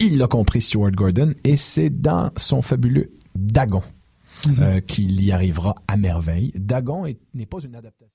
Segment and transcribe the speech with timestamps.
[0.00, 3.82] Il l'a compris, Stuart Gordon, et c'est dans son fabuleux Dagon
[4.60, 6.52] euh, qu'il y arrivera à merveille.
[6.54, 8.14] Dagon est- n'est pas une adaptation.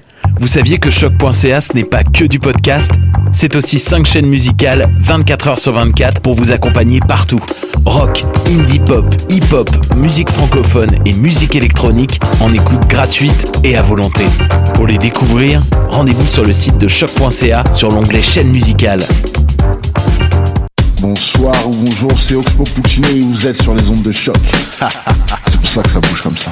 [0.41, 2.89] vous saviez que choc.ca ce n'est pas que du podcast
[3.31, 7.39] C'est aussi 5 chaînes musicales 24 heures sur 24 pour vous accompagner partout.
[7.85, 14.25] Rock, indie pop, hip-hop, musique francophone et musique électronique en écoute gratuite et à volonté.
[14.73, 19.05] Pour les découvrir, rendez-vous sur le site de choc.ca sur l'onglet chaîne musicale.
[21.01, 24.35] Bonsoir ou bonjour, c'est Oxpo Puccino et vous êtes sur les ondes de choc.
[25.49, 26.51] c'est pour ça que ça bouge comme ça.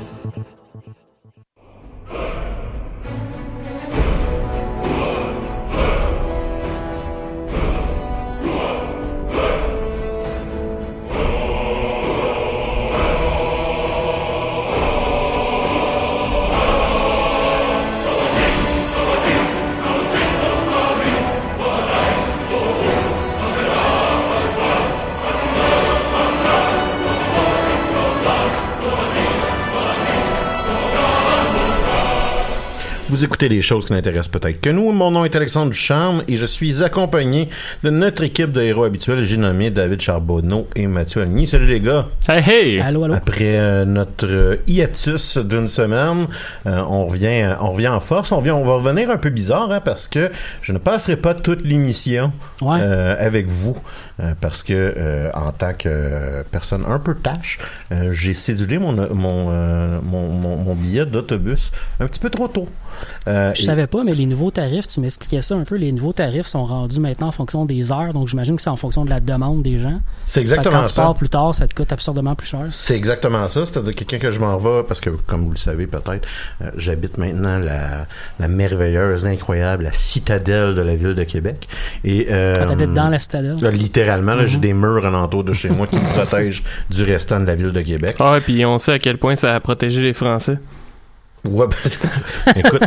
[33.21, 34.91] Vous écoutez les choses qui n'intéressent peut-être que nous.
[34.91, 37.49] Mon nom est Alexandre Ducharme et je suis accompagné
[37.83, 39.23] de notre équipe de héros habituels.
[39.25, 41.45] J'ai nommé David Charbonneau et Mathieu Aligny.
[41.45, 42.07] Salut les gars.
[42.27, 42.79] Hey hey!
[42.79, 43.13] Allô, allô?
[43.13, 46.25] Après euh, notre euh, hiatus d'une semaine,
[46.65, 48.31] euh, on revient, on revient en force.
[48.31, 50.31] On revient, on va revenir un peu bizarre hein, parce que
[50.63, 52.79] je ne passerai pas toute l'émission Ouais.
[52.81, 53.75] euh, avec vous
[54.39, 57.57] parce que euh, en tant que euh, personne un peu tâche,
[57.91, 62.47] euh, j'ai cédulé mon mon, euh, mon, mon, mon billet d'autobus un petit peu trop
[62.47, 62.67] tôt.
[63.27, 65.75] Euh, Je et- savais pas, mais les nouveaux tarifs, tu m'expliquais ça un peu.
[65.75, 68.75] Les nouveaux tarifs sont rendus maintenant en fonction des heures, donc j'imagine que c'est en
[68.75, 69.99] fonction de la demande des gens.
[70.25, 71.01] C'est exactement Quand tu ça.
[71.03, 72.65] pars plus tard, ça te coûte absurdement plus cher.
[72.71, 73.65] C'est exactement ça.
[73.65, 76.27] C'est-à-dire quelqu'un que je m'en vais, parce que, comme vous le savez peut-être,
[76.61, 78.05] euh, j'habite maintenant la,
[78.39, 81.67] la merveilleuse, l'incroyable, la citadelle de la ville de Québec.
[82.03, 83.55] Et, euh, Quand t'habites dans la citadelle?
[83.61, 84.61] là, littéralement, là, j'ai Mhm.
[84.61, 87.81] des murs alentour de chez moi qui me protègent du restant de la ville de
[87.81, 88.15] Québec.
[88.19, 90.57] Ah ouais, puis on sait à quel point ça a protégé les Français.
[91.49, 92.81] Ouais, ben, écoute,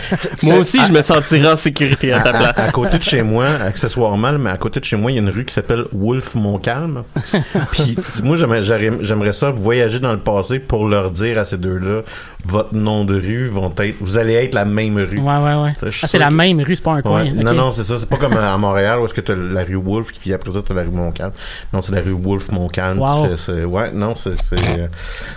[0.44, 2.68] Moi aussi, je me sentirais en sécurité à ta à, place.
[2.68, 5.22] à côté de chez moi, accessoirement, mais à côté de chez moi, il y a
[5.22, 7.02] une rue qui s'appelle Wolf Montcalm.
[7.72, 12.02] Puis moi, j'aimerais, ça voyager dans le passé pour leur dire à ces deux-là,
[12.44, 15.18] votre nom de rue vont être, vous allez être la même rue.
[15.18, 15.72] Ouais, ouais, ouais.
[15.76, 17.24] Ça, Ah, c'est la que- même rue, c'est pas un coin.
[17.24, 17.30] Ouais.
[17.32, 17.98] Non, non, c'est ça.
[17.98, 20.60] C'est pas comme à Montréal où est-ce que t'as la rue Wolf, puis après ça,
[20.64, 21.32] t'as la rue Montcalm.
[21.72, 23.00] Non, c'est la rue Wolf Montcalm.
[23.00, 23.36] Wow.
[23.36, 24.86] Fais- ouais, non, c'est, euh,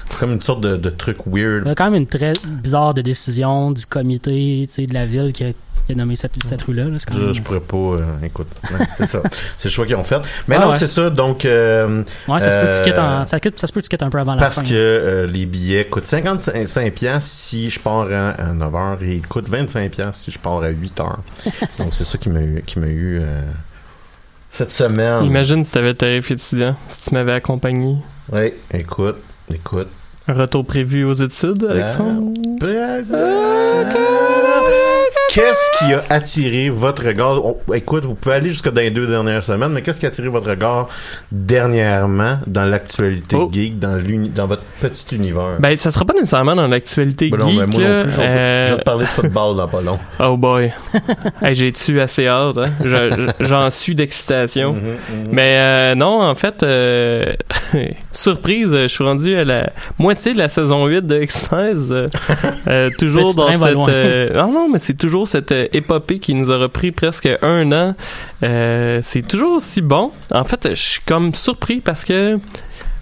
[0.10, 1.64] c'est comme une sorte de, de truc weird.
[1.66, 5.32] Il y a quand même une très bizarre de décision du comité de la ville
[5.34, 5.52] qui a,
[5.86, 6.86] qui a nommé cette, cette rue-là.
[6.86, 6.98] là.
[7.00, 8.48] Je, même- je pourrais pas, euh, écoute,
[8.98, 9.22] c'est ça.
[9.58, 10.20] C'est le choix qu'ils ont fait.
[10.48, 10.78] Mais Ah non, ouais.
[10.78, 11.10] c'est ça.
[11.10, 13.86] Donc, euh, Ouais, ça se peut que euh, en- ça, coûte- ça se peut que
[13.86, 14.64] tu quittes un peu avant la Parce fin.
[14.64, 19.48] que euh, les billets coûtent 55 pièces si je pars à, 9h et ils coûtent
[19.50, 21.16] 25 pièces si je pars à 8h.
[21.78, 23.42] Donc c'est ça qui m'a eu qui m'a eu euh,
[24.52, 25.24] Cette semaine.
[25.24, 27.96] Imagine si t'avais tarif étudiant, si tu m'avais accompagné.
[28.32, 29.18] Oui, écoute,
[29.54, 29.88] écoute.
[30.30, 32.34] Un retour prévu aux études, Alexandre?
[35.38, 37.40] Qu'est-ce qui a attiré votre regard?
[37.72, 40.30] Écoute, vous pouvez aller jusque dans les deux dernières semaines, mais qu'est-ce qui a attiré
[40.30, 40.90] votre regard
[41.32, 43.48] dernièrement dans l'actualité Oh.
[43.54, 45.58] geek, dans, votre petit univers?
[45.60, 48.18] Ben, ça sera pas nécessairement dans l'actualité Ben non, geek, ben moi non plus, je
[48.18, 50.00] vais te- Euh, je vais te parler de football dans pas long.
[50.20, 50.72] Oh boy.
[51.44, 52.70] hey, J'ai-tu assez hâte, hein?
[52.84, 52.88] Je-
[53.40, 54.74] je- J'en suis d'excitation.
[54.74, 55.28] Mhm, mhm.
[55.32, 57.34] Mais euh, non, en fait, euh,
[58.12, 59.70] surprise, je suis rendu à la
[60.00, 61.92] moitié de la saison 8 de X-Files.
[61.92, 62.08] euh,
[62.68, 63.78] euh, toujours dans cette...
[63.90, 67.96] euh, non, non, mais c'est toujours cette épopée qui nous aura pris presque un an.
[68.44, 70.12] Euh, c'est toujours aussi bon.
[70.32, 72.40] En fait, je suis comme surpris parce que...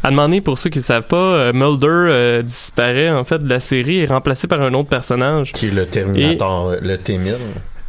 [0.04, 3.50] À demander pour ceux qui ne savent pas, euh, Mulder euh, disparaît en fait de
[3.50, 5.52] la série et est remplacé par un autre personnage.
[5.52, 7.38] Qui est le Terminator, le T-1000.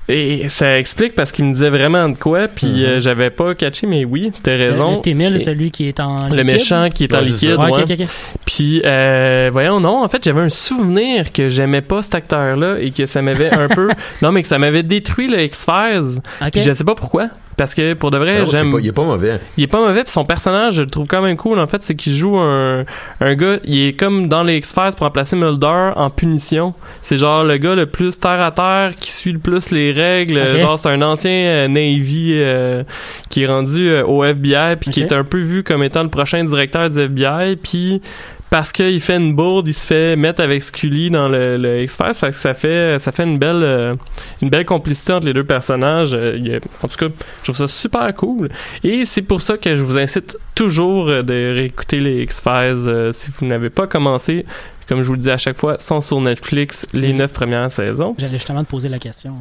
[0.08, 2.84] Et ça explique parce qu'il me disait vraiment de quoi, puis Mhm.
[2.84, 4.96] euh, j'avais pas catché, mais oui, t'as Le, raison.
[4.96, 6.44] le T-1000, Et- celui qui est en le liquide?
[6.46, 7.64] méchant qui est en liquide, ça.
[7.70, 8.06] Ouais.
[8.44, 12.92] Puis, euh, voyons, non, en fait, j'avais un souvenir que j'aimais pas cet acteur-là et
[12.92, 13.88] que ça m'avait un peu...
[14.22, 16.20] Non, mais que ça m'avait détruit le X-Files.
[16.54, 17.28] Je sais pas pourquoi.
[17.56, 18.72] Parce que, pour de vrai, j'aime...
[18.72, 19.40] pas- il est pas mauvais.
[19.56, 21.58] Il est pas mauvais, puis son personnage, je le trouve quand même cool.
[21.58, 22.84] En fait, c'est qu'il joue un,
[23.20, 26.74] un gars, il est comme dans les X-Files pour remplacer Mulder en punition.
[27.00, 30.36] C'est genre le gars le plus terre à terre, qui suit le plus les règles.
[30.60, 32.82] Genre, c'est un ancien euh, Navy euh,
[33.30, 36.10] qui est rendu euh, au FBI, puis qui est un peu vu comme étant le
[36.10, 38.02] prochain directeur du FBI, puis
[38.50, 42.14] parce qu'il fait une bourde, il se fait mettre avec Scully dans le, le X-Files,
[42.14, 43.94] fait que ça fait ça fait une belle euh,
[44.40, 46.14] une belle complicité entre les deux personnages.
[46.14, 48.48] Euh, en tout cas, je trouve ça super cool.
[48.84, 53.30] Et c'est pour ça que je vous incite toujours euh, de réécouter les X-Files si
[53.30, 54.44] vous n'avez pas commencé.
[54.88, 58.14] Comme je vous le dis à chaque fois, sont sur Netflix les neuf premières saisons.
[58.18, 59.34] J'allais justement te poser la question.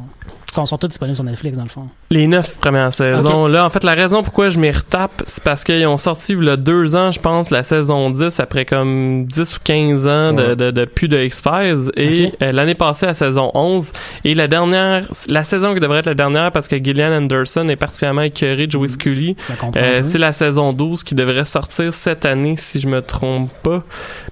[0.48, 1.88] Ils sont, sont tous disponibles sur Netflix, dans le fond?
[2.10, 3.46] Les neuf premières saisons.
[3.46, 6.44] Là, en fait, la raison pourquoi je m'y retape, c'est parce qu'ils ont sorti il
[6.44, 10.32] y a deux ans, je pense, la saison 10, après comme 10 ou 15 ans
[10.32, 10.56] de, Ouais.
[10.56, 11.90] de, de plus de X-Files.
[11.96, 13.92] Et euh, l'année passée, la saison 11.
[14.24, 17.76] Et la dernière, la saison qui devrait être la dernière, parce que Gillian Anderson est
[17.76, 19.80] particulièrement écœuré de Scully, Je la comprends.
[19.80, 23.82] euh, c'est la saison 12 qui devrait sortir cette année, si je me trompe pas.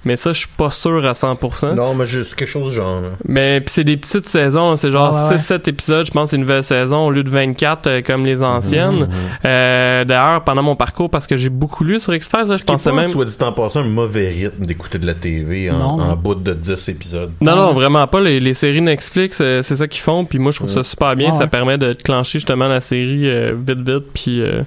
[0.05, 1.75] Mais ça, je suis pas sûr à 100%.
[1.75, 3.01] Non, mais juste quelque chose du genre.
[3.01, 3.09] là.
[3.27, 6.37] Mais puis c'est des petites saisons, c'est genre Ah ouais, 6-7 épisodes, je pense c'est
[6.37, 9.09] une nouvelle saison au lieu de 24 euh, comme les anciennes.
[9.45, 12.97] Euh, D'ailleurs, pendant mon parcours, parce que j'ai beaucoup lu sur X-Files, je pensais pas,
[12.97, 13.11] même...
[13.11, 16.17] soit dit en passant, un mauvais rythme d'écouter de la TV en, Non, en non.
[16.17, 17.31] bout de 10 épisodes.
[17.41, 18.21] Non, non, vraiment pas.
[18.21, 20.25] Les, les séries Netflix, euh, c'est ça qu'ils font.
[20.25, 21.31] Puis moi, je trouve ça super bien.
[21.31, 21.47] Ah Ça ouais.
[21.49, 24.05] permet de clencher justement la série euh, vite, vite.
[24.15, 24.63] Puis euh,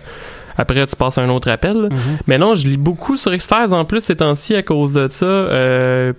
[0.58, 1.76] après, tu passes à un autre appel.
[1.76, 2.18] Mhm.
[2.28, 5.26] Mais non, je lis beaucoup sur X-Files en plus ces temps-ci à cause de ça.
[5.26, 6.14] Euh,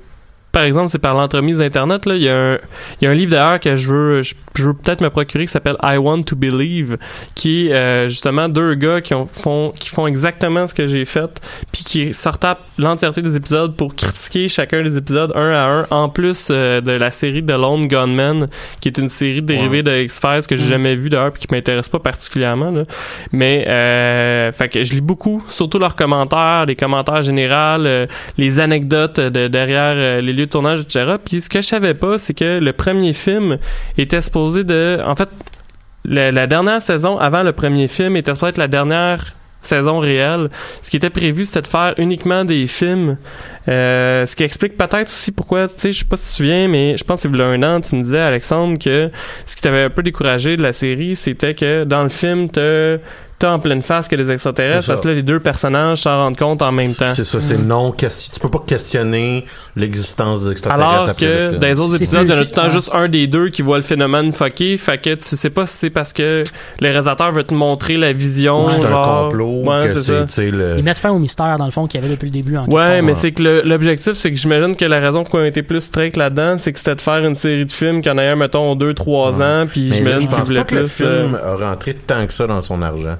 [0.52, 2.06] par exemple, c'est par l'entremise d'Internet.
[2.06, 2.14] Là.
[2.14, 2.58] Il, y a un,
[3.00, 5.44] il y a un livre d'ailleurs que je veux, je, je veux peut-être me procurer
[5.44, 6.96] qui s'appelle I Want to Believe,
[7.34, 11.04] qui est euh, justement deux gars qui, ont, font, qui font exactement ce que j'ai
[11.04, 11.40] fait,
[11.70, 12.46] puis qui sortent
[12.78, 16.92] l'entièreté des épisodes pour critiquer chacun des épisodes un à un, en plus euh, de
[16.92, 18.48] la série The Lone Gunman,
[18.80, 21.88] qui est une série dérivée de X-Files que j'ai jamais vue d'ailleurs, puis qui m'intéresse
[21.88, 22.70] pas particulièrement.
[22.70, 22.84] Là.
[23.32, 27.82] Mais euh, fait que je lis beaucoup, surtout leurs commentaires, les commentaires généraux,
[28.38, 31.16] les anecdotes de derrière les lieux de tournage, etc.
[31.24, 33.58] Puis ce que je savais pas, c'est que le premier film
[33.96, 35.28] était supposé de, en fait,
[36.04, 40.48] la, dernière saison avant le premier film était supposé être la dernière saison réelle.
[40.82, 43.16] Ce qui était prévu, c'était de faire uniquement des films.
[43.68, 46.36] Euh, ce qui explique peut-être aussi pourquoi, tu sais, je sais pas si tu te
[46.36, 48.78] souviens, mais je pense que c'est il y a un an, tu me disais, Alexandre,
[48.78, 49.10] que
[49.46, 52.98] ce qui t'avait un peu découragé de la série, c'était que dans le film, t'as
[53.38, 56.36] t'as en pleine face que les extraterrestres, parce que là, les deux personnages s'en rendent
[56.36, 57.12] compte en même temps.
[57.14, 58.32] C'est ça, c'est non question.
[58.34, 59.44] Tu peux pas questionner
[59.76, 61.58] l'existence des extraterrestres Alors que film.
[61.58, 62.70] dans les autres épisodes, il y en a plus- tout le temps ouais.
[62.70, 65.76] juste un des deux qui voit le phénomène fucké, fait que tu sais pas si
[65.76, 66.42] c'est parce que
[66.80, 70.74] le réalisateur veut te montrer la vision, Ou c'est un complot, Ouais, que c'est le...
[70.78, 72.56] Ils mettent fin au mystère, dans le fond, qu'il y avait depuis le début.
[72.56, 75.62] En Ouais, mais c'est que l'objectif, c'est que j'imagine que la raison pourquoi on était
[75.62, 78.36] plus strict là-dedans, c'est que c'était de faire une série de films qui en un,
[78.36, 79.44] mettons, 2-3 Ouais.
[79.44, 81.04] ans, puis j'imagine je qu'ils pense voulaient pas que le plus...
[81.04, 83.16] euh, film a rentré tant que ça dans son argent.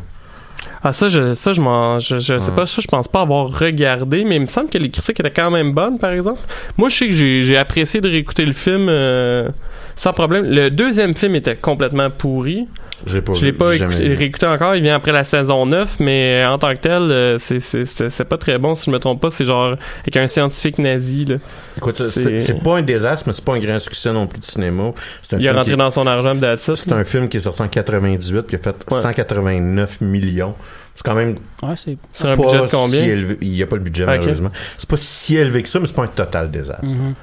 [0.83, 3.47] Ah ça je ça je m'en je, je sais pas ça je pense pas avoir
[3.59, 6.41] regardé mais il me semble que les critiques étaient quand même bonnes par exemple.
[6.77, 9.49] Moi je sais que j'ai j'ai apprécié de réécouter le film euh,
[9.97, 10.45] sans problème.
[10.45, 12.69] Le deuxième film était complètement pourri.
[13.07, 16.45] J'ai pas Je l'ai pas écouté- réécouté encore, il vient après la saison 9 mais
[16.45, 19.45] en tant que tel euh, c'est pas très bon si je me trompe pas, c'est
[19.45, 21.37] genre avec un scientifique nazi là.
[21.77, 24.83] Écoute, c'est, pas un désastre, mais c'est pas un grand succès non plus de cinéma.
[24.85, 24.93] Un
[25.33, 27.63] Il est film rentré qui- dans son argent it, C'est un film qui est sorti
[27.63, 28.99] en 98 qui a fait Ouais.
[29.01, 30.55] 189 millions.
[30.97, 31.97] C'est quand même Ouais, c'est.
[32.13, 33.39] sur un pas budget de combien si élevé.
[33.41, 34.09] Il n'y a pas le budget, Ok.
[34.09, 34.51] malheureusement.
[34.77, 36.85] C'est pas si élevé que ça, mais c'est pas un total désastre.
[36.85, 37.15] Mhm.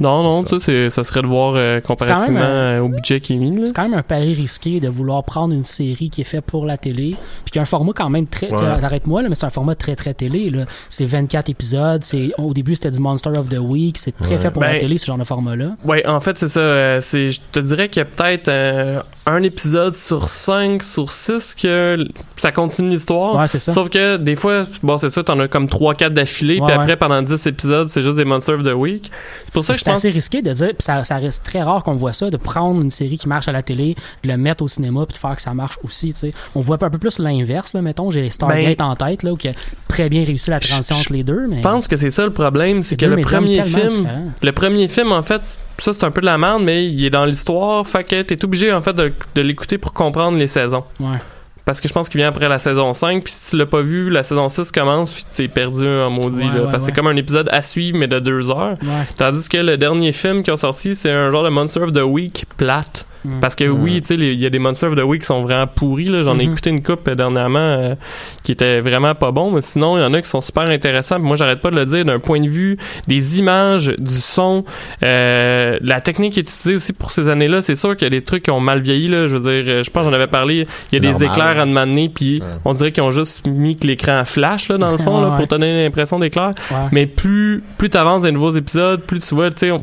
[0.00, 3.34] Non, non, tu sais, c'est- ça serait de voir euh, comparativement euh, au budget qui
[3.34, 3.66] est mis.
[3.66, 6.66] C'est quand même un pari risqué de vouloir prendre une série qui est faite pour
[6.66, 8.50] la télé, puis qui a un format quand même très.
[8.50, 8.62] Ouais.
[8.82, 10.52] Arrête-moi, mais c'est un format très très télé.
[10.88, 12.02] C'est 24 épisodes.
[12.38, 13.96] Au début c'était du Monster of the Week.
[13.98, 14.38] C'est très Ouais.
[14.38, 15.76] fait pour Ben, la télé ce genre de format-là.
[15.84, 16.60] Ouais, en fait, c'est ça.
[16.60, 21.54] euh, je te dirais qu'il y a peut-être euh, un épisode sur 5, sur 6
[21.60, 23.36] que ça continue l'histoire.
[23.36, 23.72] Ouais, c'est ça.
[23.72, 27.22] Sauf que des fois, bon, c'est ça, t'en as comme 3-4 d'affilée, puis après, pendant
[27.22, 29.10] 10 épisodes, c'est juste des Monster of the Week.
[29.44, 31.62] C'est pour ça que je C'est assez risqué de dire, puis ça, ça reste très
[31.62, 34.36] rare qu'on voit ça, de prendre une série qui marche à la télé, de le
[34.36, 36.14] mettre au cinéma, puis de faire que ça marche aussi.
[36.54, 38.10] On voit un peu plus l'inverse, mettons.
[38.10, 39.52] J'ai Stargate Ben, en tête, là, où qui a
[39.88, 41.46] très bien réussi la transition entre les deux.
[41.48, 44.22] Mais Je pense que c'est ça le problème, c'est que le premier film, différents.
[44.42, 47.10] le premier film en fait, ça c'est un peu de la merde, mais il est
[47.10, 50.84] dans l'histoire, fait que t'es obligé en fait de, de l'écouter pour comprendre les saisons.
[51.00, 51.18] Ouais.
[51.66, 53.82] Parce que je pense qu'il vient après la saison 5, puis si tu l'as pas
[53.82, 56.44] vu, la saison 6 commence, puis t'es perdu en maudit.
[56.44, 58.76] Ouais, là, ouais, parce que c'est comme un épisode à suivre, mais de deux heures.
[58.82, 59.06] Ouais.
[59.18, 62.04] Tandis que le dernier film qui a sorti, c'est un genre de Monster of the
[62.04, 63.04] Week plate.
[63.26, 63.40] Mm.
[63.40, 65.42] Parce que oui, tu sais, il y a des Monster of the Week qui sont
[65.42, 66.06] vraiment pourris.
[66.06, 66.22] là.
[66.22, 66.52] J'en ai Mhm.
[66.52, 67.94] écouté une coupe euh, dernièrement euh,
[68.42, 69.50] qui était vraiment pas bon.
[69.52, 71.16] Mais sinon, il y en a qui sont super intéressants.
[71.16, 72.76] Puis moi, j'arrête pas de le dire d'un point de vue
[73.08, 74.64] des images, du son,
[75.02, 77.62] euh, la technique qui est utilisée aussi pour ces années-là.
[77.62, 79.08] C'est sûr qu'il y a des trucs qui ont mal vieilli.
[79.08, 79.26] Là.
[79.26, 80.66] Je veux dire, euh, je pense j'en avais parlé.
[80.92, 81.28] Il y a des Normal.
[81.28, 82.46] éclairs à demander, puis Ouais.
[82.64, 85.28] on dirait qu'ils ont juste mis que l'écran flash là, dans le fond Ouais, là,
[85.30, 85.36] ouais.
[85.38, 86.52] pour te donner l'impression d'éclair.
[86.70, 86.76] Ouais.
[86.92, 89.78] Mais plus plus t'avances dans les nouveaux épisodes, plus tu vois, tu sais, là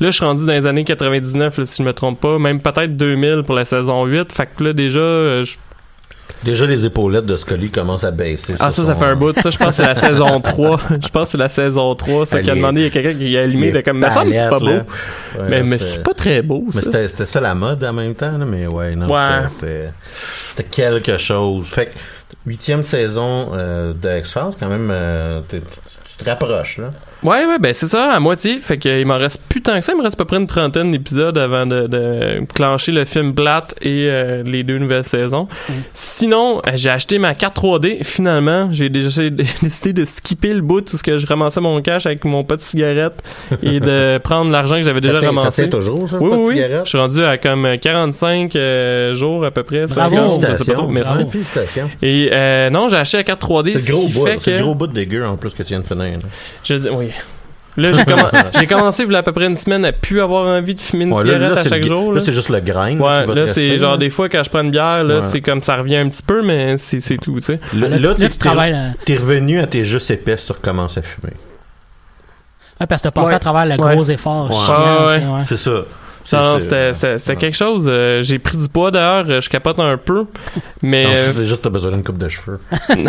[0.00, 2.79] je suis rendu dans les années 99 là, si je me trompe pas, même peut-être
[2.88, 4.32] 2000 pour la saison 8.
[4.32, 5.56] Fait que là déjà euh, je-
[6.44, 8.54] Déjà, les épaulettes de Scully commencent à baisser.
[8.60, 10.80] ah ça ça fait un bout, ça je pense que c'est la saison 3.
[10.88, 13.14] Je pense que c'est la saison 3, ça qui a demandé il y a quelqu'un
[13.18, 14.66] qui a allumé de comme mais ça c'est pas beau.
[14.68, 14.82] Ouais,
[15.48, 16.86] mais mais c'est pas très beau Mais ça.
[16.86, 19.42] c'était c'était ça la mode en même temps, là, mais ouais, non, Ouais.
[20.56, 21.66] c'était- quelque chose.
[21.66, 21.90] Fait que
[22.46, 26.90] huitième saison euh, de X-Files, quand même, euh, tu te rapproches, là.
[27.22, 28.60] Ouais, ouais, ben c'est ça, à moitié.
[28.60, 29.92] Fait qu'il m'en reste plus tant que ça.
[29.92, 33.34] Il me reste à peu près une trentaine d'épisodes avant de, de clencher le film
[33.34, 35.48] plate et euh, les deux nouvelles saisons.
[35.94, 38.02] Sinon, euh, j'ai acheté ma carte 3D.
[38.04, 39.10] Finalement, j'ai déjà
[39.62, 42.56] décidé de skipper le bout tout ce que je ramassais mon cash avec mon pot
[42.56, 43.22] de cigarette
[43.62, 45.62] et de prendre l'argent que j'avais déjà ça tient, ça ramassé.
[45.68, 46.62] tient toujours, ça, oui, de oui?
[46.84, 49.86] Je suis rendu à comme 45 euh, jours à peu près.
[49.86, 50.16] Bravo.
[50.16, 50.74] 50, je sais pas Félicitations.
[50.74, 50.88] trop.
[50.88, 51.14] Merci.
[51.14, 51.30] Bravo.
[51.30, 51.90] Félicitations.
[52.02, 53.72] Et euh, non, j'ai acheté la carte 3D.
[53.72, 55.80] C'est ce gros bout, c'est que- gros bout de dégueu en plus que tu viens
[55.80, 56.04] de finir.
[56.04, 56.18] là.
[56.64, 57.08] je dis, oui.
[57.80, 60.20] Là, j'ai, commen- j'ai commencé, il y a à peu près une semaine, à plus
[60.20, 62.12] avoir envie de fumer une Ouais, cigarette là, à chaque le- jour.
[62.12, 62.90] Là, Là, c'est juste le grain.
[62.90, 63.96] ouais, qui va te là, rester, c'est genre là.
[63.98, 65.26] des fois quand je prends une bière, là, Ouais.
[65.30, 67.60] c'est comme ça revient un petit peu, mais c'est, c'est tout, tu sais.
[67.74, 71.32] Là, Là, là, tu- travailles, t'es revenu à tes juste épaisses, tu recommences à fumer.
[72.80, 73.34] Ouais, parce que t'as passé Ouais.
[73.36, 73.94] à travers le Ouais.
[73.94, 74.46] gros effort.
[74.48, 75.20] Ouais.
[75.20, 75.44] chiant.
[75.46, 75.82] C'est ça.
[76.30, 77.36] C'était, ouais.
[77.36, 77.86] quelque chose.
[77.88, 80.26] euh, j'ai pris du poids d'ailleurs, euh, je capote un peu.
[80.82, 81.04] Mais.
[81.04, 82.58] Non, euh, c'est juste t'as besoin d'une coupe de cheveux.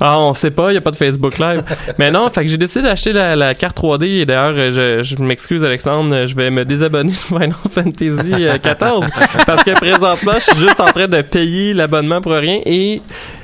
[0.00, 1.62] Ah, on sait pas, il a pas de Facebook Live.
[1.98, 5.02] Mais non, fait que j'ai décidé d'acheter la, la carte 3D et d'ailleurs, euh, je,
[5.02, 9.06] je m'excuse Alexandre, euh, je vais me désabonner de Final Fantasy euh, 14
[9.46, 13.02] parce que présentement, je suis juste en train de payer l'abonnement pour rien et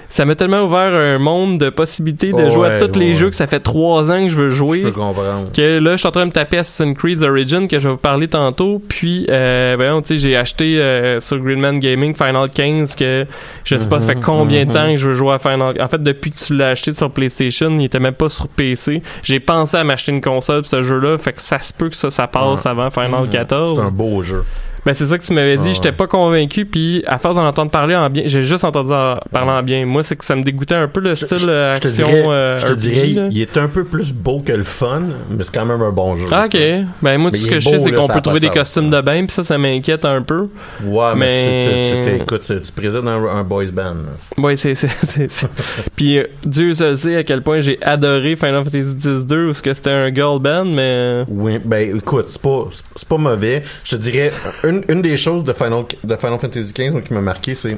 [0.08, 3.14] ça m'a tellement ouvert un monde de possibilités de jouer à tous les ouais.
[3.16, 4.80] jeux que ça fait trois ans que je veux Je jouer.
[4.82, 5.50] peux comprendre.
[5.52, 7.94] Que là, je suis en train de me taper Assassin's Creed Origin que je vais
[7.94, 8.80] vous parler tantôt.
[8.88, 13.26] Puis, euh, voyons, tu sais, j'ai acheté euh, sur Greenman Gaming Final 15 que
[13.64, 14.74] je sais pas, ça fait Mhm, combien de mhm.
[14.74, 15.74] temps que je veux jouer à Final.
[15.80, 19.02] En fait, depuis que tu l'as acheté sur PlayStation, il était même pas sur PC.
[19.22, 21.96] J'ai pensé à m'acheter une console pour ce jeu-là, fait que ça se peut que
[21.96, 23.28] ça, ça passe avant Final Mhm.
[23.30, 23.78] 14.
[23.80, 24.44] C'est un beau jeu.
[24.86, 27.70] Ben c'est ça que tu m'avais dit, j'étais pas convaincu puis à force d'en entendre
[27.70, 29.84] parler en bien, j'ai juste entendu en- parler en bien.
[29.84, 32.22] Moi c'est que ça me dégoûtait un peu le style euh, Je te action dirais,
[32.26, 33.28] euh, je te RPG, dirais là.
[33.30, 36.16] il est un peu plus beau que le fun, mais c'est quand même un bon
[36.16, 36.26] jeu.
[36.30, 36.56] Ah, ok.
[37.02, 39.00] Ben moi Mais tout ce que je sais c'est qu'on peut trouver des costumes de
[39.00, 40.46] bain puis ça ça m'inquiète un peu.
[40.84, 43.96] Ouais, mais, Mais- écoute, tu présides un, un boys band.
[44.38, 44.74] Ouais, c'est
[45.96, 49.62] Puis euh, Dieu seul sait à quel point j'ai adoré Final Fantasy X-2 où ce
[49.62, 53.62] que c'était un girl band mais Oui, ben écoute, c'est pas, c'est pas mauvais.
[53.84, 54.32] Je te dirais,
[54.64, 57.76] une, une des choses de Final, de Final Fantasy XV moi, qui m'a marqué, c'est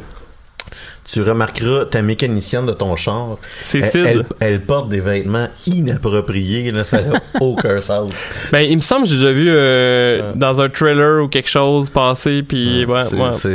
[1.11, 3.39] tu remarqueras ta mécanicienne de ton char.
[3.63, 8.11] c'est Elle, elle, elle porte des vêtements inappropriés, là, ça n'a aucun sens.
[8.53, 10.33] Ben il me semble que j'ai déjà vu euh, Ouais.
[10.37, 13.05] dans un trailer ou quelque chose passer puis Ouais,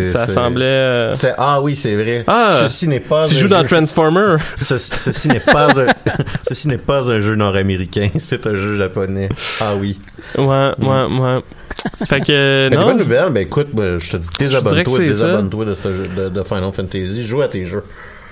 [0.07, 2.23] ça semblait euh, ah oui, c'est vrai.
[2.25, 4.38] Ah, ceci n'est pas Tu joues dans Transformer.
[4.57, 5.85] Ce- ceci n'est pas un,
[6.47, 9.29] ceci n'est pas un jeu nord-américain, c'est un jeu japonais.
[9.62, 10.00] Ah oui.
[10.35, 11.39] Ouais, ouais, ouais.
[12.07, 12.85] Fait que Mais non.
[12.85, 17.25] bonnes nouvelles, ben écoute, ben, je te dis, désabonne-toi, désabonne-toi de, de, de Final Fantasy,
[17.25, 17.83] joue à tes jeux.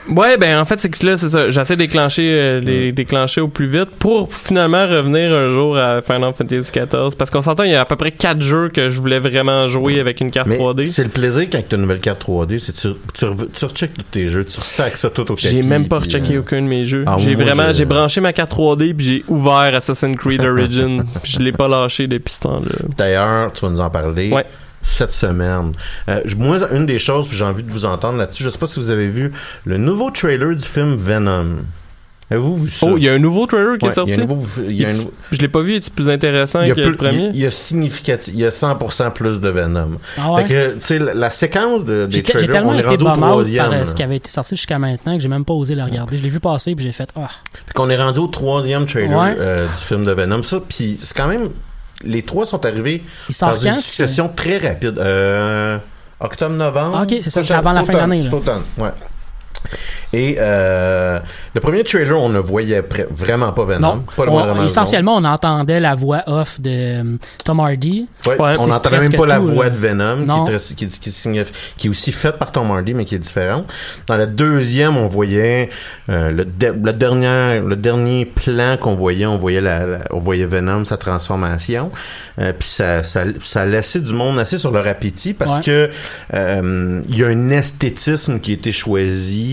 [0.10, 1.52] Ouais, ben en fait, c'est que là, c'est ça.
[1.52, 6.02] J'essaie de déclencher, euh, les déclencher au plus vite pour finalement revenir un jour à
[6.02, 7.16] Final Fantasy XIV.
[7.18, 9.68] Parce qu'on s'entend, il y a à peu près quatre jeux que je voulais vraiment
[9.68, 10.86] jouer avec une carte Mais 3D.
[10.86, 13.66] c'est le plaisir quand tu as une nouvelle carte 3D, c'est tu, tu, re- tu
[13.66, 16.62] recheckes tous tes jeux, tu ressacs ça tout au J'ai même pas rechecké euh, aucun
[16.64, 17.04] de mes jeux.
[17.06, 21.04] Ah, j'ai vraiment, j'ai branché ma carte 3D puis j'ai ouvert Assassin's Creed Origin.
[21.22, 22.72] puis je l'ai pas lâché depuis ce temps-là.
[22.98, 24.32] D'ailleurs, tu vas nous en parler.
[24.32, 24.46] Ouais.
[24.84, 25.74] Cette semaine.
[26.10, 28.58] Euh, je- moi, une des choses, puis j'ai envie de vous entendre là-dessus, je sais
[28.58, 29.32] pas si vous avez vu
[29.66, 31.58] le nouveau trailer du film Venom.
[32.32, 32.88] Avez-vous vu ça?
[32.90, 34.14] Oh, il y a un nouveau trailer qui Ouais, est sorti.
[34.14, 35.92] il y a un nouveau- y a un Il- nouveau- Je l'ai pas vu, est-il
[35.92, 37.30] plus intéressant il y a que plus- le premier?
[37.34, 39.98] il y a significatif, il y a 100% plus de Venom.
[40.18, 40.46] Ah ouais?
[40.46, 43.04] Fait que, tu sais, la, la séquence de, des trailers, tellement on est été rendu
[43.06, 43.66] au troisième.
[43.70, 45.84] par euh, ce qui avait été sorti jusqu'à maintenant que j'ai même pas osé le
[45.84, 46.18] regarder.
[46.18, 47.28] Je l'ai vu passer puis j'ai fait ah.
[47.68, 49.36] Fait qu'on est rendu au troisième trailer Ouais.
[49.38, 50.42] euh, du film de Venom.
[50.42, 51.50] Ça, puis c'est quand même...
[52.04, 53.04] Les trois sont arrivés
[53.40, 54.98] dans une succession très rapide.
[55.00, 55.78] Euh,
[56.20, 56.98] Octobre-novembre.
[57.00, 58.90] Ah, ok, c'est ça, avant la fin d'année, C'est automne, ouais.
[60.14, 61.20] Et euh,
[61.54, 63.80] le premier trailer, on ne voyait vraiment pas Venom.
[63.96, 67.04] Non, Pas le On- moindrement essentiellement, on entendait la voix off de euh,
[67.46, 68.08] Tom Hardy.
[68.28, 69.70] Ouais, Ouais, on n'entendait même pas la voix là.
[69.70, 72.94] de Venom, qui est, très- qui, qui signifie- qui est aussi faite par Tom Hardy,
[72.94, 73.66] mais qui est différente.
[74.08, 75.70] Dans la deuxième, on voyait
[76.10, 80.20] euh, le, de- le dernier, le dernier plan qu'on voyait, on voyait la, la- on
[80.20, 81.90] voyait Venom, sa transformation.
[82.40, 85.64] Euh, Puis ça, ça, ça laissait du monde assez sur leur appétit parce Ouais.
[85.64, 85.90] que
[86.34, 89.51] euh, il y a un esthétisme qui a été choisi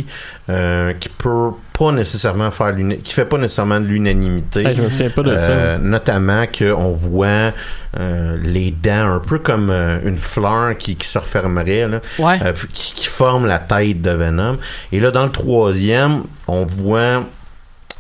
[0.51, 2.75] euh, qui peut pas nécessairement faire
[3.05, 4.65] qui fait pas nécessairement de l'unanimité.
[4.67, 5.51] Hey, je me souviens pas de ça.
[5.51, 7.53] Euh, notamment qu'on voit
[7.99, 12.39] euh, les dents un peu comme euh, une fleur qui, qui se refermerait, là, Ouais.
[12.43, 14.57] euh, qui, qui forme la tête de Venom.
[14.93, 17.25] Et là, dans le troisième, on voit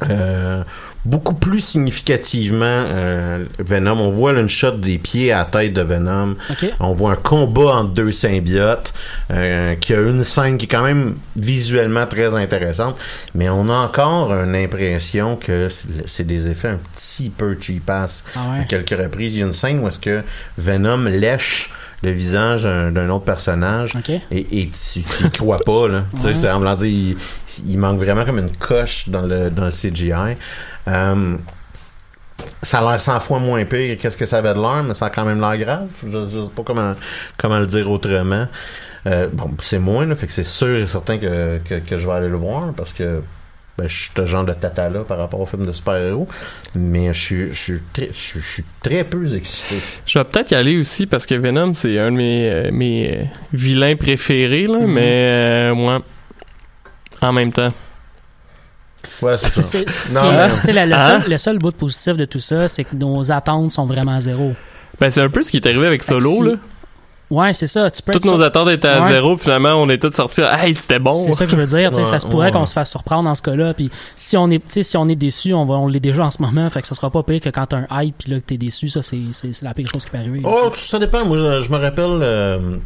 [0.08, 0.62] euh,
[1.04, 4.00] beaucoup plus significativement euh, Venom.
[4.00, 6.36] On voit là, une shot des pieds à la tête de Venom.
[6.80, 8.92] On voit un combat entre deux symbiotes
[9.30, 12.96] euh, qui a une scène qui est quand même visuellement très intéressante,
[13.34, 18.24] mais on a encore une impression que c'est c'est des effets un petit peu cheapass.
[18.34, 18.60] Ah ouais.
[18.60, 20.22] À quelques reprises, il y a une scène où est-ce que
[20.56, 21.70] Venom lèche
[22.02, 26.04] le visage d'un autre personnage et, et tu, tu y crois pas là.
[26.14, 27.16] Tu sais, c'est en dire, il,
[27.66, 30.36] il manque vraiment comme une coche dans le dans le CGI.
[30.86, 31.36] Euh,
[32.62, 35.06] ça a l'air 100 fois moins pire qu'est-ce que ça avait de l'air, mais ça
[35.06, 35.88] a quand même l'air grave.
[36.04, 36.94] Je, je sais pas comment,
[37.36, 38.46] comment le dire autrement.
[39.06, 42.06] Euh, bon, c'est moins, là, fait que c'est sûr et certain que, que, que je
[42.06, 43.22] vais aller le voir parce que
[43.78, 46.26] ben, je suis ce genre de tata-là par rapport au film de super-héros,
[46.74, 49.76] mais je suis, je, suis très, je, suis- je suis très peu excité.
[50.04, 53.10] Je vais peut-être y aller aussi parce que Venom, c'est un de mes, euh, mes
[53.16, 54.92] euh, vilains préférés, là, Mhm.
[54.92, 55.12] mais
[55.70, 56.02] euh, moi,
[57.22, 57.72] en même temps.
[59.22, 60.22] Ouais, c'est ça.
[60.22, 61.20] Non, mais- la- le, Hein?
[61.20, 64.20] seul, le seul bout de positif de tout ça, c'est que nos attentes sont vraiment
[64.20, 64.54] zéro.
[65.00, 66.52] Ben, c'est un peu ce qui est arrivé avec Solo, si- là.
[67.30, 67.90] Ouais, c'est ça.
[67.90, 69.08] Tu peux Toutes nos sur- attentes étaient à Ouais.
[69.12, 70.40] zéro, puis finalement, on est tous sortis.
[70.40, 71.12] Hey, c'était bon!
[71.12, 71.94] C'est ça que je veux dire.
[72.06, 72.52] ça se pourrait ouais.
[72.52, 73.74] qu'on se fasse surprendre dans ce cas-là.
[73.74, 76.40] Puis si on est, si on est déçu, on va, on l'est déjà en ce
[76.40, 76.68] moment.
[76.70, 78.56] Fait que ça sera pas pire que quand t'as un hype puis là que t'es
[78.56, 78.88] déçu.
[78.88, 79.18] Ça, c'est,
[79.62, 80.40] la pire chose qui peut arriver.
[80.44, 81.24] Oh, ça dépend.
[81.26, 82.76] Moi, je, je me rappelle, euh,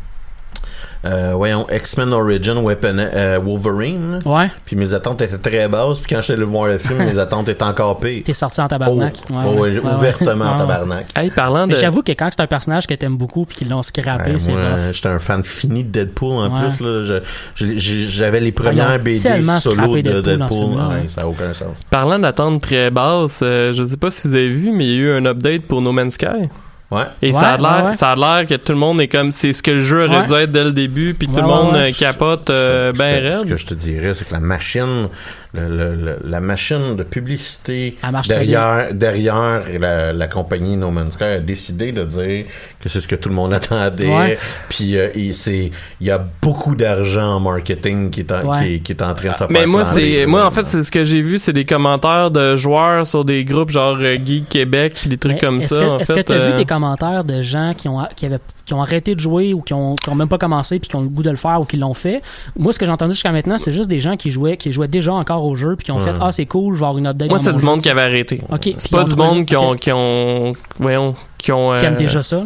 [1.04, 4.18] euh, voyons, X-Men Origin Weapon, euh, Wolverine.
[4.24, 4.50] Ouais.
[4.64, 6.00] Puis mes attentes étaient très basses.
[6.00, 8.22] Puis quand j'étais allé voir le film, mes attentes étaient encore pires.
[8.24, 9.14] T'es sorti en tabarnak.
[9.30, 9.60] Oh, Ouais, oh, ouais.
[9.60, 9.94] ouais, Ouais, ouais.
[9.96, 10.58] ouvertement en ouais.
[10.58, 11.06] tabarnak.
[11.16, 11.74] Hey, parlant de.
[11.74, 14.52] J'avoue que quand c'est un personnage que t'aimes beaucoup puis qu'ils l'ont scrappé, Ouais, c'est
[14.52, 14.92] rough.
[14.92, 16.68] j'étais un fan fini de Deadpool en Ouais.
[16.68, 16.84] plus.
[16.84, 17.20] Là,
[17.56, 19.20] Je- je- j'avais les Ah, premières BD
[19.60, 21.08] solo de Deadpool ouais.
[21.08, 21.80] Ça n'a aucun sens.
[21.90, 24.94] Parlant d'attente très basse, euh, je sais pas si vous avez vu, mais il y
[24.94, 26.48] a eu un update pour No Man's Sky.
[26.92, 27.04] Ouais.
[27.22, 29.32] Et Ouais, ça a l'air, ouais, ça a l'air que tout le monde est comme
[29.32, 30.26] c'est ce que le jeu aurait Ouais.
[30.26, 33.32] dû être dès le début, puis tout Ouais, le monde euh, capote euh, ben te-
[33.32, 33.48] Ce raide.
[33.48, 35.08] que je te dirais, c'est que la machine,
[35.54, 37.96] le- le- le- la machine de publicité
[38.28, 42.44] derrière, derrière la, la compagnie No Man's Sky a décidé de dire
[42.80, 44.08] que c'est ce que tout le monde attendait.
[44.08, 44.38] Ouais.
[44.68, 48.58] Puis euh, il y a beaucoup d'argent en marketing qui est en, Ouais.
[48.66, 49.46] qui, est- qui est en train de se faire.
[49.50, 52.56] Mais moi, c'est moi en fait, c'est ce que j'ai vu, c'est des commentaires de
[52.56, 55.80] joueurs sur des groupes genre euh, Geek Québec, des trucs Mais comme est-ce ça.
[55.80, 58.38] que, en est-ce que t'as euh, vu des commentaires de gens qui ont, qui, avaient,
[58.64, 60.96] qui ont arrêté de jouer ou qui ont, qui ont même pas commencé puis qui
[60.96, 62.22] ont le goût de le faire ou qui l'ont fait?
[62.58, 64.88] Moi, ce que j'ai entendu jusqu'à maintenant, c'est juste des gens qui jouaient, qui jouaient
[64.88, 67.06] déjà encore au jeu puis qui ont fait, ah, c'est cool, je vais avoir une
[67.06, 67.28] update.
[67.28, 67.64] Moi, c'est du jeu.
[67.64, 68.40] monde qui avait arrêté.
[68.50, 68.70] Ok.
[68.76, 71.76] C'est pas du monde qui ont, qui ont, voyons, qui ont.
[71.76, 72.42] Qui aiment déjà ça.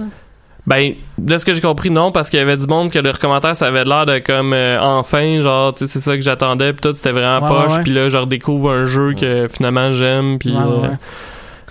[0.66, 3.20] Ben, de ce que j'ai compris, non, parce qu'il y avait du monde que leurs
[3.20, 6.72] commentaires, ça avait l'air de comme euh, enfin, genre, tu sais, c'est ça que j'attendais,
[6.72, 10.40] puis tout, c'était vraiment Ouais, poche, puis là, je redécouvre un jeu que finalement j'aime,
[10.40, 10.94] puis Ouais, ouais, euh,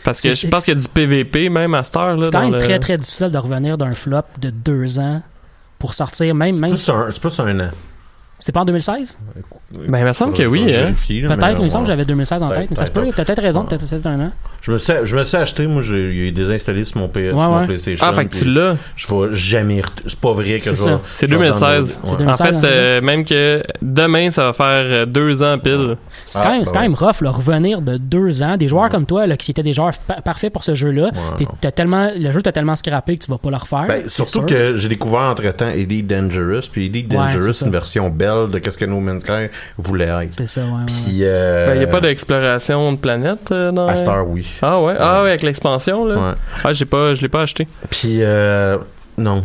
[0.06, 2.24] parce que je pense qu'il y a du PVP même à cette heure là.
[2.24, 5.22] C'est quand même le- très, très difficile de revenir d'un flop de deux ans
[5.78, 7.70] pour sortir, même, même C'est plus un, c'est plus un an.
[8.46, 9.18] C'était pas en 2016?
[9.88, 10.94] Ben, il me semble que oui, hein.
[10.94, 12.68] Peut-être, mais il me semble que j'avais 2016 en tête.
[12.70, 13.66] Mais ça se peut, t'as peut-être raison, Ouais.
[13.70, 14.32] peut-être peut-être un an.
[14.62, 17.38] Je me suis, je me suis acheté, moi, j'ai, désinstallé sur mon, PS, Ouais, sur
[17.50, 17.66] mon ouais.
[17.66, 18.06] PlayStation.
[18.08, 18.76] Ah, fait que tu l'as.
[18.96, 19.82] Je vais jamais.
[19.82, 20.90] ret- C'est pas vrai que C'est je ça.
[20.92, 20.98] vais.
[21.12, 21.60] C'est je vais 2016.
[21.62, 21.92] downloader.
[21.92, 22.14] C'est Ouais.
[22.14, 25.98] En 2016, fait, hein, euh, même que demain, ça va faire euh, deux ans pile.
[26.28, 28.58] C'est quand, Ah, même, c'est bah quand même rough, là, revenir de deux ans.
[28.58, 31.48] Des joueurs comme toi, là, qui étaient des joueurs pa- parfaits pour ce jeu-là, t'es-
[31.62, 33.86] t'as tellement, le jeu t'a tellement scrappé que tu vas pas le refaire.
[33.88, 34.46] Ben, c'est surtout sûr.
[34.46, 37.78] que j'ai découvert entre-temps Elite Dangerous, puis Elite Dangerous, c'est c'est une ça.
[37.80, 40.34] version belle de qu'est-ce que No Man's Sky voulait être.
[40.34, 40.86] C'est ça, ouais.
[40.88, 43.88] Puis, euh, Il n'y a pas d'exploration de planète euh, dans.
[43.88, 44.48] À Star, oui.
[44.62, 46.16] Ah ouais, ah ouais, avec l'expansion là.
[46.16, 46.34] Ouais.
[46.64, 47.68] Ah j'ai pas, je l'ai pas acheté.
[47.90, 48.78] Puis, euh,
[49.18, 49.44] non.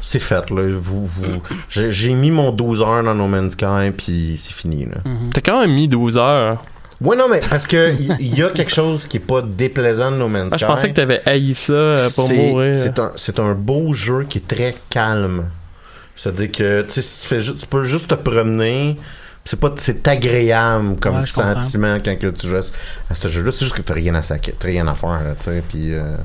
[0.00, 0.62] C'est fait, là.
[0.78, 1.24] Vous, vous,
[1.68, 4.96] j'ai mis mon 12 heures dans No Man's Sky, puis c'est fini, là.
[5.04, 5.30] Mhm.
[5.32, 6.64] T'as quand même mis 12 heures.
[7.00, 10.10] Ouais, non, mais parce que il y, y a quelque chose qui est pas déplaisant
[10.10, 10.64] de No Man's Ah, Sky.
[10.64, 12.74] je pensais que t'avais haï ça euh, pour mourir.
[12.74, 15.44] C'est un, c'est un beau jeu qui est très calme.
[16.16, 18.96] C'est-à-dire que si tu, fais tu peux juste te promener.
[19.44, 21.60] C'est pas c'est agréable comme Ouais, je comprends.
[21.60, 23.52] sentiment quand que tu joues à ce jeu-là.
[23.52, 25.62] C'est juste que t'as rien à saquer, t'as rien à faire, là, tu sais.
[25.68, 26.16] Puis euh,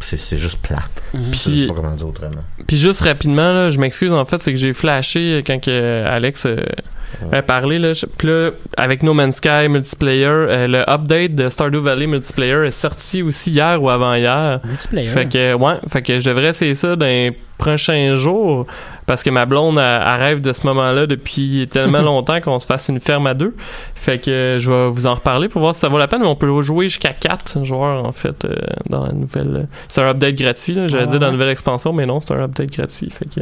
[0.00, 0.80] c'est, c'est juste plate.
[1.12, 2.42] Je sais Puis- pas comment dire autrement.
[2.66, 6.46] Puis juste rapidement, là, je m'excuse en fait, c'est que j'ai flashé quand que Alex
[6.46, 6.56] euh,
[7.32, 7.78] a parlé.
[7.78, 12.06] Là, Je- Puis là, avec No Man's Sky multiplayer, euh, le update de Stardew Valley
[12.06, 14.60] multiplayer est sorti aussi hier ou avant-hier.
[14.64, 15.08] Multiplayer.
[15.08, 18.66] Fait que, ouais, fait que je devrais essayer ça dans les prochains jours.
[19.06, 22.66] Parce que ma blonde, elle, elle rêve de ce moment-là depuis tellement longtemps qu'on se
[22.66, 23.54] fasse une ferme à deux.
[23.94, 26.22] Fait que euh, je vais vous en reparler pour voir si ça vaut la peine.
[26.22, 28.54] Mais on peut jouer jusqu'à 4 joueurs, en fait, euh,
[28.88, 29.56] dans la nouvelle.
[29.56, 30.86] euh, C'est un update gratuit, là.
[30.88, 33.10] J'allais Ouais, dire dans la nouvelle expansion, mais non, c'est un update gratuit.
[33.10, 33.40] Fait que.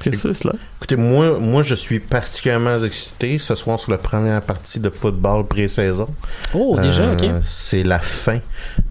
[0.00, 0.54] Qu'est-ce que c'est, cela?
[0.78, 5.46] Écoutez, moi, moi, je suis particulièrement excité ce soir sur la première partie de football
[5.46, 6.08] pré-saison.
[6.54, 7.42] Oh, déjà, Euh, ok.
[7.44, 8.38] C'est la fin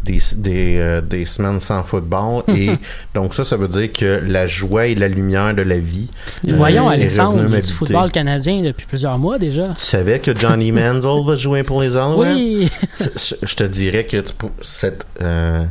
[0.03, 2.43] des, des, euh, des semaines sans football.
[2.55, 2.71] et
[3.13, 6.09] donc, ça, ça veut dire que la joie et la lumière de la vie.
[6.47, 9.69] euh, Voyons, est Alexandre, revenue il du football canadien depuis plusieurs mois déjà.
[9.77, 12.35] Tu savais que Johnny Manziel va jouer pour les Alouettes?
[12.35, 12.69] Oui!
[13.43, 15.63] Je te dirais que tu cette euh,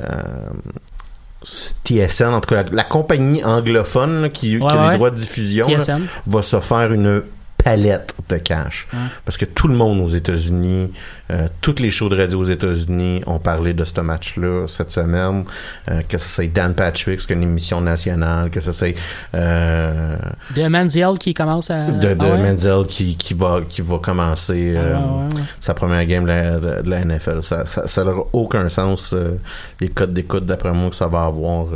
[0.00, 0.04] euh,
[1.44, 4.90] TSN, en tout cas la, la compagnie anglophone là, qui, Ouais, qui a ouais.
[4.92, 7.22] les droits de diffusion, là, va se faire une
[7.64, 8.86] palette de cash.
[8.92, 8.98] Ouais.
[9.24, 10.92] Parce que tout le monde aux États-Unis,
[11.30, 15.44] euh, toutes les shows de radio aux États-Unis ont parlé de ce match-là cette semaine.
[15.90, 18.94] Euh, que ce soit Dan Patrick, qui est une émission nationale, que ce soit
[19.34, 20.16] euh,
[20.54, 21.86] De Manziel qui commence à.
[21.86, 22.38] de, de Ah ouais?
[22.42, 25.42] Menzel qui, qui va qui va commencer Ah euh, ouais, ouais, ouais.
[25.60, 27.42] sa première game de la, de- de la NFL.
[27.42, 29.38] Ça ça, ça n'aura aucun sens euh,
[29.80, 31.66] les codes d'écoute d'après moi que ça va avoir.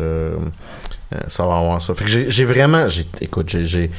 [1.14, 1.94] Euh, ça va avoir ça.
[1.94, 3.90] Fait que j'ai vraiment, j'ai, écoute, j'ai,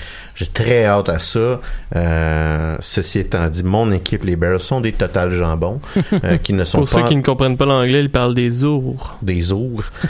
[0.54, 1.60] très hâte à ça.
[1.96, 5.80] Euh, ceci étant dit, mon équipe, les Bears, sont des total jambons
[6.24, 9.16] euh, qui ne sont Pour ceux qui ne comprennent pas l'anglais, ils parlent des ours.
[9.22, 9.92] des ours.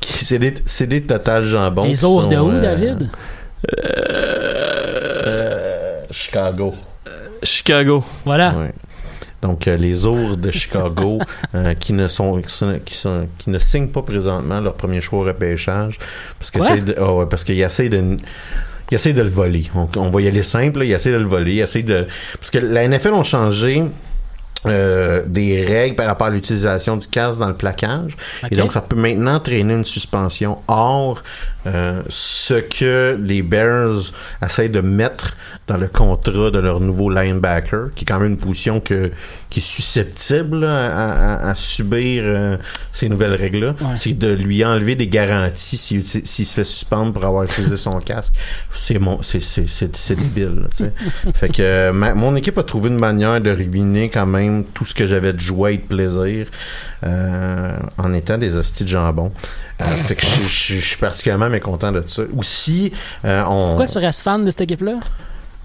[0.00, 1.84] C'est des, c'est des total jambons.
[1.84, 3.10] Les qui ours de où, euh, David?
[3.86, 6.74] euh, Chicago.
[7.42, 8.02] Chicago.
[8.24, 8.54] Voilà.
[8.56, 8.72] Ouais.
[9.44, 11.18] Donc euh, les ours de Chicago
[11.54, 15.00] euh, qui ne sont qui, sont, qui, sont- qui ne signent pas présentement leur premier
[15.02, 15.98] choix au repêchage
[16.38, 18.16] parce que de- ah ouais, parce qu'ils essaient de
[18.90, 19.64] ils essaient de le voler.
[19.74, 22.06] On, on va y aller simple, là, ils essaient de le voler, de
[22.38, 23.82] parce que la NFL ont changé
[24.66, 28.16] euh, des règles par rapport à l'utilisation du casque dans le plaquage.
[28.50, 30.58] Et donc, ça peut maintenant entraîner une suspension.
[30.68, 31.22] Or,
[31.66, 34.12] euh, ce que les Bears
[34.44, 38.36] essayent de mettre dans le contrat de leur nouveau linebacker, qui est quand même une
[38.38, 39.10] position que,
[39.48, 41.12] qui est susceptible là, à,
[41.46, 42.56] à- à subir euh,
[42.92, 43.96] ces nouvelles règles-là, Ouais.
[43.96, 47.76] c'est de lui enlever des garanties s'il uti- s'il se fait suspendre pour avoir utilisé
[47.78, 48.34] son casque.
[48.72, 50.64] C'est mon, c'est, c'est, c'est, débile.
[50.80, 50.86] là,
[51.34, 54.94] fait que ma- mon équipe a trouvé une manière de ruiner quand même tout ce
[54.94, 56.46] que j'avais de joie et de plaisir
[57.04, 59.32] euh, en étant des hosties de jambon.
[59.80, 62.22] Euh, fait que je, je- je suis particulièrement mécontent de ça.
[62.36, 62.92] Aussi,
[63.24, 63.68] euh, on...
[63.70, 64.94] Pourquoi tu restes fan de cette équipe-là?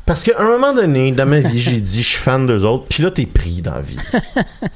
[0.06, 2.86] Parce qu'à un moment donné, dans ma vie, j'ai dit, je suis fan d'eux autres,
[2.90, 4.00] puis là, t'es pris dans la vie.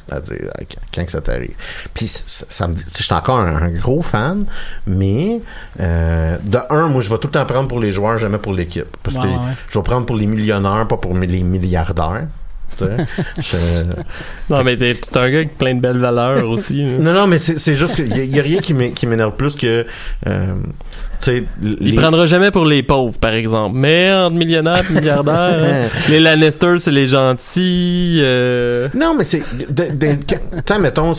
[0.08, 1.56] C'est-à-dire, euh, quand- quand que ça t'arrive.
[1.96, 4.46] Puis ça, me- je suis encore un, un gros fan,
[4.86, 5.42] mais
[5.80, 8.54] euh, de un, moi, je vais tout le temps prendre pour les joueurs, jamais pour
[8.54, 8.86] l'équipe.
[9.02, 9.38] Parce que ouais.
[9.72, 12.28] je vais prendre pour les millionnaires, pas pour les milliardaires.
[13.40, 13.84] Je-
[14.50, 16.84] Non, mais t'es un gars avec plein de belles valeurs aussi.
[16.84, 16.98] là.
[17.00, 19.86] non, non, mais c'est juste qu'il y, a rien qui m'é- qui m'énerve plus que.
[20.28, 20.46] euh,
[21.20, 23.76] sais, Il les- prendra jamais pour les pauvres, par exemple.
[23.78, 28.20] Mais entre millionnaires et milliardaires, hein, les Lannister, c'est les gentils.
[28.22, 29.42] euh, Non, mais c'est.
[30.80, 31.14] mettons,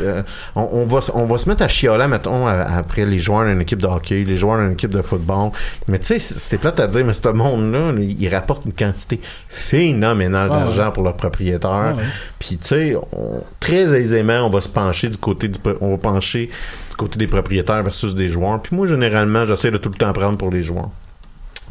[0.00, 0.22] euh,
[0.56, 3.60] on, on va, on va se mettre à chialer, mettons, à- après les joueurs d'une
[3.60, 5.50] équipe de hockey, les joueurs d'une équipe de football.
[5.88, 9.20] Mais tu sais, c'est plate à dire, mais ce monde-là, là, il rapporte une quantité
[9.48, 10.92] phénoménale Ouais, d'argent ouais.
[10.92, 11.94] pour leurs propriétaires.
[11.96, 12.08] Ouais, ouais.
[12.38, 15.96] Puis, tu sais, on- très aisément, on va se pencher du côté du, on va
[15.98, 16.50] pencher
[16.90, 18.60] du côté des propriétaires versus des joueurs.
[18.62, 20.90] Puis moi, généralement, j'essaie de tout le temps prendre pour les joueurs.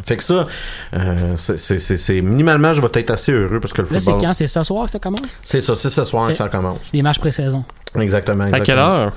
[0.06, 0.48] Fait que ça,
[0.94, 4.00] euh, c'est- c'est c'est- c'est- minimalement, je vais être assez heureux parce que le Là,
[4.00, 4.28] c'est football.
[4.30, 4.34] quand?
[4.34, 5.40] C'est ce soir que ça commence?
[5.44, 6.92] C'est ça, c'est ce soir que ça commence.
[6.94, 7.66] Des matchs pré-saison.
[8.00, 8.46] Exactement.
[8.46, 8.86] À quelle exactement.
[8.88, 9.14] heure?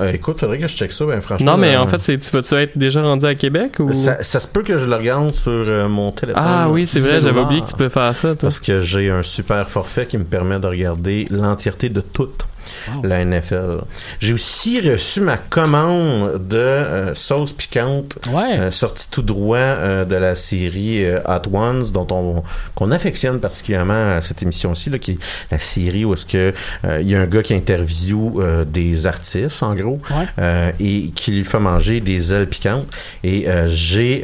[0.00, 1.52] Euh, écoute, faudrait que je check ça, ben franchement.
[1.52, 3.92] Non, mais euh, en fait, c'est, tu vas-tu être déjà rendu à Québec ou?
[3.94, 6.42] ça, ça se peut que je le regarde sur euh, mon téléphone.
[6.44, 8.36] Ah oui, c'est vrai, j'avais oublié que tu peux faire ça, toi.
[8.48, 12.00] Parce que j'ai un super forfait qui me permet de regarder l'entièreté de
[13.02, 13.78] la NFL.
[14.20, 18.58] J'ai aussi reçu ma commande de euh, sauce piquante Ouais.
[18.58, 22.42] euh, sortie tout droit euh, de la série Hot Ones dont on
[22.74, 25.18] qu'on affectionne particulièrement à cette émission-ci là qui est
[25.50, 26.52] la série où est-ce que
[27.00, 30.74] il y a un gars qui interviewe euh, des artistes en gros Ouais.
[30.80, 32.86] et qui lui fait manger des ailes piquantes
[33.22, 34.22] et j'ai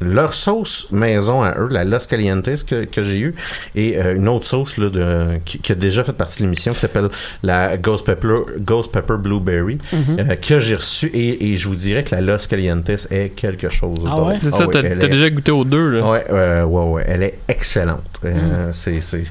[0.00, 3.34] leur sauce maison à eux la Los Calientes que, que j'ai eu
[3.74, 6.72] et euh, une autre sauce là, de, qui, qui a déjà fait partie de l'émission
[6.74, 7.08] qui s'appelle
[7.42, 10.16] la Ghost Pepper Ghost Pepper Blueberry Mhm.
[10.18, 13.68] euh, que j'ai reçu et, et je vous dirais que la Los Calientes est quelque
[13.68, 14.38] chose Ah ouais?
[14.40, 16.10] C'est ça, ouais, t'as, déjà goûté aux deux, là?
[16.10, 18.02] Ouais, euh, ouais, ouais, elle est excellente.
[18.22, 18.26] Mm.
[18.26, 19.24] Euh, c'est, c'est,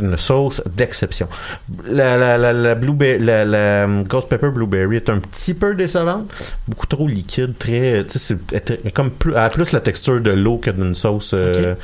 [0.00, 1.28] une sauce d'exception.
[1.88, 5.74] La, la, la, la, blueberry, la, la um, Ghost Pepper Blueberry est un petit peu
[5.74, 6.30] décevante,
[6.68, 9.80] beaucoup trop liquide, très, tu sais, c'est elle est comme plus, elle a plus la
[9.80, 11.34] texture de l'eau que d'une sauce.
[11.34, 11.74] euh,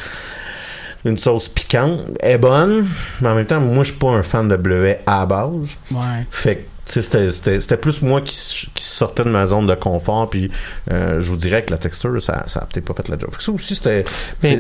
[1.04, 2.00] Une sauce piquante.
[2.20, 2.88] Est bonne,
[3.20, 5.76] mais en même temps, moi, je suis pas un fan de bleuet à la base.
[5.90, 6.26] Ouais.
[6.30, 9.74] Fait que, tu sais, c'était, c'était, c'était plus moi qui, sortais de ma zone de
[9.74, 10.50] confort, puis
[10.90, 13.30] euh, je vous dirais que la texture, ça, ça a peut-être pas fait la job.
[13.32, 14.04] Fait que ça aussi, c'était,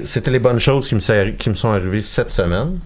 [0.04, 2.78] c'était les bonnes choses qui me, qui me sont arrivées cette semaine.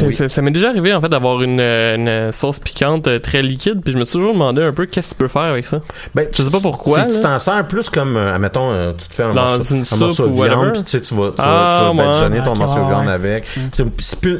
[0.00, 0.14] Oui.
[0.14, 3.42] Ça, ça m'est déjà arrivé en fait d'avoir une, euh, une sauce piquante euh, très
[3.42, 5.66] liquide, puis je me suis toujours demandé un peu qu'est-ce que tu peux faire avec
[5.66, 5.80] ça.
[6.14, 7.08] Ben, Je sais pas pourquoi.
[7.08, 9.74] C'est- tu t'en sers plus comme, euh, admettons, euh, tu te fais un Dans morceau,
[9.74, 11.96] une un soupe morceau de viande, puis tu sais, tu vas, tu vas, Ah, tu
[11.96, 12.08] vas ouais.
[12.08, 13.44] badigeonner ton morceau de viande avec.
[13.56, 13.60] Mm.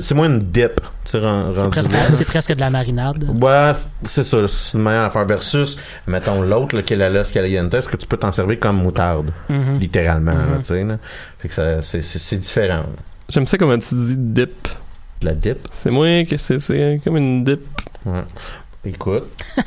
[0.01, 3.25] C'est, moins une dip, C'est presque, de la marinade.
[3.43, 3.73] Ouais,
[4.05, 5.77] c'est ça, c'est une manière à faire versus,
[6.07, 9.79] mettons, l'autre, qui est la Los Calientes, que tu peux t'en servir comme moutarde, Mhm.
[9.81, 10.63] littéralement, là, Mhm.
[10.63, 10.99] tu sais, là.
[11.41, 12.85] Fait que ça, c'est, différent.
[13.29, 14.69] J'aime ça comment tu dis dip.
[15.23, 15.59] De la dip.
[15.73, 17.61] C'est moins que c'est, comme une dip.
[18.05, 18.23] Ouais.
[18.85, 19.29] Écoute.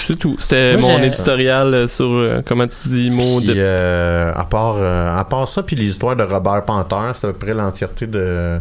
[0.00, 0.36] C'est tout.
[0.38, 3.52] C'était Moi, mon éditorial euh, sur euh, comment tu dis mot dip.
[3.56, 7.32] euh, à, part, euh, à part ça, puis les histoires de Robert Panther, c'est à
[7.32, 8.58] peu près l'entièreté de,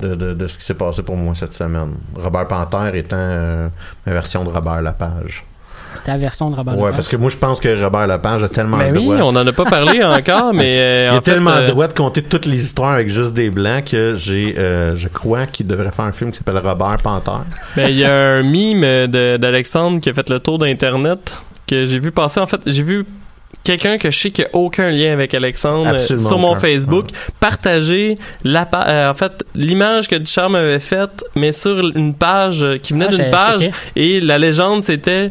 [0.00, 1.92] de, de, de ce qui s'est passé pour moi cette semaine.
[2.14, 3.68] Robert Panther étant
[4.06, 5.44] ma version de Robert Lapage.
[6.04, 6.94] Ta version de Robert ouais, Lepage.
[6.96, 9.16] parce que moi, je pense que Robert Lapage a tellement Ben oui, droit.
[9.32, 11.68] on en a pas parlé encore, mais euh, Il a en fait, tellement euh, le
[11.68, 15.46] droit de compter toutes les histoires avec juste des blancs que j'ai, euh, je crois
[15.46, 17.42] qu'il devrait faire un film qui s'appelle Robert Panther.
[17.76, 21.34] Ben, il y a un mime de- d'Alexandre qui a fait le tour d'Internet
[21.66, 22.40] que j'ai vu passer.
[22.40, 23.06] En fait, j'ai vu
[23.62, 26.60] quelqu'un que je sais qui a aucun lien avec Alexandre euh, Absolument sur mon aucun.
[26.60, 27.06] Facebook
[27.40, 32.62] partager la pa- euh, en fait l'image que Ducharme avait faite mais sur une page
[32.64, 35.30] euh, qui venait Ah, d'une page et la légende c'était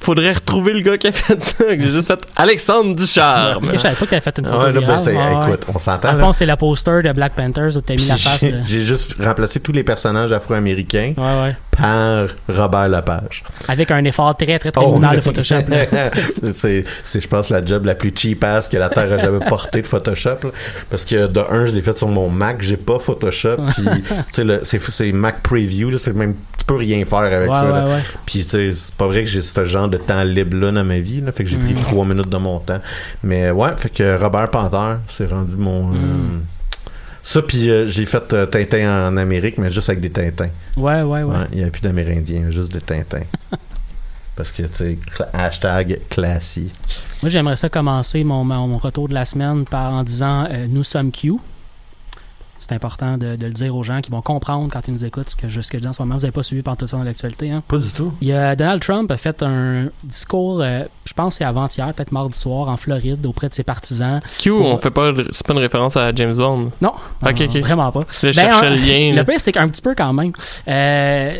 [0.00, 3.94] faudrait retrouver le gars qui a fait ça j'ai juste fait Alexandre Ducharme je savais
[3.94, 6.18] pas que t'avais fait une photo Ouais, là, ben, écoute, on s'entend.
[6.18, 8.40] Fond, c'est la poster de Black Panthers où t'as mis la face.
[8.40, 11.56] J'ai de- j'ai juste remplacé tous les personnages afro-américains Ouais, ouais.
[11.80, 13.42] Par Robert Lapage.
[13.68, 15.62] Avec un effort très, très, très Oh, minimal de Photoshop.
[16.52, 19.86] c'est, je pense, la job la plus cheap-ass que la Terre a jamais portée de
[19.86, 20.36] Photoshop.
[20.44, 20.50] là.
[20.90, 23.56] Parce que de un, je l'ai fait sur mon Mac, j'ai pas Photoshop.
[23.74, 27.54] Puis, tu sais, le- c'est, Mac Preview, c'est même, tu peux rien faire avec Ouais,
[27.54, 27.84] ça.
[27.86, 28.00] ouais.
[28.26, 31.20] Puis, c'est pas vrai que j'ai ce genre de temps libre-là dans ma vie.
[31.20, 31.76] Là, fait que j'ai pris Mm.
[31.82, 32.80] trois minutes de mon temps.
[33.22, 35.92] Mais ouais, fait que Robert Panther, c'est rendu mon.
[35.92, 36.40] euh, Mm.
[37.22, 40.50] Ça, puis euh, j'ai fait euh, Tintin en Amérique, mais juste avec des Tintins.
[40.76, 41.24] Ouais, ouais, ouais.
[41.24, 43.24] Ouais, il n'y a plus d'Amérindiens, juste des Tintins.
[44.36, 44.98] Parce que, tu sais,
[45.34, 46.72] hashtag classique.
[47.22, 50.66] Moi, j'aimerais ça commencer mon, mon, mon retour de la semaine par en disant euh,
[50.68, 51.34] Nous sommes Q.
[52.60, 55.30] C'est important de, de le dire aux gens qui vont comprendre quand ils nous écoutent
[55.30, 56.14] ce que je, ce que je dis en ce moment.
[56.16, 57.50] Vous n'avez pas suivi par tout ça dans l'actualité.
[57.50, 57.62] Hein?
[57.66, 58.12] Pas du tout.
[58.20, 61.92] Il y a Donald Trump a fait un discours, euh, je pense que c'est avant-hier,
[61.94, 64.20] peut-être mardi soir, en Floride, auprès de ses partisans.
[64.38, 66.70] Q Pour- on fait pas c'est pas une référence à James Bond?
[66.80, 66.92] Non,
[67.22, 68.00] ok non, ok vraiment pas.
[68.10, 70.32] je Ben, cherchais un- le lien Le pire, c'est qu'un petit peu quand même.
[70.68, 71.32] Euh,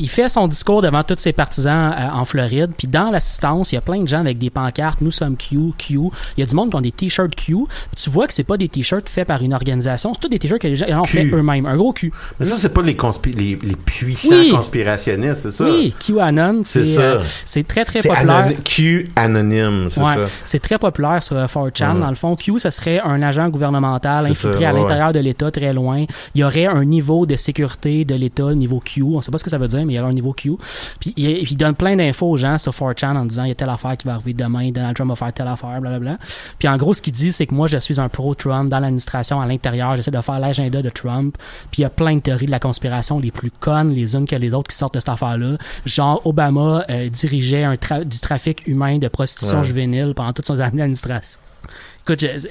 [0.00, 3.76] il fait son discours devant tous ses partisans euh, en Floride, puis dans l'assistance, il
[3.76, 5.94] y a plein de gens avec des pancartes Nous sommes Q, Q.
[6.36, 7.54] Il y a du monde qui ont des t-shirts Q.
[7.66, 10.38] Puis tu vois que c'est pas des t-shirts faits par une organisation, c'est tous des
[10.38, 11.66] t-shirts que les gens ont fait eux-mêmes.
[11.66, 12.12] Un gros Q.
[12.38, 14.50] Mais ça, c'est pas les, conspi- les, les puissants Oui.
[14.50, 15.64] conspirationnistes, c'est ça?
[15.64, 17.00] Oui, QAnon, C'est ça.
[17.02, 18.52] euh, c'est très très populaire.
[18.64, 20.26] Q anonyme, c'est Ouais, ça.
[20.44, 21.94] c'est très populaire sur euh, 4chan.
[21.94, 22.00] Ouais.
[22.00, 25.50] Dans le fond, Q, ce serait un agent gouvernemental infiltré ça, à l'intérieur de l'État,
[25.50, 26.04] très loin.
[26.34, 29.02] Il y aurait un niveau de sécurité de l'État, niveau Q.
[29.02, 30.52] On sait pas ce que ça veut dire, mais il y aurait un niveau Q.
[31.00, 33.54] Puis il, il donne plein d'infos aux gens sur 4chan en disant il y a
[33.54, 36.18] telle affaire qui va arriver demain, Donald Trump va faire telle affaire, blablabla.
[36.58, 39.40] Puis en gros, ce qu'il dit, c'est que moi, je suis un pro-Trump dans l'administration,
[39.40, 39.96] à l'intérieur.
[39.96, 41.36] J'essaie de faire l'agenda de Trump.
[41.70, 44.26] Puis il y a plein de théories de la conspiration, les plus connes les unes
[44.26, 45.56] que les autres qui sortent de cette affaire-là.
[45.86, 49.64] Genre, Obama euh, dirigeait un tra- du trafic humain de prostitution Ouais.
[49.64, 51.40] juvénile pendant toutes son années d'administration.
[52.02, 52.46] Écoute, je-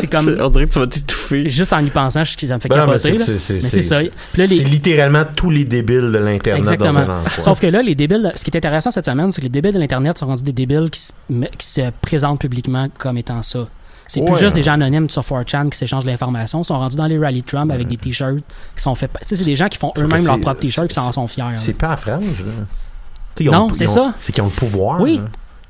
[0.00, 0.36] c'est comme.
[0.40, 1.50] On dirait que tu vas t'étouffer.
[1.50, 2.98] Juste en y pensant, je- ça me fait Ben capoter.
[2.98, 3.24] c'est- là.
[3.24, 4.00] c'est- Mais c'est- c'est ça.
[4.00, 7.18] c'est- Puis là, les- C'est littéralement tous les débiles de l'Internet dans un Exactement.
[7.38, 9.74] Sauf que là, les débiles, ce qui est intéressant cette semaine, c'est que les débiles
[9.74, 13.42] de l'Internet sont rendus des débiles qui, se- mais- qui se présentent publiquement comme étant
[13.42, 13.66] ça.
[14.06, 14.40] C'est plus Ouais.
[14.40, 17.18] juste des gens anonymes sur 4chan qui s'échangent de l'information, ils sont rendus dans les
[17.18, 18.36] rally Trump avec des t-shirts
[18.76, 19.10] qui sont faits.
[19.22, 21.26] Tu sais, c'est des gens qui font eux-mêmes leurs propres t-shirts qui c'est- en sont
[21.28, 21.42] fiers.
[21.44, 21.56] là.
[21.56, 23.48] C'est pas à frange, là.
[23.48, 24.12] Ont Non, c'est ça.
[24.20, 25.00] C'est qu'ils ont le pouvoir.
[25.00, 25.16] Oui.
[25.16, 25.22] là.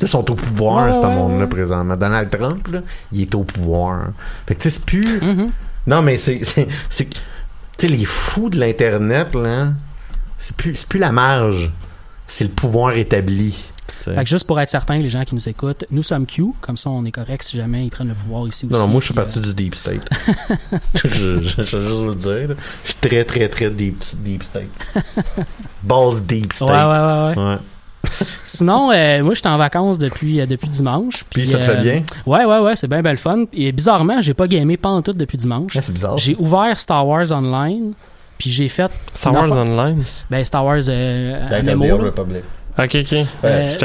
[0.02, 1.46] Tu sais, ils sont au pouvoir, Ouais, ce ouais, monde-là, ouais.
[1.46, 1.96] présentement.
[1.96, 2.80] Donald Trump, là,
[3.12, 4.08] il est au pouvoir.
[4.48, 5.20] Fait que, tu sais, c'est plus.
[5.20, 5.48] Mm-hmm.
[5.86, 6.40] Non, mais c'est.
[6.40, 7.06] Tu
[7.78, 9.68] sais, les fous de l'Internet, là,
[10.38, 11.70] c'est plus, plus la marge.
[12.26, 13.64] C'est le pouvoir établi.
[14.04, 16.76] Fait que juste pour être certain, les gens qui nous écoutent, nous sommes Q, comme
[16.76, 18.72] ça on est correct si jamais ils prennent le pouvoir ici aussi.
[18.72, 20.08] Non, non, moi, je suis parti du Deep State.
[20.96, 22.48] je, je, je, je veux juste vous le dire.
[22.48, 22.54] là.
[22.84, 24.68] Je suis très, très, très Deep, deep State.
[25.84, 26.68] Balls Deep State.
[26.68, 27.58] Ouais, ouais, ouais, ouais.
[28.44, 31.24] Sinon, euh, moi, j'étais en vacances depuis, euh, depuis dimanche.
[31.30, 32.02] Puis ça te fait euh, bien?
[32.26, 33.44] Ouais, ouais, ouais, c'est bien, bien le fun.
[33.52, 35.72] Et bizarrement, j'ai pas gamé pas en tout depuis dimanche.
[35.80, 36.18] c'est bizarre.
[36.18, 37.92] J'ai ouvert Star Wars Online,
[38.38, 38.90] puis j'ai fait.
[39.14, 40.02] Star Wars Online?
[40.30, 42.42] Ben, Star Wars euh, MMO, Republic.
[42.78, 43.16] Ok, ok.
[43.44, 43.76] Euh,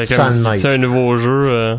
[0.56, 1.32] c'est un nouveau jeu.
[1.48, 1.76] euh,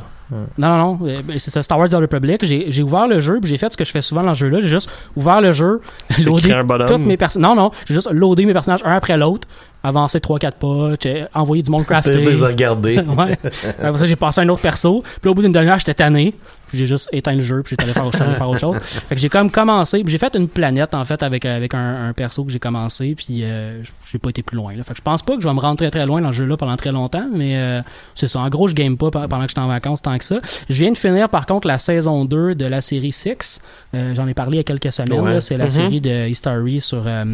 [0.58, 0.94] Non, non, non.
[1.24, 2.44] ben, C'est ça, Star Wars The Republic.
[2.44, 4.40] J'ai j'ai ouvert le jeu, puis j'ai fait ce que je fais souvent dans ce
[4.40, 4.60] jeu-là.
[4.60, 5.80] J'ai juste ouvert le jeu,
[6.26, 6.54] loadé
[6.86, 7.48] toutes mes personnages.
[7.48, 7.70] Non, non.
[7.86, 9.48] J'ai juste loadé mes personnages un après l'autre,
[9.82, 12.12] avancé 3-4 pas, j'ai envoyé du monde crafté.
[12.12, 12.98] T'as les regardé.
[13.18, 13.38] ouais.
[13.82, 15.02] Après ça, j'ai passé à un autre perso.
[15.02, 16.34] Puis là, au bout d'une demi-heure, j'étais tanné.
[16.68, 18.34] Puis j'ai juste éteint le jeu, puis j'étais allé faire autre chose.
[18.36, 18.78] faire autre chose.
[18.78, 20.02] Fait que j'ai comme commencé.
[20.02, 23.14] Puis j'ai fait une planète, en fait, avec, avec un, un perso que j'ai commencé.
[23.16, 24.74] Puis euh, j'ai pas été plus loin.
[24.76, 24.82] Là.
[24.84, 26.36] Fait que je pense pas que je vais me rendre très très loin dans ce
[26.36, 27.24] jeu-là pendant très longtemps.
[27.32, 27.80] Mais euh,
[28.14, 28.40] c'est ça.
[28.40, 30.36] En gros, je game pas pe- pendant que j'étais en vacances tant que ça.
[30.68, 33.62] Je viens de finir, par contre, la saison 2 de la série 6.
[33.94, 35.20] Euh, J'en ai parlé il y a quelques semaines.
[35.22, 35.40] Ouais.
[35.40, 35.70] C'est la Mhm.
[35.70, 37.24] série de History sur euh,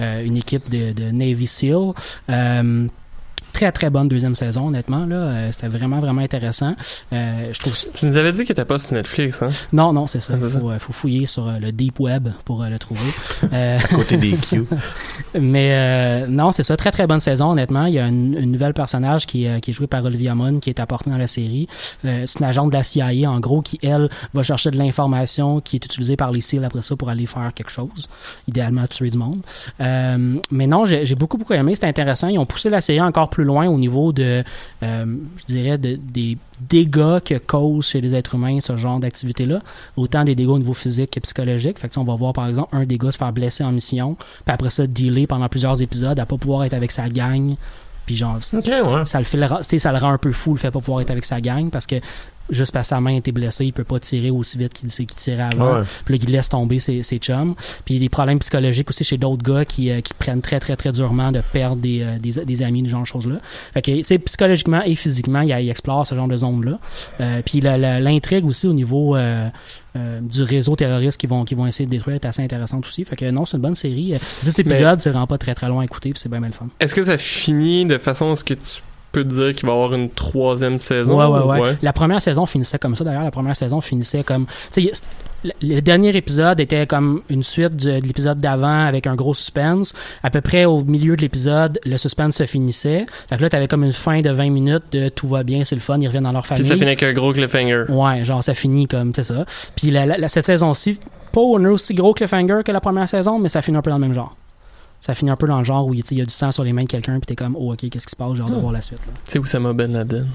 [0.00, 1.83] euh, une équipe de, de Navy SEAL.
[2.30, 2.88] Euh,
[3.54, 5.16] très très bonne deuxième saison honnêtement là.
[5.16, 6.74] Euh, c'était vraiment vraiment intéressant.
[7.12, 9.48] Euh, je trouve Tu nous avais dit qu'il était pas sur Netflix, hein?
[9.72, 10.34] non non c'est ça.
[10.36, 13.00] Ah, il faut, euh, faut fouiller sur euh, le deep web pour euh, le trouver.
[13.52, 14.64] Euh, À côté des Q.
[15.40, 16.76] mais euh, non c'est ça.
[16.76, 17.84] Très très bonne saison honnêtement.
[17.86, 20.34] Il y a une, une nouvelle personnage qui, est, euh, qui est joué par Olivia
[20.34, 21.68] Munn qui est apportée dans la série.
[22.04, 25.60] Euh, c'est une agente de la CIA en gros qui elle va chercher de l'information
[25.60, 28.08] qui est utilisée par les SEAL après ça pour aller faire quelque chose
[28.48, 29.40] idéalement tuer du monde.
[29.80, 31.74] Euh, mais non j'ai j'ai beaucoup beaucoup aimé.
[31.74, 32.28] C'était intéressant.
[32.28, 34.42] Ils ont poussé la série encore plus loin au niveau de
[34.82, 39.46] euh, je dirais de, des dégâts que cause chez les êtres humains ce genre d'activité
[39.46, 39.60] là
[39.96, 41.78] autant des dégâts au niveau physique que psychologique.
[41.78, 44.54] Fait que on va voir par exemple un dégât se faire blesser en mission puis
[44.54, 47.54] après ça dealer pendant plusieurs épisodes à pas pouvoir être avec sa gang.
[48.06, 48.58] Puis genre ça,
[49.18, 51.24] le fait ça le rend un peu fou le fait de pas pouvoir être avec
[51.24, 51.96] sa gang parce que
[52.50, 55.06] juste parce que sa main était blessée il peut pas tirer aussi vite qu'il qu'il
[55.06, 55.78] tirait avant.
[55.78, 55.82] Ouais.
[56.04, 57.54] puis là il laisse tomber ses, ses chums.
[57.84, 60.42] Puis il y a des problèmes psychologiques aussi chez d'autres gars qui, euh, qui prennent
[60.42, 63.26] très très très durement de perdre des, euh, des, des amis ce genre de choses
[63.26, 63.36] là
[63.72, 67.40] fait que tu sais psychologiquement et physiquement il, il explore ce genre de zone là
[67.44, 69.48] puis l'intrigue aussi au niveau euh,
[69.96, 73.04] euh, du réseau terroriste qui vont qui vont essayer de détruire est assez intéressante aussi.
[73.04, 74.14] Fait que non c'est une bonne série.
[74.14, 76.52] Euh, 10 épisodes c'est vraiment pas très très loin à écouter puis c'est bien le
[76.52, 76.66] fun.
[76.80, 78.82] Est-ce que ça finit de façon à ce que tu
[79.14, 81.18] peux dire qu'il va y avoir une troisième saison?
[81.18, 83.04] Ouais, ouais, ouais, ou- La première saison finissait comme ça.
[83.04, 84.46] D'ailleurs, la première saison finissait comme.
[84.72, 84.92] Tu sais,
[85.60, 89.94] le, dernier épisode était comme une suite de l'épisode d'avant avec un gros suspense.
[90.22, 93.06] À peu près au milieu de l'épisode, le suspense se finissait.
[93.28, 95.74] Fait que là, t'avais comme une fin de 20 minutes de tout va bien, c'est
[95.74, 96.62] le fun, ils reviennent dans leur famille.
[96.62, 97.84] Puis ça finit avec un gros cliffhanger.
[97.88, 99.44] Ouais, genre ça finit comme, c'est ça.
[99.76, 100.98] Puis la, cette saison-ci,
[101.32, 104.02] pas aussi gros cliffhanger que la première saison, mais ça finit un peu dans le
[104.02, 104.34] même genre.
[105.04, 106.50] Ça finit un peu dans le genre où tu sais, il y a du sang
[106.50, 108.42] sur les mains de quelqu'un, puis t'es comme, oh ok, qu'est-ce qui se passe, j'ai
[108.42, 108.60] hâte de Hmm.
[108.60, 109.00] voir la suite.
[109.06, 109.12] Là.
[109.24, 110.26] C'est où ça m'a Ben Laden?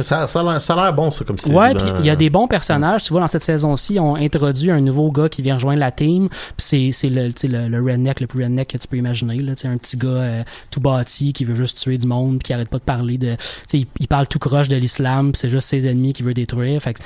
[0.00, 1.56] Ça, ça, a l'air- ça a l'air bon, ça, comme série.
[1.56, 3.02] Ouais, puis il y a des bons personnages.
[3.04, 6.28] Tu vois, dans cette saison-ci, on introduit un nouveau gars qui vient rejoindre la team.
[6.28, 8.96] Puis c'est, c'est le, tu sais, le, le redneck le plus redneck que tu peux
[8.98, 9.38] imaginer.
[9.40, 12.38] Là, Tu sais, un petit gars euh, tout bâti qui veut juste tuer du monde,
[12.38, 13.34] puis qui arrête pas de parler de.
[13.34, 16.26] tu sais, Il, il parle tout croche de l'islam, puis c'est juste ses ennemis qu'il
[16.26, 16.80] veut détruire.
[16.80, 16.96] Fait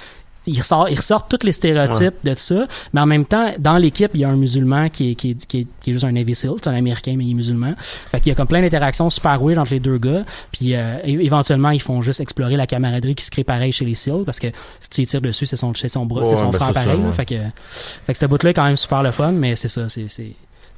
[0.46, 4.10] il ressort, il ressort tous les stéréotypes de ça, mais en même temps, dans l'équipe,
[4.14, 6.12] il y a un musulman qui est, qui est, qui est, qui est juste un
[6.12, 7.74] Navy SEAL, c'est un Américain, mais il est musulman.
[7.78, 10.98] Fait qu'il y a comme plein d'interactions super weird entre les deux gars, puis euh,
[11.04, 14.40] éventuellement, ils font juste explorer la camaraderie qui se crée pareil chez les SEAL, parce
[14.40, 14.48] que
[14.80, 17.00] si tu y tires dessus, c'est son, c'est son bras, c'est son ben, frère pareil.
[17.00, 17.12] ouais.
[17.12, 17.34] fait que,
[18.06, 20.08] fait que cette bout-là est quand même super le fun, mais c'est ça, c'est...
[20.08, 20.32] c'est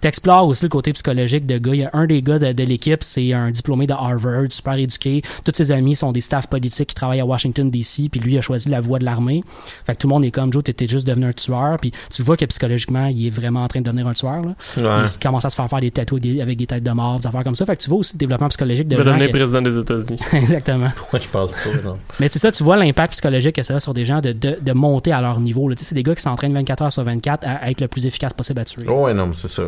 [0.05, 1.73] T'explores aussi le côté psychologique de gars.
[1.73, 4.75] Il y a un des gars de, de l'équipe, c'est un diplômé de Harvard, super
[4.75, 5.23] éduqué.
[5.45, 8.43] Tous ses amis sont des staffs politiques qui travaillent à Washington DC, puis lui a
[8.43, 9.43] choisi la voie de l'armée.
[9.87, 12.21] Fait que tout le monde est comme Joe, t'étais juste devenu un tueur, puis tu
[12.23, 14.43] vois que psychologiquement, il est vraiment en train de devenir un tueur.
[14.43, 14.55] Là.
[14.77, 15.07] Ouais.
[15.09, 17.43] Il commence à se faire faire des tatouages avec des- têtes de mort, des affaires
[17.43, 17.64] comme ça.
[17.64, 19.62] Fait que tu vois aussi le développement psychologique de Il va gens devenir que- président
[19.62, 20.19] des États-Unis.
[20.35, 20.90] Exactement.
[20.97, 21.97] Pourquoi je pense pas, non?
[22.21, 24.59] Mais c'est ça, tu vois l'impact psychologique que ça a sur des gens de, de,
[24.61, 25.67] de monter à leur niveau.
[25.67, 25.75] là.
[25.77, 27.88] Tu sais, c'est des gars qui s'entraînent 24 heures sur 24 à, à être le
[27.88, 28.85] plus efficace possible à tuer.
[28.87, 29.62] Oh, ouais, non, mais c'est ça.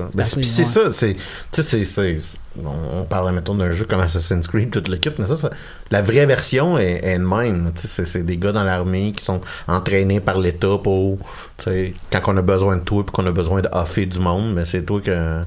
[0.44, 1.16] C'est ça, c'est,
[1.52, 2.18] tu sais, c'est,
[2.64, 5.50] on, on parle, mettons, d'un jeu comme Assassin's Creed, toute l'équipe, mais ça, ça-
[5.90, 9.24] la vraie version est, est de même, tu sais, c'est, des gars dans l'armée qui
[9.24, 11.18] sont entraînés par l'État pour,
[11.58, 14.18] tu sais, quand on a besoin de toi puis qu'on a besoin de haffer du
[14.18, 15.40] monde, mais c'est toi que,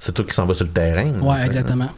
[0.00, 1.04] c'est toi qui s'en va sur le terrain.
[1.38, 1.90] sais, exactement.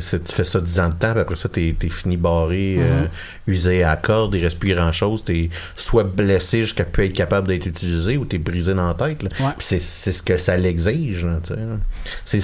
[0.00, 2.76] c'est- tu fais ça 10 ans de temps, puis après ça, t'es, t'es fini barré,
[2.78, 2.82] Mhm.
[2.82, 3.06] euh,
[3.46, 7.12] usé à la corde, il reste plus grand chose, t'es soit blessé jusqu'à plus être
[7.12, 9.22] capable d'être utilisé ou t'es brisé dans la tête.
[9.22, 9.50] Ouais.
[9.58, 11.26] C'est, ce que ça l'exige.
[12.24, 12.38] C'est,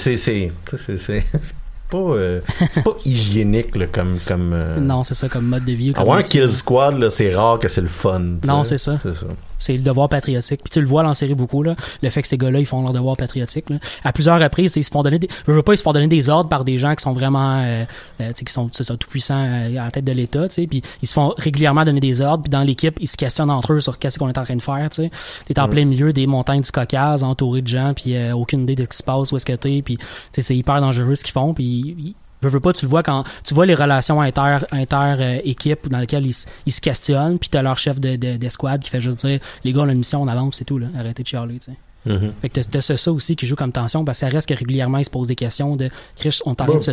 [1.95, 2.41] pas, euh,
[2.73, 4.19] c'est pas hygiénique là, comme.
[4.27, 5.93] comme euh, Non, c'est ça, comme mode de vie.
[5.95, 8.21] avoir un kill squad, là, c'est rare que c'est le fun.
[8.47, 8.99] Non, c'est ça.
[9.03, 9.27] C'est ça.
[9.57, 10.61] C'est le devoir patriotique.
[10.63, 11.75] Puis tu le vois dans la série beaucoup, là.
[12.03, 13.77] Le fait que ces gars-là, ils font leur devoir patriotique, là.
[14.03, 16.09] À plusieurs reprises, ils se font donner des, je veux pas, ils se font donner
[16.09, 17.85] des ordres par des gens qui sont vraiment, euh,
[18.21, 20.67] euh, tu sais, qui sont, ça, tout puissants à la tête de l'État, tu sais.
[20.67, 22.43] Puis ils se font régulièrement donner des ordres.
[22.43, 24.63] Puis dans l'équipe, ils se questionnent entre eux sur qu'est-ce qu'on est en train de
[24.63, 25.11] faire, tu sais.
[25.47, 25.71] T'es en Mm.
[25.71, 28.89] plein milieu des montagnes du Caucase, entouré de gens, puis euh, aucune idée de ce
[28.89, 29.81] qui se passe, où est-ce que t'es.
[29.83, 29.97] Puis,
[30.33, 31.55] c'est hyper dangereux ce qu'ils font.
[31.55, 32.15] Puis ils-
[32.49, 35.99] veux pas, tu le vois quand tu vois les relations inter inter euh, équipes dans
[35.99, 36.47] lesquelles ils, se-
[36.83, 39.89] questionnent, puis t'as leur chef de, de- d'escouade qui fait juste dire les gars on
[39.89, 41.77] a une mission, on avance, c'est tout là, arrêtez de chialer, tu sais.
[42.07, 42.33] Mhm.
[42.43, 44.99] Fait que t'as- ça, aussi qui joue comme tension, parce que ça reste que régulièrement
[44.99, 46.93] ils se posent des questions de Chris, on t'arrête Bon,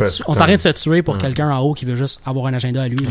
[0.56, 1.20] de se tuer pour Ouais.
[1.20, 3.10] quelqu'un en haut qui veut juste avoir un agenda à lui, là.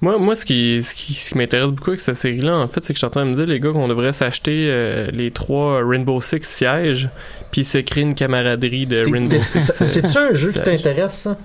[0.00, 2.84] Moi, moi ce qui, ce qui, ce qui m'intéresse beaucoup avec cette série-là, en fait,
[2.84, 5.08] c'est que je suis en train de me dire, les gars, qu'on devrait s'acheter euh,
[5.12, 7.08] les trois Rainbow Six sièges,
[7.52, 9.60] puis se créer une camaraderie de Rainbow Six.
[9.74, 11.38] c'est- C'est-tu un jeu qui t'intéresse, ça?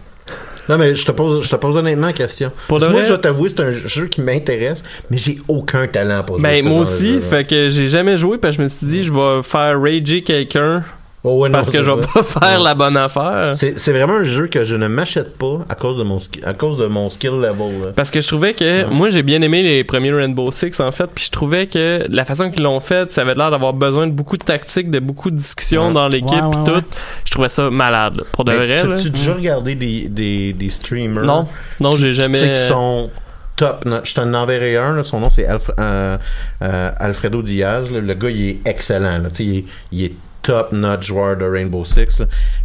[0.70, 2.52] Non, mais je te pose, je te pose honnêtement la question.
[2.68, 3.04] Pour moi, vrai?
[3.04, 6.68] je dois t'avouer, c'est un jeu qui m'intéresse, mais j'ai aucun talent pour jouer Ben,
[6.68, 9.42] moi aussi, fait que j'ai jamais joué, parce que je me suis dit, je vais
[9.42, 10.84] faire rager quelqu'un.
[11.26, 12.08] Oh, ouais, non, parce que je vais ça.
[12.14, 12.64] pas faire Ouais.
[12.64, 13.52] la bonne affaire.
[13.54, 16.54] C'est c'est vraiment un jeu que je ne m'achète pas à cause de mon, à
[16.54, 17.82] cause de mon skill level.
[17.82, 17.88] là.
[17.94, 21.08] Parce que je trouvais que moi j'ai bien aimé les premiers Rainbow Six en fait,
[21.14, 24.14] puis je trouvais que la façon qu'ils l'ont fait, ça avait l'air d'avoir besoin de
[24.14, 25.94] beaucoup de tactique, de beaucoup de discussions Ouais.
[25.94, 26.72] dans l'équipe Ouais, puis ouais, tout.
[26.72, 26.84] ouais.
[27.26, 28.88] Je trouvais ça malade, là, pour de Mais vrai.
[28.88, 28.96] là.
[28.96, 31.26] T'as-tu déjà regardé des, des, des streamers?
[31.26, 31.48] Non.
[31.82, 33.10] Non, j'ai qui- jamais- Tu sais, qui sont
[33.58, 33.86] top.
[34.06, 36.18] Je t'en enverrai un, là, son nom c'est Alf- euh,
[36.62, 37.92] euh, Alfredo Diaz.
[37.92, 38.00] là.
[38.00, 39.18] Le gars, il est excellent.
[39.18, 39.28] Là.
[39.38, 42.22] Est, il est top notch joueur de Rainbow Six.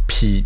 [0.07, 0.45] Puis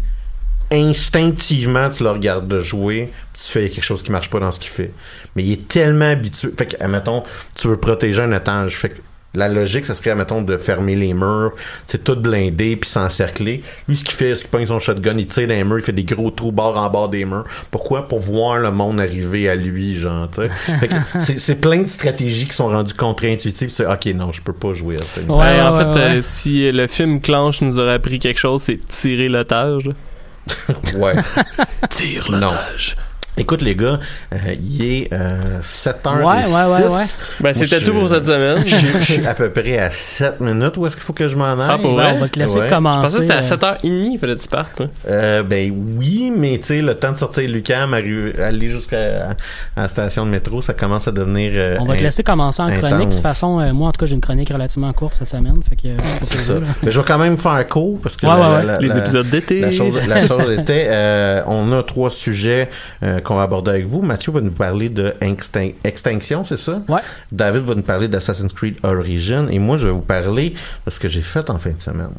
[0.71, 4.51] instinctivement, tu le regardes de jouer, puis tu fais quelque chose qui marche pas dans
[4.51, 4.91] ce qu'il fait.
[5.35, 6.49] Mais il est tellement habitué.
[6.57, 7.23] Fait que, admettons,
[7.55, 8.77] tu veux protéger un étage.
[8.77, 8.99] Fait que
[9.35, 11.51] la logique, ça serait, admettons, de fermer les murs,
[11.87, 13.61] c'est tout blindé, puis s'encercler.
[13.87, 15.83] Lui, ce qu'il fait, c'est qu'il pogne son shotgun, il tire dans les murs, il
[15.85, 17.43] fait des gros trous bord en bord des murs.
[17.69, 18.07] Pourquoi?
[18.07, 20.49] Pour voir le monde arriver à lui, genre, tu sais.
[20.79, 23.69] Fait que c'est- C'est plein de stratégies qui sont rendues contre-intuitives.
[23.69, 25.39] Tu sais, ok, non, je peux pas jouer à ce niveau.
[25.39, 29.29] Ouais, en fait, euh, si le film Clanche nous aurait appris quelque chose, c'est tirer
[29.29, 29.89] l'otage.
[30.97, 31.13] Ouais.
[31.91, 32.97] Tire l'otage.
[33.39, 33.99] Écoute, les gars,
[34.33, 36.17] euh, il est euh, 7h06.
[36.17, 37.03] Ouais, ouais, ouais, ouais.
[37.39, 38.63] Ben, c'était tout pour cette semaine.
[38.65, 40.77] Je, je suis à peu près à 7 minutes.
[40.77, 41.69] Où est-ce qu'il faut que je m'en aille?
[41.71, 42.19] Ah, pour vrai?
[42.19, 42.29] Ouais.
[42.33, 44.81] Je pensais que c'était à 7h30, il fallait que tu partes.
[44.81, 44.89] hein.
[45.07, 49.35] Euh, ben oui, mais tu sais, le temps de sortir Lucam, aller jusqu'à
[49.77, 51.51] la station de métro, ça commence à devenir.
[51.55, 53.09] euh, On va te laisser commencer en chronique.
[53.09, 55.55] De toute façon, euh, moi, en tout cas, j'ai une chronique relativement courte cette semaine.
[55.67, 56.53] Fait que, euh, ça.
[56.83, 58.65] Mais je vais quand même faire court parce que Ouais, la- ouais, la- ouais.
[58.65, 59.59] la- Les la- épisodes d'été.
[59.61, 62.69] La chose, la chose était, euh, on a trois sujets
[63.03, 64.01] euh, qu'on va aborder avec vous.
[64.01, 66.81] Mathieu va nous parler de Extin- Extinction, c'est ça?
[66.89, 67.01] Ouais.
[67.31, 70.55] David va nous parler d'Assassin's Creed Origin et moi je vais vous parler
[70.85, 72.09] de ce que j'ai fait en fin de semaine.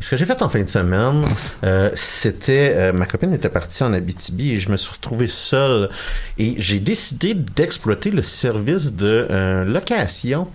[0.00, 1.22] Et ce que j'ai fait en fin de semaine,
[1.64, 5.90] euh, c'était euh, ma copine était partie en Abitibi et je me suis retrouvé seul
[6.38, 10.48] et j'ai décidé d'exploiter le service de euh, location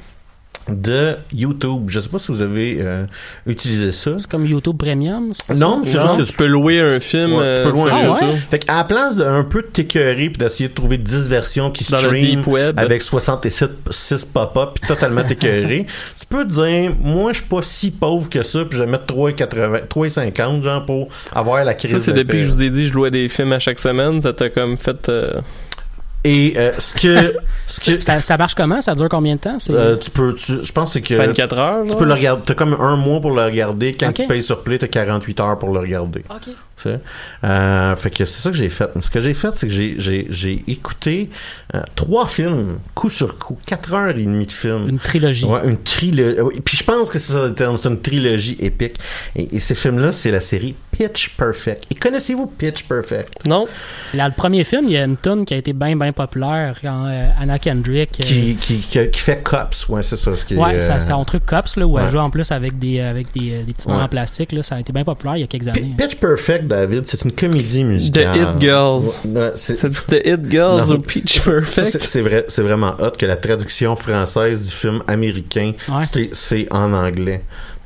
[0.76, 1.84] de YouTube.
[1.88, 3.06] Je sais pas si vous avez euh,
[3.46, 4.12] utilisé ça.
[4.18, 5.32] C'est comme YouTube Premium?
[5.58, 5.92] Non, ça?
[5.92, 7.34] c'est juste que tu peux louer un film.
[7.34, 8.28] Ouais, tu peux euh, louer sur un YouTube.
[8.28, 8.40] film.
[8.52, 12.14] Fait qu'à la place d'un peu t'écœurer puis d'essayer de trouver 10 versions qui stream
[12.38, 12.78] deep web.
[12.80, 15.86] avec 67 6 pop-up puis totalement t'écœurer,
[16.20, 18.90] tu peux te dire moi je suis pas si pauvre que ça puis je vais
[18.90, 22.62] mettre 3,80 3,50 genre pour avoir la crise Ça, c'est de depuis que je vous
[22.64, 24.22] ai dit je louais des films à chaque semaine.
[24.22, 25.10] Ça t'a comme fait.
[25.10, 25.40] euh,
[26.26, 27.34] Et euh, ce que
[27.68, 28.82] ce que Ça, ça marche comment?
[28.82, 29.58] Ça dure combien de temps?
[29.58, 31.98] C'est- Euh, tu peux, tu- je pense que c'est que 24 heures, Tu genre?
[32.00, 32.44] peux le regarder.
[32.46, 33.94] T'as comme un mois pour le regarder.
[33.94, 36.24] Quand tu payes sur Play, t'as 48 heures pour le regarder.
[36.30, 36.54] Ok.
[37.44, 38.90] Euh, fait que c'est ça que j'ai fait.
[39.00, 41.30] Ce que j'ai fait, c'est que j'ai, j'ai, j'ai écouté
[41.76, 44.88] euh, trois films, coup sur coup, quatre heures et demie de film.
[44.90, 45.46] Une trilogie.
[45.46, 46.60] Ouais, une trilogie.
[46.64, 48.96] Puis je pense que c'est ça le terme, c'est une trilogie épique.
[49.36, 51.86] Et, et ces films-là, c'est la série Pitch Perfect.
[51.92, 53.46] Et connaissez-vous Pitch Perfect?
[53.48, 53.68] Non.
[54.14, 56.78] Là, le premier film, il y a une tune qui a été bien, bien populaire
[56.82, 58.20] quand euh, Anna Kendrick.
[58.20, 59.88] euh, Qui, qui, qui, qui fait Cops.
[59.90, 60.36] Ouais, c'est ça.
[60.36, 62.04] Ce qui Ouais, c'est un truc Cops, là, où ouais.
[62.06, 63.96] elle joue en plus avec des, avec des, des petits Ouais.
[63.96, 64.52] en plastique.
[64.52, 65.94] Là, ça a été bien populaire il y a quelques années.
[65.98, 68.38] Pitch Perfect, David, c'est une comédie musicale.
[68.38, 69.04] The It Girls.
[69.26, 70.96] Ouais, ouais, c'est The It Girls Non.
[70.96, 72.00] ou Peach Perfect?
[72.04, 76.30] c'est- vrai, c'est vraiment hot que la traduction française du film américain, Ouais.
[76.34, 77.42] c'est en anglais.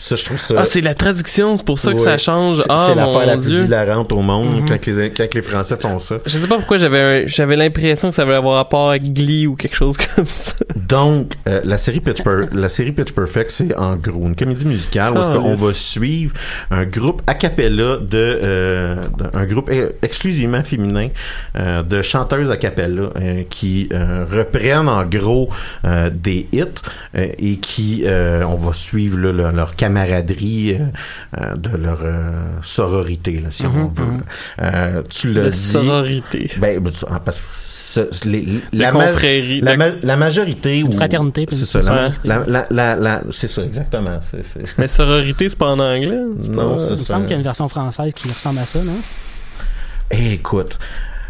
[0.05, 0.55] Ça, je trouve ça.
[0.57, 2.03] Ah, c'est la traduction, c'est pour ça que Ouais.
[2.03, 2.57] ça change.
[2.57, 4.65] C'est- Ah, c'est l'affaire la plus hilarante au monde Mhm.
[4.67, 6.15] quand, les, quand les Français font ça.
[6.25, 9.55] Je sais pas pourquoi j'avais j'avais l'impression que ça allait avoir rapport avec Glee ou
[9.55, 10.55] quelque chose comme ça.
[10.75, 14.65] Donc, euh, la série Pitch Per- la série Pitch Perfect, c'est en gros une comédie
[14.65, 15.59] musicale où est-ce Ah, qu'on yes.
[15.59, 16.33] va suivre
[16.69, 18.95] un groupe a cappella de, euh,
[19.33, 21.07] un groupe e- exclusivement féminin
[21.57, 23.09] euh, de chanteuses a cappella
[23.49, 25.49] qui reprennent en gros
[26.11, 26.63] des hits
[27.15, 30.85] et qui on va suivre là, leur, leur camaraderie euh,
[31.39, 32.31] euh, de leur euh,
[32.61, 34.03] sororité là, si on Mhm, veut.
[34.05, 34.21] mhm.
[34.61, 35.57] Euh, tu l'as De dit.
[35.57, 36.51] sororité.
[36.57, 37.45] Ben, ben, ah, parce que
[38.11, 41.83] ce- les- la, ma- confrérie, la, de- ma- la majorité ou fraternité, c'est ça la,
[41.85, 42.27] sororité.
[42.27, 44.19] la, la, la- la- c'est ça exactement
[44.79, 46.19] Mais sororité, c'est pas en anglais?
[46.41, 48.65] C'est Non, pas- Il me semble qu'il y a une version française qui ressemble à
[48.65, 48.97] ça, non?
[50.11, 50.77] Eh, écoute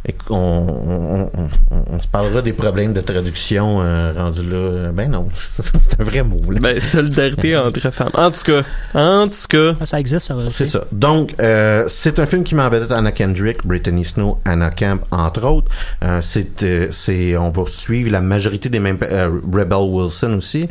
[0.07, 4.91] éc- on, on, on, on- on se parlera des problèmes de traduction euh, rendus là
[4.91, 6.59] ben non c'est un vrai mot là.
[6.61, 8.09] Ben, solidarité entre femmes.
[8.13, 8.61] En tout cas,
[8.93, 9.85] en tout cas.
[9.85, 10.49] Ça existe, ça va.
[10.49, 10.83] C'est ça.
[10.91, 14.99] Donc, euh, c'est un film qui met en vedette Anna Kendrick, Brittany Snow, Anna Camp,
[15.11, 15.69] entre autres.
[16.03, 20.67] Euh, c'est, euh, c'est, on va suivre la majorité des mêmes, euh, Rebel Wilson aussi.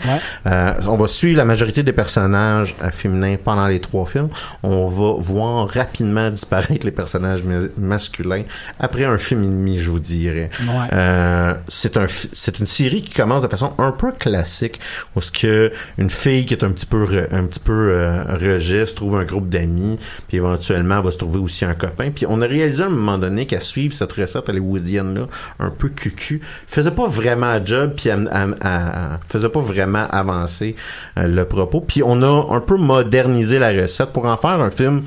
[0.47, 4.29] Euh, on va suivre la majorité des personnages euh, féminins pendant les trois films.
[4.63, 8.43] On va voir rapidement disparaître les personnages ma- masculins
[8.79, 10.51] après un film et demi, je vous dirais.
[10.63, 10.89] Ouais.
[10.93, 14.81] Euh, c'est un, fi- c'est une série qui commence de façon un peu classique,
[15.17, 18.23] où ce que une fille qui est un petit peu, re- un petit peu euh,
[18.41, 19.99] rejet se trouve un groupe d'amis,
[20.29, 22.11] puis éventuellement elle va se trouver aussi un copain.
[22.15, 25.27] Puis on a réalisé à un moment donné qu'à suivre cette recette hollywoodienne là,
[25.61, 30.07] un peu cucu, faisait pas vraiment un job, puis elle, elle- elle- faisait pas vraiment
[30.11, 30.77] avancer
[31.19, 31.81] euh, le propos.
[31.81, 35.03] Puis on a un peu modernisé la recette pour en faire un film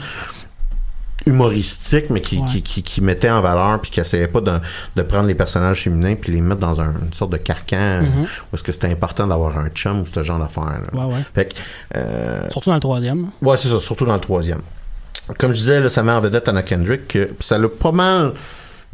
[1.25, 4.53] humoristique mais qui, qui, qui, qui mettait en valeur puis qui essayait pas de,
[4.95, 8.23] de prendre les personnages féminins puis les mettre dans un- une sorte de carcan Mhm.
[8.23, 10.99] où est-ce que c'était important d'avoir un chum ou ce genre d'affaires là.
[11.05, 11.21] Ouais, ouais.
[11.33, 11.55] Fait que,
[11.95, 13.27] euh, Surtout dans le troisième.
[13.41, 14.61] Ouais, c'est ça, surtout dans le troisième.
[15.39, 18.33] Comme je disais, là, ça met en vedette Anna Kendrick, que ça l'a pas mal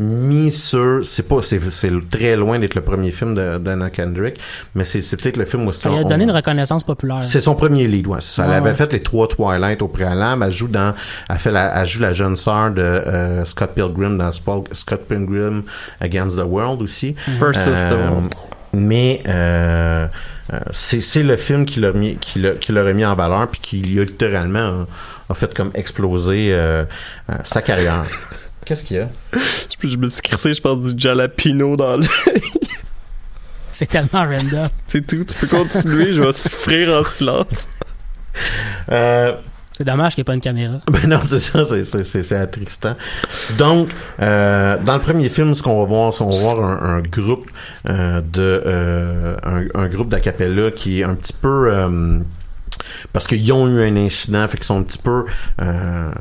[0.02, 0.99] mis sur.
[1.04, 4.39] C'est pas, c'est, c'est très loin d'être le premier film de- d'Anna Kendrick,
[4.76, 7.24] mais c'est, c'est peut-être le film où Ça lui a on- donné une reconnaissance populaire.
[7.24, 8.20] c'est son premier lead, ouais.
[8.22, 8.43] ça.
[8.43, 8.76] Elle Ouais, avait ouais.
[8.76, 10.43] fait les trois Twilight au préalable.
[10.45, 10.93] Elle joue dans,
[11.30, 15.64] elle fait la, elle joue la jeune sœur de euh, Scott Pilgrim dans Scott Pilgrim
[15.99, 17.16] Against the World aussi.
[17.39, 18.34] Versus the World.
[18.74, 20.08] Mais euh,
[20.54, 23.47] euh, c'est, c'est le film qui l'a mis, qui l'a, qui l'a mis en valeur
[23.49, 24.84] puis qui lui a littéralement euh,
[25.30, 26.84] a fait comme exploser euh,
[27.30, 28.04] euh, sa carrière.
[28.66, 29.09] Qu'est-ce qu'il y a?
[29.34, 32.05] Je, je me suis crissé, je pense, du jalapino dans le.
[33.72, 34.68] C'est tellement random.
[34.88, 35.24] C'est tout.
[35.24, 37.68] Tu peux continuer, je vais souffrir en silence.
[38.91, 39.34] Euh,
[39.72, 40.80] C'est dommage qu'il n'y ait pas une caméra.
[40.91, 42.95] Ben non, c'est ça, c'est, c'est, c'est, c'est attristant.
[43.57, 43.89] Donc,
[44.22, 47.01] euh, dans le premier film, ce qu'on va voir, c'est qu'on va voir un, un
[47.01, 47.49] groupe
[47.89, 52.20] euh, de euh, un, un groupe d'acapella qui est un petit peu euh,
[53.14, 55.26] parce qu'ils ont eu un incident, fait qu'ils sont un petit peu
[55.62, 56.12] euh,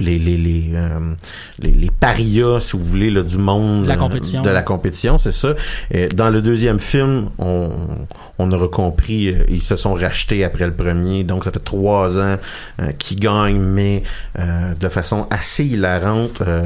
[0.00, 1.14] les les les, euh,
[1.60, 4.42] les les parias si vous voulez là, du monde De la euh, compétition.
[4.42, 5.54] de la compétition c'est ça.
[5.92, 7.70] Et dans le deuxième film on
[8.38, 11.22] on aura compris euh, ils se sont rachetés après le premier.
[11.22, 12.36] Donc ça fait trois ans
[12.80, 14.02] euh, qu'ils gagnent mais
[14.38, 16.64] euh, de façon assez hilarante euh,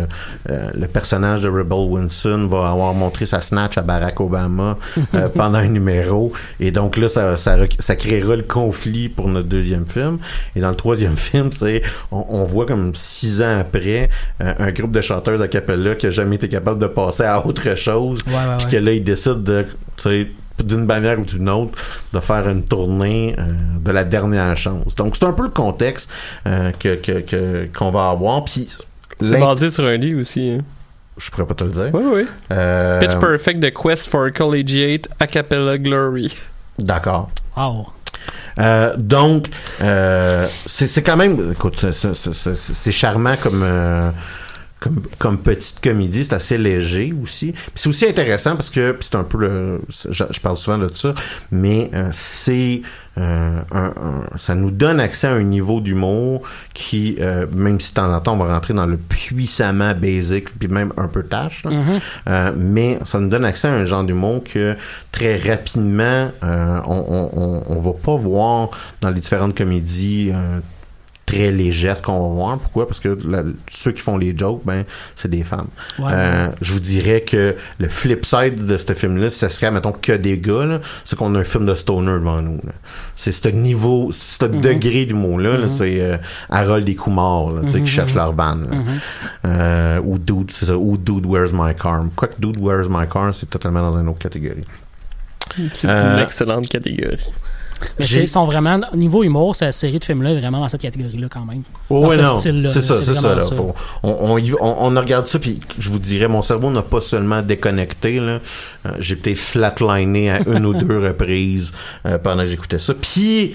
[0.48, 4.78] euh, le personnage de Rebel Wilson va avoir montré sa snatch à Barack Obama
[5.14, 6.32] euh, pendant un numéro.
[6.60, 10.18] Et donc là ça, ça, ça créera le conflit pour notre deuxième film.
[10.56, 14.08] Et dans le troisième film c'est on, on voit comme six ans après
[14.40, 17.44] euh, un groupe de chanteurs a cappella qui a jamais été capable de passer à
[17.44, 18.72] autre chose Ouais, ouais, puis ouais.
[18.72, 19.66] que là ils décident de
[19.96, 20.26] tu sais,
[20.62, 21.78] d'une manière ou d'une autre
[22.12, 23.42] de faire une tournée euh,
[23.80, 26.10] de la dernière chance donc c'est un peu le contexte
[26.46, 28.68] euh, que que- que- qu'on va avoir puis
[29.20, 30.50] C'est basé sur un livre aussi.
[30.50, 30.64] hein.
[31.16, 32.26] je pourrais pas te le dire Oui, oui.
[32.52, 36.32] Euh, Pitch Perfect The Quest for Collegiate A Cappella Glory.
[36.78, 37.88] d'accord Wow.
[38.58, 39.48] Euh, donc,
[39.80, 44.10] euh, c'est quand même, écoute, c'est charmant comme, euh,
[44.80, 47.52] comme comme petite comédie, c'est assez léger aussi.
[47.74, 51.14] C'est aussi intéressant parce que c'est un peu le, je, je parle souvent de ça,
[51.50, 52.82] mais euh, c'est
[53.18, 56.42] euh, un- un- ça nous donne accès à un niveau d'humour
[56.74, 60.56] qui, euh, même si de temps en temps on va rentrer dans le puissamment basic
[60.56, 61.70] puis même un peu tâche, là,
[62.28, 64.76] euh, mais ça nous donne accès à un genre d'humour que
[65.10, 68.70] très rapidement euh, on, on, on, on va pas voir
[69.00, 70.60] dans les différentes comédies euh,
[71.28, 72.58] très légères qu'on va voir.
[72.58, 72.86] Pourquoi?
[72.88, 75.68] Parce que la- ceux qui font les jokes, ben, c'est des femmes.
[75.98, 76.48] Ouais, Euh.
[76.62, 80.38] Je vous dirais que le flip side de ce film-là, ça serait, mettons, que des
[80.38, 82.60] gars, c'est qu'on a un film de stoner devant nous.
[83.14, 84.60] C'est ce niveau, ce Mhm.
[84.60, 85.68] degré d'humour-là, là, Mhm.
[85.68, 86.16] c'est euh,
[86.48, 86.88] Harold
[87.54, 88.32] là, tu sais, Mhm, qui cherchent leur
[88.70, 88.76] là.
[88.76, 88.84] Mhm.
[89.44, 92.04] Euh, ou Dude, c'est ça, ou Dude, Where's My Car?
[92.16, 94.64] Quoique Dude, Where's My Car, c'est totalement dans une autre catégorie?
[95.74, 97.18] C'est une excellente catégorie.
[97.98, 101.28] Mais ils sont vraiment, niveau humour, cette série de films-là est vraiment dans cette catégorie-là
[101.30, 101.62] quand même.
[101.90, 102.68] Oh, dans ouais, ce style-là.
[102.68, 103.34] C'est ça, c'est ça.
[103.34, 103.42] Là.
[104.02, 108.20] On, on, on regarde ça, puis je vous dirais, mon cerveau n'a pas seulement déconnecté.
[108.20, 108.40] là.
[108.86, 111.72] Euh, J'ai peut-être flatliné à une ou deux reprises
[112.06, 112.94] euh, pendant que j'écoutais ça.
[112.94, 113.54] Puis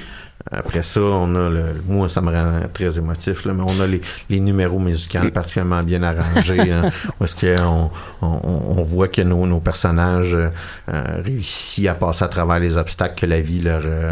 [0.52, 1.64] après ça, on a le.
[1.88, 5.82] Moi, ça me rend très émotif, là, mais on a les, les numéros musicaux particulièrement
[5.84, 6.60] bien arrangés.
[6.72, 7.90] hein, où est-ce qu'on
[8.22, 10.50] on, voit que nos, nos personnages euh,
[11.24, 14.12] réussissent à passer à travers les obstacles que la vie leur, euh,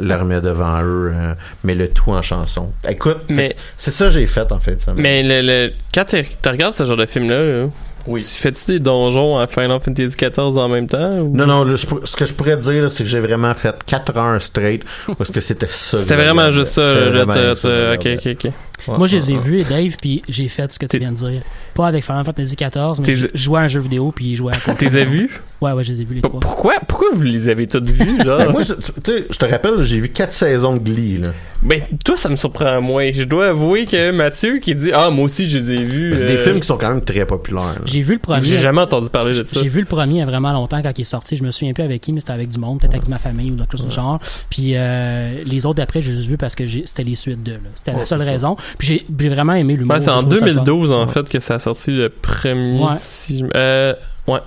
[0.00, 2.72] leur- met devant eux, euh, mais le tout en chanson.
[2.88, 4.80] Écoute, Mais- c'est ça que j'ai fait en fait.
[4.80, 7.66] Ça Mais le, le- quand tu tu regardes ce genre de film-là, là,
[8.06, 8.22] Oui.
[8.22, 11.10] tu fais-tu des donjons à Final Fantasy XIV en même temps?
[11.18, 13.74] ou- Non, non, pour- ce que je pourrais te dire, c'est que j'ai vraiment fait
[13.84, 14.82] 4 heures straight
[15.18, 15.98] parce que c'était ça.
[15.98, 16.92] C'était vraiment juste ça.
[16.94, 18.52] Vraiment ça ok, ok, ok.
[18.88, 21.10] Ouais, Moi, je les ai vus, et Dave, puis j'ai fait ce que tu viens
[21.10, 21.42] de dire.
[21.74, 24.54] Pas avec Final Fantasy XIV, mais je jouais à un jeu vidéo, puis il jouait
[24.54, 25.30] à T'es les as vus?
[25.60, 26.40] Ouais, ouais, je les ai vus les trois.
[26.40, 28.38] Pourquoi, pourquoi vous les avez toutes vus, genre?
[28.38, 31.18] Ben, moi, je- tu sais, je te rappelle, j'ai vu 4 saisons de Glee.
[31.18, 31.28] Là.
[31.62, 33.10] Ben, toi, ça me surprend moins.
[33.12, 36.10] Je dois avouer que Mathieu qui dit Ah, moi aussi, je les ai vus.
[36.10, 37.78] Mais C'est des euh, films qui sont quand même très populaires.
[37.86, 38.44] J'ai vu le premier.
[38.44, 39.60] J'ai jamais entendu parler de ça.
[39.60, 41.36] J'ai vu le premier il y a vraiment longtemps quand il est sorti.
[41.36, 43.50] Je me souviens plus avec qui, mais c'était avec du monde, peut-être avec ma famille
[43.50, 44.20] ou quelque chose du genre.
[44.50, 47.54] Puis euh, les autres d'après, j'ai juste vu parce que j'ai- c'était les suites de.
[47.74, 48.56] C'était la seule raison.
[48.78, 49.94] Puis j'ai vraiment aimé l'humour.
[49.94, 50.62] Ouais, c'est en J'ai trouvé ça le fun.
[50.64, 52.80] 2012, en fait, que ça a sorti le premier.
[52.82, 52.94] Ouais.
[52.98, 53.94] Si je- euh,
[54.28, 54.40] ouais.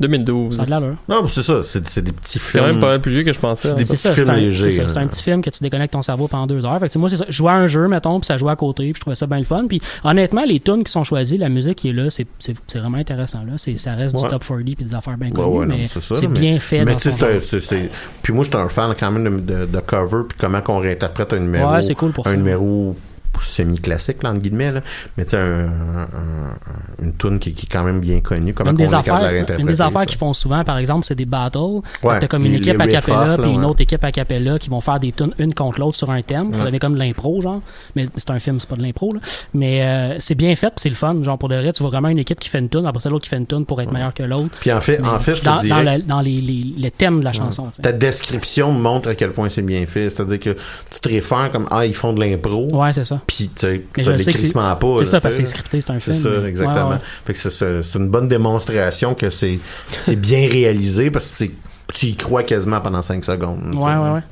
[0.00, 0.56] 2012.
[0.56, 0.96] Ça a de l'allure.
[1.08, 2.62] Non, mais c'est ça, c'est c'est des petits C'est films.
[2.64, 3.68] quand même pas mal plus vieux que je pensais.
[3.68, 3.76] C'est hein.
[3.76, 5.02] des C'est petits ça, c'est films un, légers, c'est c'est hein.
[5.02, 6.76] un petit film que tu déconnectes ton cerveau pendant deux heures.
[6.80, 7.26] Fait que, moi, c'est ça.
[7.28, 9.26] Je jouais à un jeu, mettons, puis ça jouait à côté, puis je trouvais ça
[9.26, 9.66] bien le fun.
[9.68, 12.78] Puis honnêtement, les tunes qui sont choisies, la musique qui est là, c'est, c'est, c'est
[12.80, 13.40] vraiment intéressant.
[13.46, 13.52] Là.
[13.58, 14.22] C'est, ça reste Ouais.
[14.22, 16.96] du top 40 puis des affaires bien connues, ouais, mais c'est c'est, bien fait Mais
[16.96, 17.90] tu sais, c'est un- c'est- c'est-
[18.22, 21.32] Puis moi, j'étais un fan quand même de, de, de cover, puis comment qu'on réinterprète
[21.34, 21.70] un numéro.
[21.70, 22.36] Ouais, c'est cool pour un ça.
[22.36, 22.96] numéro
[23.44, 24.80] semi-classique, entre guillemets, là.
[25.16, 28.54] mais tu sais, un- un- une tune qui, qui est quand même bien connue.
[28.54, 31.58] Comment Une des, affaires, une des affaires qu'ils font souvent, par exemple, c'est des battles.
[32.02, 34.12] Ouais, T'as comme une équipe les a riff-off, cappella, là, puis une autre équipe a
[34.12, 36.52] cappella qui vont faire des tunes une contre l'autre sur un thème.
[36.54, 36.68] Ça Ouais.
[36.68, 37.60] avait comme de l'impro, genre.
[37.96, 39.20] Mais c'est un film, c'est pas de l'impro, là.
[39.54, 41.16] Mais euh, c'est bien fait, puis c'est le fun.
[41.22, 43.10] Genre, pour le reste, tu vois vraiment une équipe qui fait une tune, après ça,
[43.10, 44.56] l'autre qui fait une tune pour être meilleur que l'autre.
[44.60, 45.84] Puis en fait, Mais en fait, je te dans, dirais...
[45.84, 47.70] dans, le, dans les, les, les thèmes de la chanson.
[47.82, 50.10] Ta description montre à quel point c'est bien fait.
[50.10, 50.50] C'est-à-dire que
[50.90, 52.68] tu te réfères comme Ah, ils font de l'impro.
[52.74, 53.20] Ouais, c'est ça.
[53.36, 54.94] Puis tu sais, Mais ça c'est- décrissement pas.
[54.98, 56.22] c'est ça, parce que c'est scripté, c'est un C'est film.
[56.22, 56.88] ça, mais- exactement.
[56.88, 57.00] ouais, ouais.
[57.24, 59.58] Fait que c'est- c'est c'est une bonne démonstration que c'est
[59.88, 61.50] c'est bien réalisé parce que c'est-
[61.94, 63.74] tu y crois quasiment pendant 5 secondes.
[63.74, 64.22] Ouais, ouais, ouais.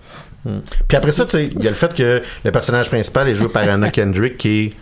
[0.45, 0.61] Mm.
[0.89, 3.35] Puis après ça, tu sais, il y a le fait que le personnage principal est
[3.35, 4.73] joué par Anna Kendrick qui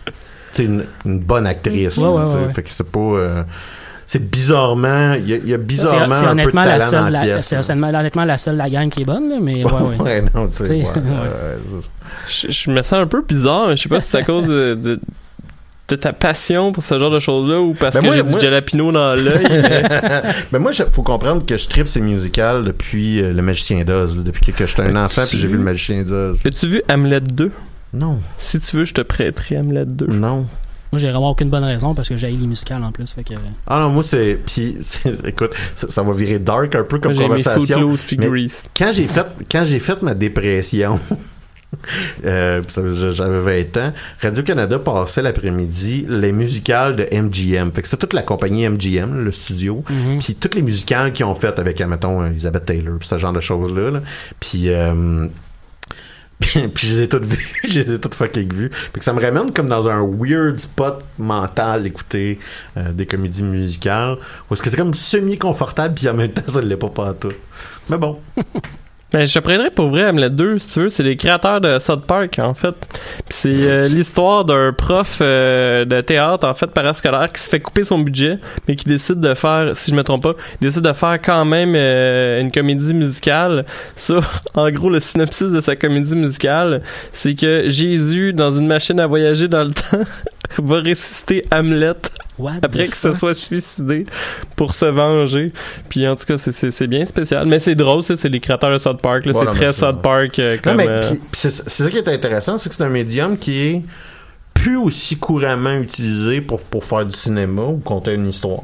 [0.53, 1.97] est une, une bonne actrice.
[1.97, 2.53] Ouais, ouais, ouais.
[2.53, 2.99] Fait que c'est pas.
[2.99, 3.43] euh,
[4.11, 5.13] c'est bizarrement.
[5.13, 7.21] Il y a, y bizarrement c'est un peu de honnêtement, la seule, dans la la-
[7.35, 7.45] pièce.
[7.47, 10.01] c'est honnêtement, honnêtement la seule de la gang qui est bonne, là, mais ouais, ouais.
[10.01, 11.57] Ouais, non, ouais,
[12.27, 14.47] Je, je me sens un peu bizarre, mais je sais pas si c'est à cause
[14.47, 14.99] de, de,
[15.89, 18.33] de ta passion pour ce genre de choses-là ou parce Ben que moi, j'ai moi-
[18.33, 19.43] du jalapino dans l'œil.
[19.47, 19.83] mais-
[20.51, 24.15] ben moi, il faut comprendre que je tripe ces musicals depuis euh, Le Magicien d'Oz.
[24.17, 26.39] là, Depuis que, que j'étais un enfant, puis j'ai vu Le Magicien d'Oz.
[26.43, 27.51] As-tu vu Hamlet 2?
[27.93, 28.19] Non.
[28.39, 30.07] Si tu veux, je te prêterai Hamlet 2.
[30.07, 30.47] Non.
[30.91, 33.11] Moi, j'ai vraiment aucune bonne raison parce que j'ai les musicales en plus.
[33.13, 33.33] Fait que...
[33.67, 34.39] Ah non, moi, c'est.
[34.45, 34.77] Puis,
[35.25, 37.79] écoute, ça, ça va virer dark un peu comme Moi, conversation.
[37.79, 38.63] Footloose puis mais Grease.
[38.75, 40.99] Quand j'ai fait, quand j'ai fait ma dépression,
[42.25, 42.63] euh,
[43.11, 47.71] j'avais 20 ans, Radio-Canada passait l'après-midi les musicales de MGM.
[47.71, 49.83] Fait que c'était toute la compagnie MGM, le studio.
[49.89, 50.19] Mhm.
[50.19, 53.41] Puis toutes les musicales qu'ils ont faites avec, mettons, Elizabeth Taylor, puis ce genre de
[53.41, 53.91] choses-là.
[53.91, 54.01] là.
[54.39, 54.69] Puis...
[54.69, 55.27] euh,
[56.39, 58.69] puis je les ai toutes vues, je les ai toutes fucking vues.
[58.69, 62.39] Puis que ça me ramène comme dans un weird spot mental d'écouter
[62.77, 64.17] euh, des comédies musicales.
[64.49, 67.33] Où est-ce que c'est comme semi-confortable, puis en même temps, ça ne l'est pas partout.
[67.89, 68.19] Mais bon.
[69.11, 70.89] Ben, je prêterai pour vrai Hamlet 2, si tu veux.
[70.89, 72.75] C'est les créateurs de South Park, en fait.
[73.29, 77.83] C'est euh, l'histoire d'un prof euh, de théâtre, en fait, parascolaire, qui se fait couper
[77.83, 78.37] son budget,
[78.67, 81.73] mais qui décide de faire, si je me trompe pas, décide de faire quand même
[81.75, 83.65] euh, une comédie musicale.
[83.95, 84.19] Ça,
[84.53, 89.07] en gros, le synopsis de sa comédie musicale, c'est que Jésus, dans une machine à
[89.07, 90.05] voyager dans le temps,
[90.59, 91.95] va ressusciter Hamlet
[92.39, 94.05] What après que se soit suicidé
[94.55, 95.51] pour se venger.
[95.89, 97.45] Puis en tout cas, c'est- bien spécial.
[97.45, 99.25] Mais c'est drôle, ça, c'est les créateurs de South Park.
[99.25, 99.33] là.
[99.33, 100.79] Voilà, c'est très ça- South Park euh, Non, comme...
[100.79, 101.01] euh,
[101.33, 103.81] c'est ça qui est intéressant, c'est que c'est un médium qui est
[104.53, 108.59] plus aussi couramment utilisé pour, pour faire du cinéma ou conter une histoire.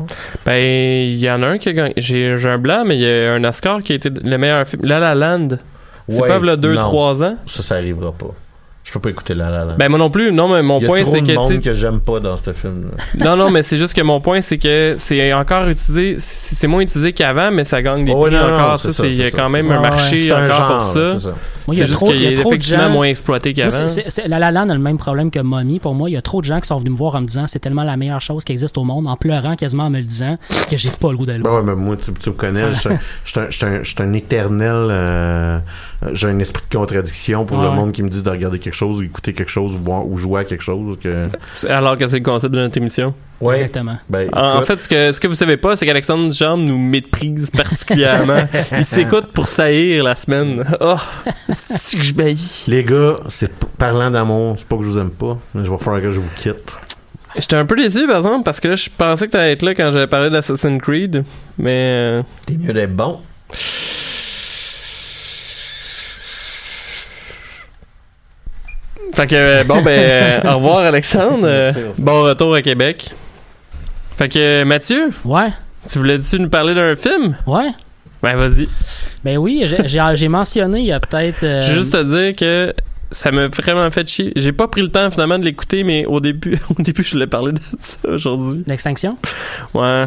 [0.45, 1.93] Ben, il y en a un qui a gagné.
[1.97, 4.67] J'ai j'ai un blanc, mais il y a un Oscar qui a été le meilleur
[4.67, 4.83] film.
[4.85, 5.49] La La Land.
[6.09, 6.61] C'est Ouais, pas là non.
[6.73, 7.37] 2-3 ans?
[7.47, 8.27] Ça, ça arrivera pas.
[8.85, 9.75] Je peux pas écouter La La Land.
[9.79, 10.31] Ben moi non plus.
[10.31, 12.19] Non, mais mon Il y a point trop c'est de que monde que j'aime pas
[12.19, 12.91] dans ce film.
[13.19, 16.67] non non, mais c'est juste que mon point c'est que c'est encore utilisé, c'est c'est
[16.67, 18.77] moins utilisé qu'avant, mais ça gagne des Oh, prix encore.
[18.79, 19.89] ça, c'est il y a quand même un ça.
[19.89, 21.13] marché C'est un encore genre, pour ça.
[21.15, 21.33] c'est ça.
[21.67, 22.83] Moi, il y C'est a juste trop- qu'il il y a est trop de effectivement
[22.83, 23.89] gens- moins exploité Moi, qu'avant.
[23.89, 25.79] c'est- c'est- c'est- La La Land a le même problème que Mommy.
[25.79, 27.25] Pour moi, il y a trop de gens qui sont venus me voir en me
[27.25, 29.97] disant c'est tellement la meilleure chose qui existe au monde, en pleurant quasiment en me
[29.97, 30.37] le disant,
[30.69, 31.63] que j'ai pas le goût d'aller le Ben voir.
[31.63, 33.55] ouais, mais moi, tu, tu me connais, Ça- je suis un- je suis un, je
[33.57, 34.87] suis un, je suis un éternel.
[34.91, 35.57] euh,
[36.13, 37.63] J'ai un esprit de contradiction pour Ouais.
[37.65, 40.05] le monde qui me dit de regarder quelque chose, ou écouter quelque chose, ou, voir,
[40.07, 40.97] ou jouer à quelque chose.
[41.01, 41.23] Que...
[41.69, 43.13] Alors que c'est le concept de notre émission?
[43.41, 43.55] Ouais.
[43.55, 43.97] Exactement.
[44.09, 46.77] Ben, En, en fait, ce que, ce que vous savez pas, c'est qu'Alexandre Jambe nous
[46.77, 48.37] méprise particulièrement.
[48.77, 50.63] Il s'écoute pour saillir la semaine.
[50.79, 50.95] Oh,
[51.51, 52.63] c'est que je baillis.
[52.67, 55.77] les gars, c'est parlant d'amour, c'est pas que je vous aime pas, mais je vais
[55.77, 56.75] falloir que je vous quitte.
[57.37, 59.75] J'étais un peu déçu, par exemple, parce que là, je pensais que t'allais être là
[59.75, 61.25] quand j'avais parlé d'Assassin's Creed,
[61.57, 61.71] mais...
[61.73, 63.19] euh, T'es mieux d'être bon.
[69.15, 71.45] Fait que, euh, bon, ben, euh, au revoir, Alexandre.
[71.45, 72.01] Euh, Merci, merci.
[72.01, 73.09] bon retour à Québec.
[74.17, 75.49] Fait que, euh, Mathieu, Ouais,
[75.89, 77.37] tu voulais-tu nous parler d'un film?
[77.47, 77.69] ouais.
[78.23, 78.67] Ben, vas-y.
[79.23, 79.87] Ben oui, j'ai-
[80.29, 81.43] mentionné il y a peut-être.
[81.43, 82.73] euh, juste te dire que
[83.15, 84.33] ça m'a vraiment fait chier.
[84.35, 87.27] J'ai pas pris le temps finalement de l'écouter, mais au début, au début, je voulais
[87.27, 88.63] parler de ça aujourd'hui.
[88.67, 89.17] L'extinction.
[89.73, 90.05] Ouais.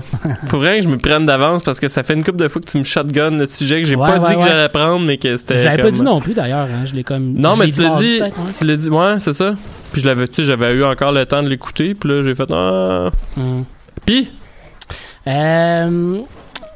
[0.48, 2.70] Faudrait que je me prenne d'avance parce que ça fait une couple de fois que
[2.70, 5.16] tu me shotgun le sujet que j'ai Ouais, pas ouais, dit que j'allais prendre, mais
[5.16, 5.58] que c'était.
[5.58, 6.68] Je l'avais pas dit non plus d'ailleurs.
[6.70, 7.32] hein, Je l'ai comme.
[7.32, 8.20] Non, je mais tu l'as dit.
[8.20, 8.32] ouais.
[8.58, 9.54] Tu l'as dit, ouais, c'est ça.
[9.92, 12.34] Puis je l'avais, tu sais, j'avais eu encore le temps de l'écouter, puis là, j'ai
[12.34, 13.10] fait, ah.
[13.38, 13.64] Hum.
[14.04, 14.30] Puis,
[15.26, 16.18] Euh,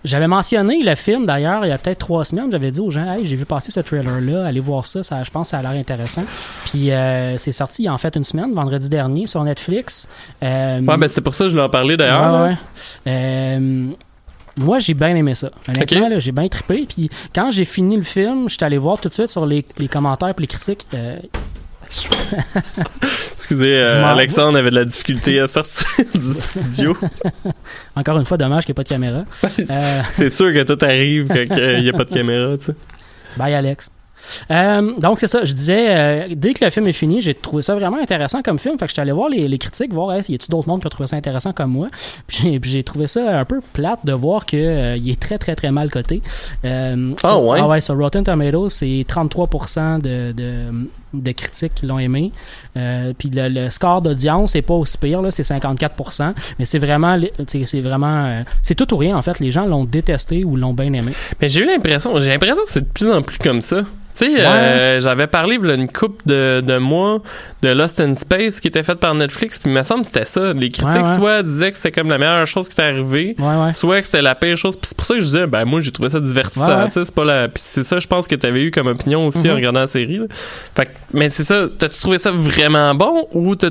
[0.05, 2.51] J'avais mentionné le film d'ailleurs il y a peut-être trois semaines.
[2.51, 5.31] J'avais dit aux gens, hey, j'ai vu passer ce trailer-là, allez voir ça, ça je
[5.31, 6.25] pense que ça a l'air intéressant.
[6.67, 10.09] Puis euh, c'est sorti il y a en fait une semaine, vendredi dernier, sur Netflix.
[10.43, 12.43] Euh, ouais, ben c'est pour ça que je l'ai en parlé d'ailleurs.
[12.43, 12.57] ouais.
[13.07, 13.87] Euh,
[14.57, 15.51] moi, j'ai bien aimé ça.
[15.67, 16.85] Honnêtement, j'ai bien trippé.
[16.87, 19.65] Puis quand j'ai fini le film, je suis allé voir tout de suite sur les,
[19.79, 20.87] les commentaires et les critiques.
[22.13, 22.61] Euh,
[23.37, 26.97] Excusez, euh, Alexandre avait de la difficulté à sortir du studio.
[27.97, 29.25] encore une fois, dommage qu'il n'y ait pas de caméra.
[29.71, 32.75] Euh, c'est sûr que tout arrive quand il n'y a pas de caméra, tu sais.
[33.37, 33.91] Bye Alex.
[34.53, 37.61] Euh, donc c'est ça, je disais, euh, dès que le film est fini, j'ai trouvé
[37.61, 38.79] ça vraiment intéressant comme film.
[38.79, 40.81] Fait que je suis allé voir les, les critiques, voir hey, y a-tu d'autres mondes
[40.81, 41.89] qui ont trouvé ça intéressant comme moi?
[42.29, 45.57] Puis j'ai- trouvé ça un peu plate de voir que euh, il est très très
[45.57, 46.23] très mal coté.
[46.65, 47.59] Euh, Ah sur- ouais?
[47.61, 52.33] Ah ouais, sur Rotten Tomatoes, c'est 33% de, de, de critiques qui l'ont aimé.
[52.77, 56.33] Euh, puis le, le score d'audience c'est pas aussi pire là, c'est 54%.
[56.59, 59.39] Mais c'est vraiment, c'est vraiment, euh, c'est tout ou rien en fait.
[59.41, 61.13] Les gens l'ont détesté ou l'ont bien aimé.
[61.41, 63.83] Mais j'ai eu l'impression, j'ai l'impression que c'est de plus en plus comme ça.
[64.15, 67.23] Tu sais, euh, j'avais parlé a une couple de, de mois
[67.63, 70.27] de Lost in Space qui était faite par Netflix, puis il me semble que c'était
[70.27, 70.53] ça.
[70.53, 71.17] Les critiques Ouais, ouais.
[71.17, 73.73] soit disaient que c'était comme la meilleure chose qui était arrivée, Ouais ouais.
[73.73, 74.77] soit que c'était la pire chose.
[74.77, 76.85] Puis c'est pour ça que je disais, ben moi j'ai trouvé ça divertissant.
[76.87, 77.49] Tu sais, c'est pas la.
[77.49, 79.57] Puis c'est ça, je pense que t'avais eu comme opinion aussi en Mhm.
[79.57, 80.19] regardant la série.
[80.19, 80.27] là.
[80.77, 83.71] Fait que, mais c'est ça, t'as-tu trouvé ça vraiment bon ou t'as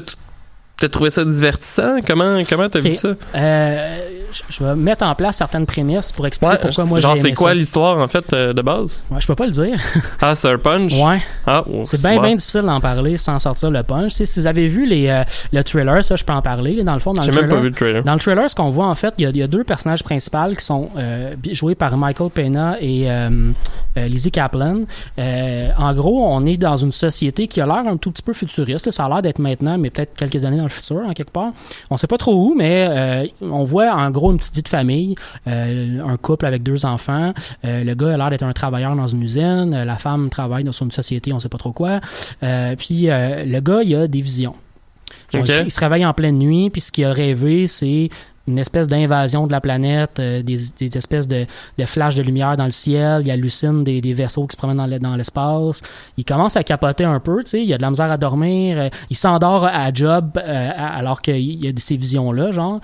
[0.79, 1.99] t'as trouvé ça divertissant?
[2.05, 3.13] Comment comment t'as vu ça?
[3.35, 7.21] Euh, je- vais mettre en place certaines prémices pour expliquer Ouais, pourquoi moi genre j'ai
[7.21, 8.97] c'est aimé quoi l'histoire en fait euh, de base?
[9.09, 9.77] Ouais, je peux pas le dire.
[10.21, 10.93] Ah, c'est un punch?
[10.93, 11.21] Ouais.
[11.47, 14.11] Ah, oh, C'est bien bien difficile d'en parler sans sortir le punch.
[14.11, 16.83] Si vous avez vu les euh, le trailer, ça je peux en parler.
[16.83, 18.03] Dans le fond, dans le même trailer, pas vu le trailer.
[18.03, 20.53] Dans le trailer, ce qu'on voit en fait, il y y a deux personnages principaux
[20.57, 23.07] qui sont euh, joués par Michael Pena et
[23.95, 24.81] Lizzie Kaplan.
[25.17, 28.85] En gros, on est dans une société qui a l'air un tout petit peu futuriste.
[28.85, 28.91] là.
[28.91, 31.51] Ça a l'air d'être maintenant, mais peut-être quelques années dans le futur, en quelque part.
[31.89, 35.15] On sait pas trop où, mais on voit en gros une petite vie de famille,
[35.47, 37.33] euh, un couple avec deux enfants.
[37.65, 39.73] Euh, le gars a l'air d'être un travailleur dans une usine.
[39.73, 41.99] Euh, La femme travaille dans une société, on sait pas trop quoi.
[42.77, 44.53] Puis le gars, il a des visions.
[45.33, 48.09] Il se réveille en pleine nuit, puis ce qu'il a rêvé, c'est
[48.47, 51.45] une espèce d'invasion de la planète, euh, des, des espèces de,
[51.77, 54.77] de flashs de lumière dans le ciel, il hallucine des, des vaisseaux qui se promènent
[54.77, 55.81] dans le- dans l'espace.
[56.17, 58.77] Il commence à capoter un peu, tu sais, il a de la misère à dormir,
[58.79, 62.79] euh, il s'endort à job euh, alors qu'il y a ces visions-là, genre.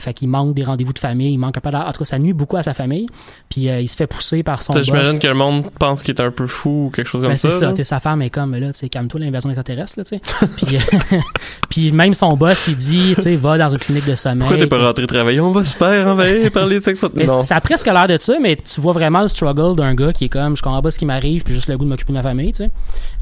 [0.00, 1.76] Fait qu'il manque des rendez-vous de famille, il manque un peu de...
[1.76, 3.06] En tout cas, ça nuit beaucoup à sa famille,
[3.48, 4.80] puis il se fait pousser par son.
[4.80, 7.36] J'imagine que le monde pense qu'il est un peu fou ou quelque chose comme Ben,
[7.36, 7.50] ça.
[7.50, 7.70] c'est ça, là.
[7.72, 10.46] tu sais, sa femme est comme, là, tu sais, calme-toi, l'invasion extraterrestre, là, tu sais.
[10.56, 10.78] puis,
[11.68, 14.48] puis même son boss, il dit, tu sais, va dans une clinique de sommeil.
[14.48, 14.56] Pourquoi
[15.02, 15.40] rentré travailler?
[15.40, 16.80] On va se faire envahir par les
[17.14, 17.42] mais Non.
[17.42, 20.24] ça a presque l'air de ça, mais tu vois vraiment le struggle d'un gars qui
[20.26, 22.16] est comme, je comprends pas ce qui m'arrive, puis juste le goût de m'occuper de
[22.18, 22.70] ma famille, tu sais.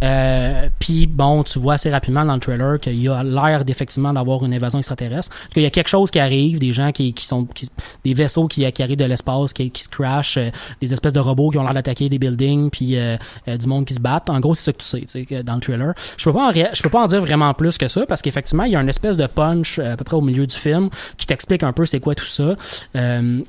[0.02, 4.12] Euh, puis bon, tu vois assez rapidement dans le trailer qu'il y a l'air d'effectivement
[4.12, 5.30] d'avoir une invasion extraterrestre.
[5.32, 7.44] En tout cas, Il y a quelque chose qui arrive, des gens qui, qui sont,
[7.46, 7.68] qui-
[8.04, 10.50] des vaisseaux qui, qui arrivent de l'espace, qui, qui se crashent, euh,
[10.80, 13.16] des espèces de robots qui ont l'air d'attaquer des buildings, puis euh,
[13.46, 14.30] du monde qui se battent.
[14.30, 15.94] En gros, c'est ça que tu sais, tu sais, dans le trailer.
[16.18, 18.64] Je peux pas en, je peux pas en dire vraiment plus que ça, parce qu'effectivement,
[18.64, 21.26] il y a une espèce de punch à peu près au milieu du film qui
[21.26, 22.56] t'explique un peu c'est quoi tout ça.
[22.96, 23.40] Euh,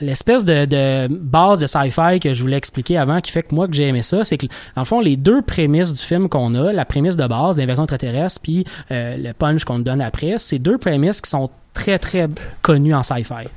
[0.00, 3.74] l'espèce de, base de sci-fi que je voulais expliquer avant qui fait que moi que
[3.74, 6.72] j'ai aimé ça, c'est que dans le fond les deux prémices du film qu'on a,
[6.72, 10.78] la prémisse de base, l'inversion extraterrestre, puis euh, le punch qu'on donne après, c'est deux
[10.78, 12.28] prémices qui sont très très
[12.62, 13.48] connues en sci-fi.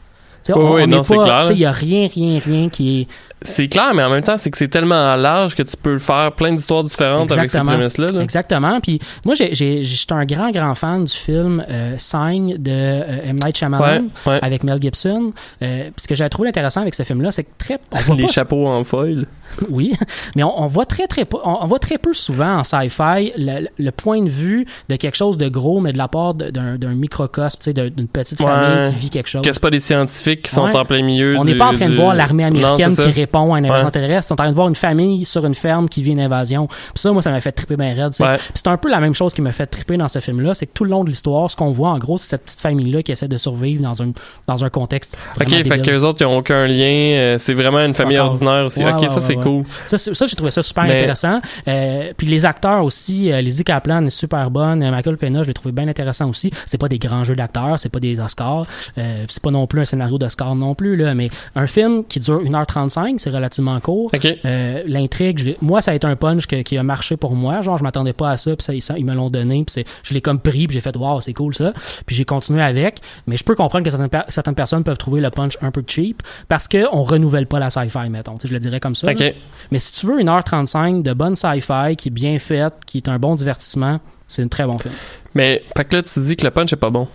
[0.44, 1.44] Sais, Oui, non, c'est clair.
[1.52, 3.08] Il y a rien, rien, rien qui est
[3.42, 6.32] C'est clair, mais en même temps, c'est que c'est tellement large que tu peux faire
[6.34, 8.08] plein d'histoires différentes avec ces prémices-là.
[8.08, 8.22] là.
[8.22, 8.80] Exactement.
[8.82, 9.82] Puis moi, j'étais
[10.12, 13.38] un grand, grand fan du film euh, Sign de euh, M.
[13.44, 13.84] Night Shyamalan
[14.26, 14.40] Ouais, ouais.
[14.42, 15.32] avec Mel Gibson.
[15.62, 17.80] Euh, puis ce que j'ai trouvé intéressant avec ce film-là, c'est que très...
[17.92, 19.26] on voit Les pas- chapeaux en foil.
[19.70, 19.94] Oui,
[20.36, 23.32] mais on, on voit très, très peu, on, on voit très peu souvent en sci-fi
[23.38, 26.78] le, le point de vue de quelque chose de gros, mais de la part d'un
[26.96, 28.90] microcosme, d'une petite famille Ouais.
[28.90, 29.42] qui vit quelque chose.
[29.42, 31.36] Que c'est pas des scientifiques qui sont en plein milieu.
[31.38, 33.66] On n'est pas en train de du- voir l'armée américaine Non, qui répond à une
[33.66, 33.92] invasion Ouais.
[33.92, 34.32] terrestre.
[34.32, 36.68] On est en train de voir une famille sur une ferme qui vit une invasion.
[36.68, 38.14] Puis ça, moi, ça m'a fait triper bien raide.
[38.14, 40.54] c'est un peu la même chose qui m'a fait triper dans ce film-là.
[40.54, 42.62] C'est que tout le long de l'histoire, ce qu'on voit, en gros, c'est cette petite
[42.62, 44.12] famille-là qui essaie de survivre dans un,
[44.48, 45.18] dans un contexte.
[45.36, 45.82] Ok, vraiment fait débile.
[45.82, 46.84] qu'eux autres, ils ont aucun lien.
[46.84, 48.84] euh, c'est vraiment une famille ordinaire aussi.
[48.86, 49.36] Ok, ça, c'est.
[49.44, 49.64] Cool.
[49.86, 51.40] Ça, ça, j'ai trouvé ça super Mais- intéressant.
[51.68, 54.82] Euh, puis les acteurs aussi, euh, Lizzie Kaplan est super bonne.
[54.84, 56.52] Euh, Michael Pena, je l'ai trouvé bien intéressant aussi.
[56.66, 58.66] C'est pas des grands jeux d'acteurs, c'est pas des Oscars.
[58.98, 61.14] Euh, c'est pas non plus un scénario d'Oscar non plus, là.
[61.14, 64.10] Mais un film qui dure 1h35, c'est relativement court.
[64.14, 64.26] Ok.
[64.46, 67.62] Euh, L'intrigue, moi, ça a été un punch que- qui a marché pour moi.
[67.62, 70.22] Genre, je m'attendais pas à ça, puis ça, ils- me l'ont donné, puis je l'ai
[70.22, 71.74] comme pris, puis j'ai fait, waouh, c'est cool ça.
[72.06, 73.00] Puis j'ai continué avec.
[73.28, 76.22] Mais je peux comprendre que certaines, certaines personnes peuvent trouver le punch un peu cheap
[76.48, 78.38] parce qu'on renouvelle pas la sci-fi, mettons.
[78.44, 79.12] Je le dirais comme ça.
[79.12, 79.33] Ok.
[79.72, 82.98] Mais si tu veux une heure 35 de bonne sci-fi qui est bien faite, qui
[82.98, 84.94] est un bon divertissement, c'est un très bon film.
[85.34, 87.08] Mais, fait que là, tu dis que le punch est pas bon.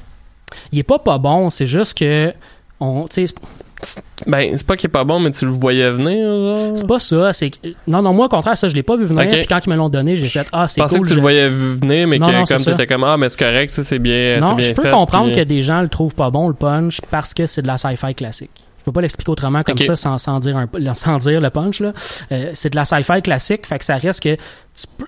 [0.72, 2.32] Il est pas pas bon, c'est juste que
[2.80, 3.06] on,
[4.26, 7.32] Ben, c'est pas qu'il est pas bon, mais tu le voyais venir, c'est pas ça.
[7.32, 7.50] C'est
[7.86, 9.24] non, non, moi au contraire, ça je l'ai pas vu venir.
[9.24, 9.30] Ok.
[9.30, 11.04] Puis quand ils me l'ont donné, j'ai fait ah Je c'est pensais cool.
[11.04, 13.28] que tu le je- voyais venir, mais Non, que non, comme t'étais comme, ah, mais
[13.28, 15.88] c'est correct, c'est bien, Non, bien je peux fait, comprendre puis- que des gens le
[15.88, 18.50] trouvent pas bon le punch parce que c'est de la sci-fi classique.
[18.88, 21.80] Je peux pas l'expliquer autrement comme ça sans, sans dire un- sans dire le punch
[21.80, 21.92] là.
[22.32, 24.40] Euh, c'est de la sci-fi classique, fait que ça reste que tu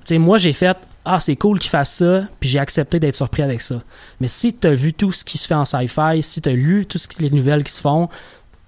[0.05, 0.77] sais moi j'ai fait
[1.07, 3.77] ah c'est cool qu'il fasse ça, puis j'ai accepté d'être surpris avec ça.
[4.21, 6.53] Mais si tu as vu tout ce qui se fait en sci-fi, si tu as
[6.53, 8.11] lu toutes les nouvelles qui se font,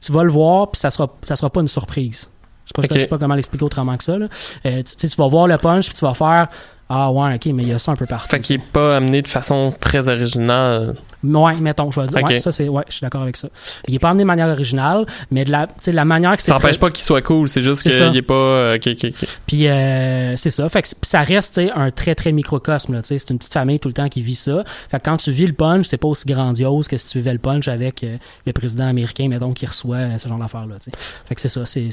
[0.01, 2.31] tu vas le voir puis ça sera ça sera pas une surprise.
[2.65, 2.95] Je sais pas, Ok.
[2.95, 4.29] je sais pas comment l'expliquer autrement que ça là.
[4.65, 6.49] Euh, tu, tu vas voir le punch puis tu vas faire
[6.89, 8.29] ah ouais, OK, mais il y a ça un peu partout.
[8.31, 10.95] Fait qu'il est pas amené de façon très originale.
[11.25, 12.19] Ouais, mettons, je vais dire.
[12.23, 12.29] Ok.
[12.31, 13.49] Ouais, ça, c'est, ouais, je suis d'accord avec ça.
[13.89, 16.43] Il est pas amené de manière originale, mais de la, tu sais, la manière que
[16.43, 16.49] c'est.
[16.49, 18.35] Ça n'empêche très- pas qu'il soit cool, c'est juste qu'il est pas.
[18.35, 19.29] euh, ok, ok, ok.
[19.47, 20.69] Puis euh, c'est ça.
[20.69, 22.95] Fait que ça reste un très très microcosme.
[22.95, 24.65] Là, c'est une petite famille tout le temps qui vit ça.
[24.91, 27.33] Fait que quand tu vis le punch, c'est pas aussi grandiose que si tu vivais
[27.33, 28.17] le punch avec euh,
[28.47, 30.77] le président américain, mettons, qui reçoit euh, ce genre d'affaires là.
[30.83, 30.99] tu sais.
[31.27, 31.65] Fait que c'est ça.
[31.67, 31.89] C'est,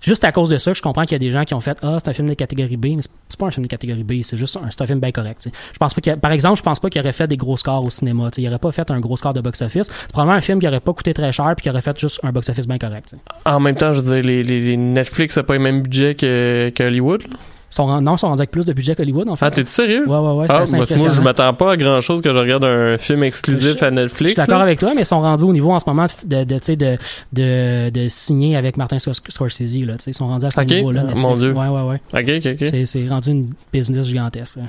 [0.00, 1.60] juste à cause de ça que je comprends qu'il y a des gens qui ont
[1.60, 4.04] fait ah c'est un film de catégorie B, mais c'est- pas un film de catégorie
[4.04, 4.22] B.
[4.22, 5.48] C'est juste un, c'est un film bien correct.
[5.72, 7.36] Je pense pas qu'il y a- par exemple, je pense pas qu'il aurait fait des
[7.36, 8.30] gros scores au cinéma.
[8.30, 8.42] tu sais.
[8.42, 9.90] Il pas fait un gros score de box-office.
[9.90, 12.20] C'est probablement un film qui aurait pas coûté très cher puis qui aurait fait juste
[12.22, 13.14] un box-office bien correct.
[13.44, 16.14] En même temps, je veux dire, les, les, les Netflix n'a pas le même budget
[16.14, 17.22] que, que Hollywood.
[17.22, 17.36] là.
[17.70, 19.46] Sont, non, ils sont rendus avec plus de budget qu'Hollywood, en fait.
[19.46, 20.08] Ah, t'es-tu sérieux?
[20.08, 22.38] Ouais, ouais, ouais, Ah, assez moi, moi, je m'attends pas à grand chose que je
[22.38, 24.30] regarde un film exclusif à Je Netflix.
[24.34, 26.54] suis d'accord avec toi, mais ils sont rendus au niveau en ce moment de, de,
[26.74, 26.96] de,
[27.32, 29.76] de, de signer avec Martin Scor- Scorsese.
[29.84, 31.00] Là, ils sont rendus à ce niveau-là.
[31.02, 31.20] Netflix.
[31.20, 31.52] mon Dieu.
[31.52, 32.00] Ouais, ouais, ouais.
[32.14, 32.66] Ok, ok, ok.
[32.68, 34.54] C'est, c'est rendu une business gigantesque.
[34.56, 34.62] là.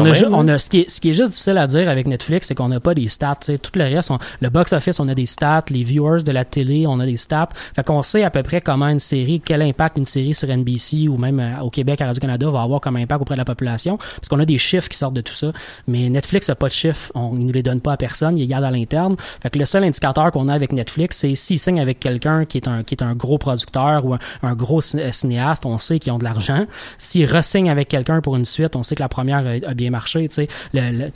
[0.00, 0.14] On a, même.
[0.34, 0.36] hein.
[0.38, 2.54] on a, ce, qui est, ce qui est juste difficile à dire avec Netflix, c'est
[2.54, 3.36] qu'on n'a pas des stats.
[3.40, 3.58] tu sais.
[3.58, 5.64] Tout le reste, on- le box-office, on a des stats.
[5.70, 7.48] Les viewers de la télé, on a des stats.
[7.74, 11.08] Fait qu'on sait à peu près comment une série, quel impact une série sur NBC
[11.08, 13.96] ou même euh, au Québec, à Radio-Canada, va avoir comme impact auprès de la population.
[13.96, 15.52] Parce qu'on a des chiffres qui sortent de tout ça.
[15.86, 17.10] Mais Netflix n'a pas de chiffres.
[17.14, 18.36] On, ils nous les donne pas à personne.
[18.36, 19.16] Ils les gardent à l'interne.
[19.42, 22.58] Fait que le seul indicateur qu'on a avec Netflix, c'est s'ils signent avec quelqu'un qui
[22.58, 25.98] est un, qui est un gros producteur ou un, un gros ciné- cinéaste, on sait
[25.98, 26.66] qu'ils ont de l'argent.
[26.98, 30.28] S'ils ressignent avec quelqu'un pour une suite, on sait que la première a, bien marché.
[30.28, 30.46] Tu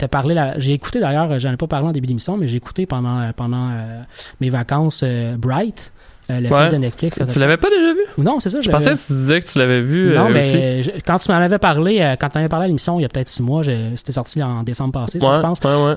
[0.07, 3.19] parlé, j'ai écouté d'ailleurs, j'en ai pas parlé en début d'émission, mais j'ai écouté pendant
[3.19, 4.01] euh, pendant euh,
[4.39, 5.91] mes vacances euh, Bright.
[6.29, 6.59] Euh, le Ouais.
[6.61, 7.19] film de Netflix.
[7.31, 7.99] Tu l'avais pas déjà vu?
[8.23, 8.61] Non, c'est ça.
[8.61, 10.13] Je pensais que tu disais que tu l'avais vu.
[10.15, 12.65] Non, euh, mais euh, je- quand tu m'en avais parlé, euh, quand tu avais parlé
[12.65, 15.33] à l'émission il y a peut-être six mois, je- c'était sorti en décembre passé, ça,
[15.33, 15.59] je pense.
[15.63, 15.95] ouais,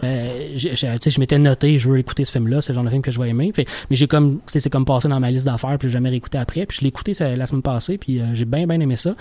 [0.56, 3.02] tu sais, je m'étais noté, je veux écouter ce film-là, c'est le genre de film
[3.02, 3.52] que je vais aimer.
[3.54, 6.38] Fait- mais j'ai comme, c'est comme passé dans ma liste d'affaires, puis j'ai jamais réécouté
[6.38, 6.66] après.
[6.66, 9.14] Puis je l'ai écouté la semaine passée, puis j'ai bien, bien aimé ça.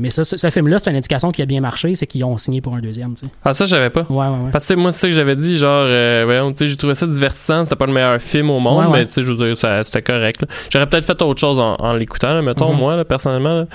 [0.00, 2.36] Mais ça, ce, ce film-là, c'est une indication qui a bien marché, c'est qu'ils ont
[2.36, 3.14] signé pour un deuxième.
[3.44, 4.06] Ah, ça, je savais pas.
[4.08, 4.50] Ouais, ouais, ouais.
[4.52, 7.76] Parce que moi, c'est ça que j'avais dit, genre, euh, j'ai trouvé ça divertissant, c'était
[7.76, 10.41] pas le meilleur film au monde, mais tu sais, je veux dire, ça- c'était correct.
[10.42, 10.46] Là.
[10.70, 12.78] J'aurais peut-être fait autre chose en, en l'écoutant, là, mettons, Mhm.
[12.78, 13.60] moi, là, personnellement.
[13.60, 13.66] là.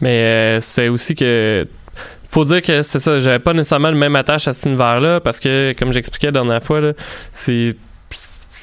[0.00, 1.64] Mais euh, c'est aussi que.
[2.28, 5.38] Faut dire que c'est ça, j'avais pas nécessairement le même attache à cet univers-là, parce
[5.40, 6.92] que, comme j'expliquais la dernière fois, là,
[7.32, 7.76] c'est.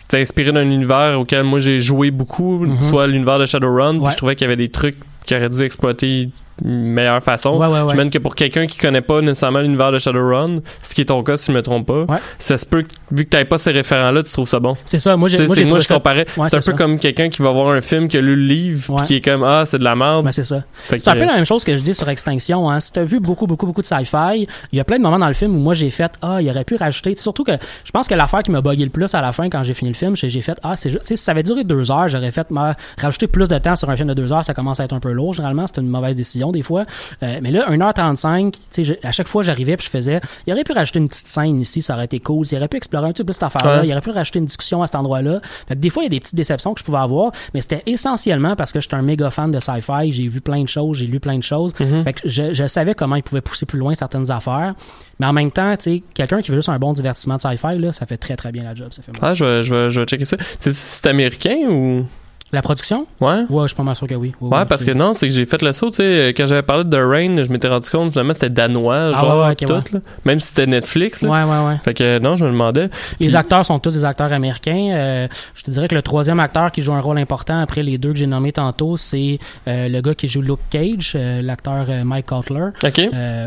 [0.09, 2.83] C'est inspiré d'un univers auquel moi j'ai joué beaucoup, Mhm.
[2.83, 5.61] soit l'univers de Shadowrun, puis je trouvais qu'il y avait des trucs qui auraient dû
[5.63, 6.29] exploiter
[6.61, 7.57] meilleure façon.
[7.57, 11.05] Ouais, ouais, que pour quelqu'un qui connaît pas nécessairement l'univers de Shadowrun, ce qui est
[11.05, 13.71] ton cas si je me trompe pas, ça se peut vu que t'avais pas ces
[13.71, 14.75] référents-là, tu trouves ça bon.
[14.85, 16.25] C'est ça, moi, j'ai- Tu moi, moi trouvé je ça- comparais.
[16.37, 18.43] Ouais, c'est un peu comme quelqu'un qui va voir un film, qui a lu le
[18.45, 20.25] livre, puis qui est comme ah c'est de la merde.
[20.25, 20.63] Ben, c'est ça.
[20.89, 22.69] C'est un peu la même chose que je dis sur Extinction.
[22.69, 22.79] Hein.
[22.79, 25.27] Si t'as vu beaucoup, beaucoup, beaucoup de sci-fi, il y a plein de moments dans
[25.27, 27.15] le film où moi j'ai fait Ah, il aurait pu rajouter.
[27.15, 27.53] Tu Surtout que
[27.85, 29.89] je pense que l'affaire qui m'a bugué le plus à la fin quand j'ai fini
[29.91, 31.05] le film, c'est j'ai fait Ah, c'est juste.
[31.05, 33.89] Tu si ça avait duré deux heures, j'aurais fait moi, rajouter plus de temps sur
[33.89, 35.33] un film de deux heures, ça commence à être un peu lourd.
[35.33, 36.85] Généralement, c'est une mauvaise décision des fois.
[37.23, 40.53] Euh, mais là, 1h35, tu sais, je- à chaque fois j'arrivais puis je faisais Il
[40.53, 42.45] aurait pu rajouter une petite scène ici, ça aurait été cool.
[42.51, 43.81] Il aurait pu explorer un petit peu cette affaire-là.
[43.81, 43.87] Ouais.
[43.87, 45.39] Il aurait pu rajouter une discussion à cet endroit-là.
[45.69, 48.55] Des fois, il y a des petites déceptions que je pouvais avoir, mais c'était essentiellement
[48.55, 50.11] parce que j'étais un méga fan de sci-fi.
[50.11, 51.73] J'ai vu plein de choses, j'ai lu plein de choses.
[51.79, 52.03] Mhm.
[52.03, 54.73] Fait que je, je savais comment il pouvait pousser plus loin certaines affaires.
[55.19, 57.77] Mais en même temps, tu sais, quelqu'un qui veut juste un bon divertissement de sci-fi,
[57.77, 59.15] là, ça fait très très bien la job, ce film.
[59.21, 60.37] Ah, je vais, je vais, je vais checker ça.
[60.59, 62.05] C'est américain ou?
[62.53, 63.05] La production?
[63.19, 63.43] Ouais.
[63.49, 64.31] Ouais, je suis pas mal sûr que oui.
[64.39, 66.83] Ouais, parce que non, c'est que j'ai fait le saut, tu sais, quand j'avais parlé
[66.83, 69.65] de The Rain, je m'étais rendu compte, finalement, c'était danois, Ah genre, ouais, ouais, ok,
[69.67, 69.79] tout, ouais.
[69.93, 69.99] là.
[70.23, 71.29] Même si c'était Netflix, là.
[71.29, 71.77] Ouais, ouais, ouais.
[71.83, 72.89] Fait que, non, je me demandais.
[73.19, 74.91] Les Puis- acteurs sont tous des acteurs américains.
[74.93, 77.97] Euh, je te dirais que le troisième acteur qui joue un rôle important après les
[77.97, 81.87] deux que j'ai nommés tantôt, c'est euh, le gars qui joue Luke Cage, euh, l'acteur
[82.05, 82.67] Mike Cutler.
[82.83, 82.93] OK.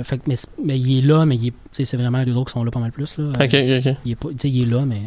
[0.05, 0.35] Fait que- mais,
[0.65, 2.59] mais il est là, mais il est, tu sais, c'est vraiment les deux autres qui
[2.59, 3.17] sont là pas mal plus.
[3.19, 3.25] Là.
[3.35, 3.95] Ok, ok, ok.
[4.05, 5.03] Il est, pas, tu sais, il est là, mais.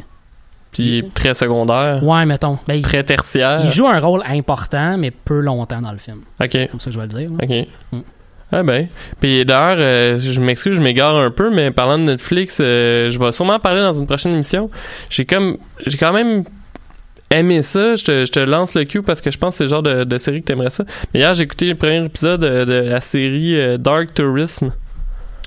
[0.72, 2.04] Puis il très secondaire.
[2.04, 2.58] Ouais, mettons.
[2.68, 3.62] Ben, Très tertiaire.
[3.64, 6.22] il joue un rôle important, mais peu longtemps dans le film.
[6.40, 6.58] Ok.
[6.70, 7.30] Comme ça, que je vais le dire.
[7.32, 7.38] là.
[7.44, 7.68] Ok.
[7.92, 8.00] Mm.
[8.52, 8.88] Ah ben.
[9.22, 13.20] Puis d'ailleurs, euh, je m'excuse, je m'égare un peu, mais parlant de Netflix, euh, je
[13.20, 14.72] vais sûrement en parler dans une prochaine émission.
[15.10, 16.44] J'ai comme, j'ai quand même
[17.32, 17.94] aimé ça.
[17.96, 19.84] Je te, je te lance le cue parce que je pense que c'est le genre
[19.84, 20.84] de, de série que t'aimerais ça.
[21.14, 24.70] Mais hier, j'ai écouté le premier épisode euh, de la série euh, Dark Tourism.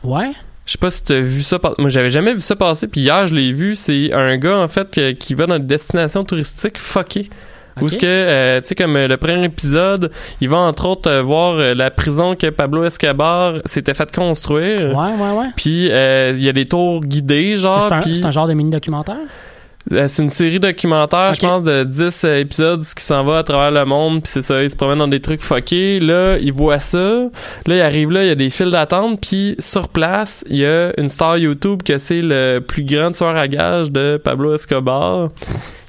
[0.05, 0.31] Ouais.
[0.67, 1.59] Je sais pas si t'as vu ça.
[1.79, 2.87] Moi, j'avais jamais vu ça passer.
[2.89, 3.75] Puis hier, je l'ai vu.
[3.75, 7.29] C'est un gars, en fait, que- qui va dans une destination touristique fucké.
[7.81, 7.91] Où Ok.
[7.93, 10.11] ce que, euh, tu sais, comme euh, le premier épisode,
[10.43, 14.95] il va entre autres euh, voir euh, la prison que Pablo Escobar s'était fait construire.
[14.95, 15.47] Ouais, ouais, ouais.
[15.57, 17.83] Puis euh, il y a des tours guidés, genre.
[17.83, 19.17] C'est un, puis- c'est un genre de mini-documentaire?
[19.91, 23.43] Euh, c'est une série documentaire, je pense, de 10 euh, épisodes qui s'en va à
[23.43, 25.99] travers le monde, puis c'est ça, il se promène dans des trucs fuckés.
[26.01, 26.99] Là, il voit ça.
[27.67, 30.67] Là, il arrive là, il y a des files d'attente, puis sur place, il y
[30.67, 35.29] a une star YouTube que c'est le plus grand tueur à gages de Pablo Escobar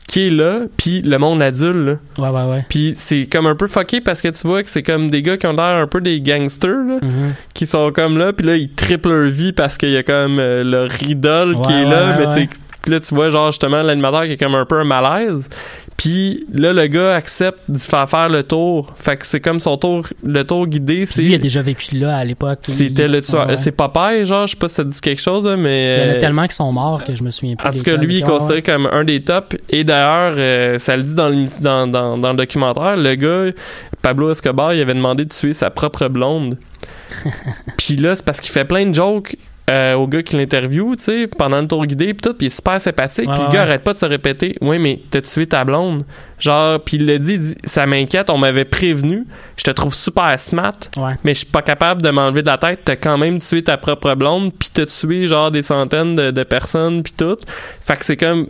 [0.07, 1.95] qui est là, puis le monde adulte, là.
[2.19, 2.65] Ouais, ouais, ouais.
[2.69, 5.37] Puis c'est comme un peu fucké parce que tu vois que c'est comme des gars
[5.37, 7.33] qui ont l'air un peu des gangsters, là, Mhm.
[7.55, 10.37] qui sont comme là, puis là, ils triplent leur vie parce qu'il y a comme
[10.37, 12.49] euh, leur idole qui Ouais, est là, ouais, mais c'est
[12.87, 15.49] là, tu vois, genre, justement, l'animateur qui est comme un peu un malaise.
[15.97, 18.93] Puis là, le gars accepte d'y faire faire le tour.
[18.95, 21.37] Fait que c'est comme son tour, le tour guidé, lui, il a c'est...
[21.37, 22.59] déjà vécu là à l'époque.
[22.63, 23.47] C'était le tueur.
[23.47, 23.57] Ouais.
[23.57, 25.97] C'est Popeye, genre, je sais pas si ça dit quelque chose, là, mais...
[25.97, 27.67] Il y en a euh, tellement qui sont morts que je me souviens plus.
[27.67, 28.07] en tout cas, lesquels.
[28.07, 28.29] lui, il est ouais.
[28.29, 29.55] considéré comme un des tops.
[29.69, 31.29] Et d'ailleurs, euh, ça le dit dans,
[31.61, 33.51] dans, dans, dans le documentaire, le gars,
[34.01, 36.57] Pablo Escobar, il avait demandé de tuer sa propre blonde.
[37.77, 39.37] puis là, c'est parce qu'il fait plein de jokes
[39.69, 42.47] euh, au gars qui l'interviewe, tu sais, pendant le tour guidé, puis tout, puis il
[42.47, 43.29] est super sympathique.
[43.31, 46.03] Puis le gars arrête pas de se répéter, ouais, mais t'as tué ta blonde.
[46.37, 49.93] Genre, puis il l'a dit, il dit, ça m'inquiète, on m'avait prévenu, je te trouve
[49.93, 51.13] super smart, Ouais.
[51.23, 52.81] mais je suis pas capable de m'enlever de la tête.
[52.83, 56.43] T'as quand même tué ta propre blonde, puis t'as tué genre des centaines de, de
[56.43, 57.37] personnes, puis tout.
[57.85, 58.47] Fait que c'est comme.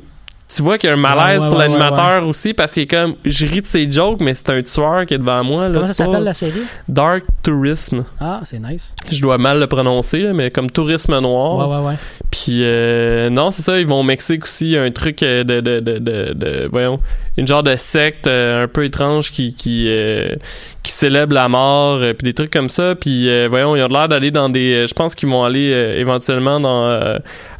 [0.55, 2.83] Tu vois qu'il y a un malaise Ouais, ouais, pour ouais, l'animateur aussi, parce qu'il
[2.83, 3.15] est comme.
[3.25, 5.67] Je ris de ses jokes, mais c'est un tueur qui est devant moi.
[5.67, 6.61] Là, Comment ça s'appelle la série?
[6.87, 8.03] Dark Tourism.
[8.19, 8.95] Ah, c'est nice.
[9.09, 11.67] Je dois mal le prononcer, là, mais comme tourisme noir.
[11.69, 11.95] Ouais, ouais, ouais.
[12.31, 15.21] Puis euh, non, c'est ça, ils vont au Mexique aussi, il y a un truc
[15.23, 16.99] euh, de, de, de, de, de- voyons,
[17.37, 20.35] une genre de secte euh, un peu étrange qui qui euh,
[20.81, 24.07] qui célèbre la mort euh, puis des trucs comme ça, puis voyons, ils ont l'air
[24.09, 26.89] d'aller dans des je pense qu'ils vont aller éventuellement dans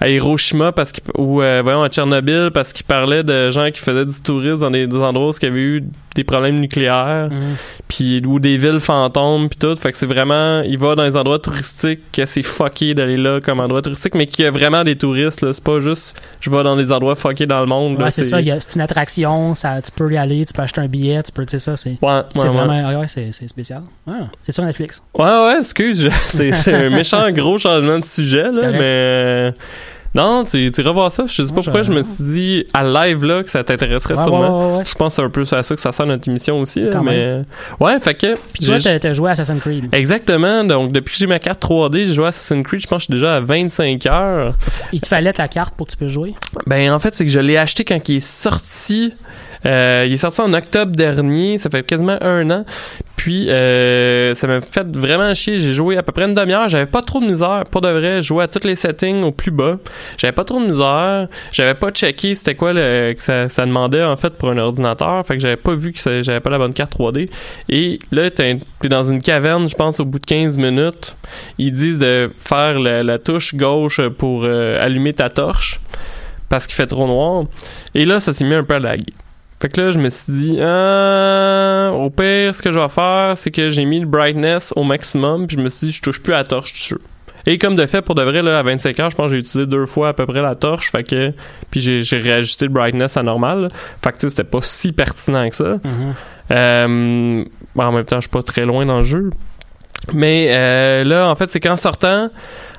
[0.02, 4.06] à Hiroshima parce qu'ils ou voyons à Tchernobyl parce qu'ils parlaient de gens qui faisaient
[4.06, 5.84] du tourisme dans des, des endroits où il y avait eu
[6.16, 7.56] des problèmes nucléaires Mhm.
[7.88, 11.18] puis ou des villes fantômes puis tout fait que c'est vraiment il va dans les
[11.18, 14.84] endroits touristiques que c'est fucké d'aller là comme endroit touristique mais qu'il y a vraiment
[14.84, 17.98] des touristes là c'est pas juste je vais dans des endroits fuckés dans le monde
[17.98, 18.40] là, Ouais, c'est ça.
[18.42, 19.56] il y a- C'est une attraction.
[19.56, 20.46] Ça, tu peux y aller.
[20.46, 21.22] Tu peux acheter un billet.
[21.24, 21.98] Tu peux, tu sais, ça, c'est.
[22.02, 22.48] ouais C'est ouais.
[22.50, 22.84] vraiment.
[22.90, 23.82] ah ouais, c'est c'est spécial.
[24.08, 25.02] Ah, c'est sur Netflix.
[25.18, 26.10] ouais ouais excuse je-
[26.54, 29.54] c'est un méchant gros changement de sujet là mais
[30.16, 32.66] non tu tu iras voir ça je sais pas Ouais, pourquoi je me suis dit
[32.74, 34.86] à live là que ça t'intéresserait Ouais, sûrement ouais, ouais, ouais.
[34.86, 37.02] je pense que c'est un peu à ça que ça sert notre émission aussi là,
[37.02, 37.42] mais
[37.80, 39.90] ouais fait que Puis toi, t'as joué à Assassin's Creed.
[39.94, 40.64] Exactement.
[40.64, 42.82] Donc, depuis que j'ai ma carte 3D, j'ai joué à Assassin's Creed.
[42.82, 44.56] Je pense que je suis déjà à 25 heures.
[44.92, 46.34] Il te fallait ta carte pour que tu puisses jouer?
[46.68, 49.14] Ben, en fait, c'est que je l'ai acheté quand il est sorti.
[49.66, 51.58] Euh, il est sorti en octobre dernier.
[51.58, 52.66] Ça fait quasiment un an.
[53.16, 55.58] Puis, euh, ça m'a fait vraiment chier.
[55.58, 56.68] J'ai joué à peu près une demi-heure.
[56.68, 57.64] J'avais pas trop de misère.
[57.72, 59.78] Pour de vrai, je jouais à tous les settings au plus bas.
[60.18, 61.28] J'avais pas trop de misère.
[61.52, 65.26] J'avais pas checké c'était quoi le, que ça, ça demandait, en fait, pour un ordinateur.
[65.26, 67.30] Fait que j'avais pas vu que j'avais pas la bonne carte 3D.
[67.70, 71.16] Et là, t'es dans une caverne, je pense, au bout de 15 minutes.
[71.58, 75.80] Ils disent de faire la, la touche gauche pour euh, allumer ta torche.
[76.50, 77.46] parce qu'il fait trop noir.
[77.96, 79.14] Et là, ça s'est mis un peu à laguer.
[79.64, 83.36] Fait que là, je me suis dit, ah, au pire, ce que je vais faire,
[83.38, 86.22] c'est que j'ai mis le brightness au maximum, puis je me suis dit, je touche
[86.22, 87.00] plus à la torche, je suis sûr.
[87.46, 89.40] Et comme de fait, pour de vrai, là, à 25 heures, je pense que j'ai
[89.40, 91.32] utilisé deux fois à peu près la torche, fait que,
[91.72, 93.68] puis j'ai, réajusté le brightness à normal, là.
[94.04, 95.78] fait que tu sais, c'était pas si pertinent que ça.
[96.52, 99.30] Euh, bon, en même temps, je suis pas très loin dans le jeu.
[100.12, 102.30] Mais euh, là, en fait, c'est qu'en sortant,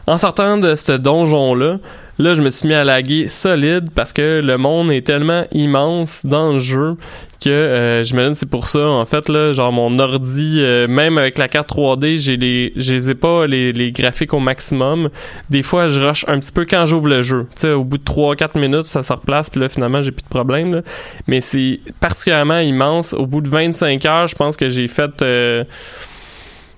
[0.07, 1.79] en sortant de ce donjon-là,
[2.19, 6.25] là, je me suis mis à laguer solide parce que le monde est tellement immense
[6.27, 6.97] dans le jeu
[7.43, 8.89] que euh, je c'est pour ça.
[8.89, 13.15] En fait, là, genre mon ordi, euh, même avec la carte 3D, j'ai les, j'ai
[13.15, 15.11] pas les, les graphiques au maximum.
[15.51, 17.47] Des fois, je rush un petit peu quand j'ouvre le jeu.
[17.55, 20.23] Tu sais, au bout de 3-4 minutes, ça se replace, puis là, finalement, j'ai plus
[20.23, 20.75] de problème.
[20.75, 20.83] Là.
[21.27, 23.13] Mais c'est particulièrement immense.
[23.13, 25.21] Au bout de 25 heures, je pense que j'ai fait...
[25.23, 25.65] euh,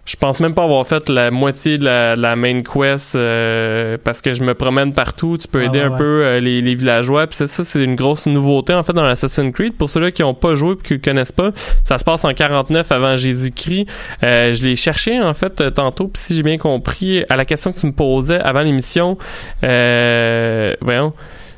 [0.07, 4.23] je pense même pas avoir fait la moitié de la, la main quest euh, parce
[4.23, 5.37] que je me promène partout.
[5.37, 5.99] Tu peux Ah aider ouais, un ouais.
[5.99, 7.27] peu euh, les, les villageois.
[7.27, 9.75] Puis ça, ça c'est une grosse nouveauté en fait dans l'Assassin's Creed.
[9.75, 11.51] Pour ceux-là qui ont pas joué et qui le connaissent pas,
[11.85, 13.87] ça se passe en 49 avant Jésus-Christ.
[14.23, 16.07] Euh, je l'ai cherché en fait euh, tantôt.
[16.07, 19.19] Puis si j'ai bien compris, à la question que tu me posais avant l'émission,
[19.65, 21.13] euh, voyons,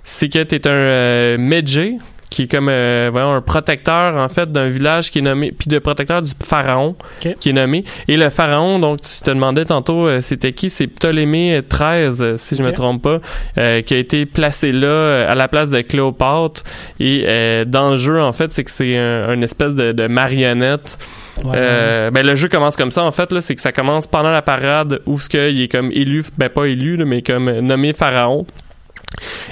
[0.04, 1.98] c'est que t'es un euh, Medjay
[2.30, 5.68] qui est comme euh, voyons, un protecteur en fait d'un village qui est nommé puis
[5.68, 6.96] de protecteur du pharaon
[7.40, 7.84] qui est nommé.
[8.06, 10.70] Et le pharaon donc tu te demandais tantôt euh, c'était qui?
[10.70, 13.18] C'est Ptolémée 13 euh, si je me trompe pas
[13.56, 16.62] euh, qui a été placé là à la place de Cléopâtre.
[17.00, 17.24] Et
[17.66, 20.98] dans le jeu en fait c'est que c'est un, une espèce de, de marionnette.
[21.44, 24.08] Ouais, euh, ben le jeu commence comme ça en fait là c'est que ça commence
[24.08, 27.60] pendant la parade où ce qu'il est comme élu ben pas élu là, mais comme
[27.60, 28.44] nommé pharaon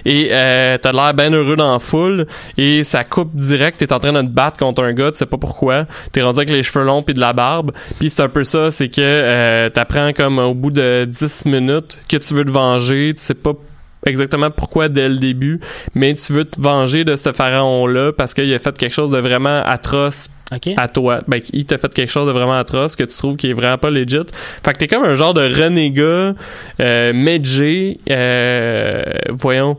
[0.05, 2.27] et euh, t'as l'air bien heureux dans la foule.
[2.57, 3.79] Et ça coupe direct.
[3.79, 5.87] T'es en train de te battre contre un gars tu sais pas pourquoi.
[6.13, 7.73] T'es rendu avec les cheveux longs puis de la barbe.
[7.99, 12.01] Puis c'est un peu ça c'est que euh, t'apprends comme au bout de 10 minutes
[12.09, 13.15] que tu veux te venger.
[13.17, 13.53] Tu sais pas
[14.07, 15.59] exactement pourquoi dès le début
[15.97, 19.11] mais tu veux te venger de ce pharaon là parce qu'il a fait quelque chose
[19.11, 20.29] de vraiment atroce
[20.77, 21.23] À toi.
[21.27, 23.79] Ben, il t'a fait quelque chose de vraiment atroce que tu trouves qui est vraiment
[23.79, 24.19] pas legit.
[24.65, 26.35] Fait que t'es comme un genre de renégat,
[26.81, 27.13] euh,
[28.11, 29.77] euh, voyons,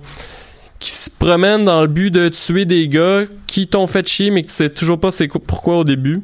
[0.80, 4.44] qui se promène dans le but de tuer des gars qui t'ont fait chier mais
[4.44, 6.22] que tu sais toujours pas c'est quoi- pourquoi au début.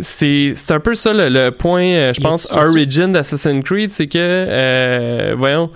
[0.00, 4.06] C'est c'est un peu ça le, le point, euh, je pense, origin d'Assassin's Creed, c'est
[4.08, 5.70] que, euh, voyons,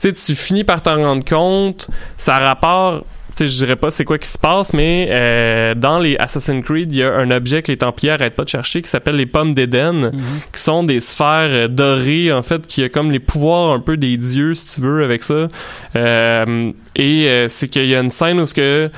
[0.00, 3.90] tu tu finis par t'en rendre compte, ça a rapport, tu sais, je dirais pas
[3.90, 7.30] c'est quoi qui se passe, mais euh, dans les Assassin's Creed, il y a un
[7.30, 10.12] objet que les Templiers arrêtent pas de chercher qui s'appelle les pommes d'Éden,
[10.52, 13.96] qui sont des sphères euh, dorées, en fait, qui a comme les pouvoirs un peu
[13.96, 15.48] des dieux, si tu veux, avec ça.
[15.96, 18.90] Euh, et euh, c'est qu'il y a une scène où ce que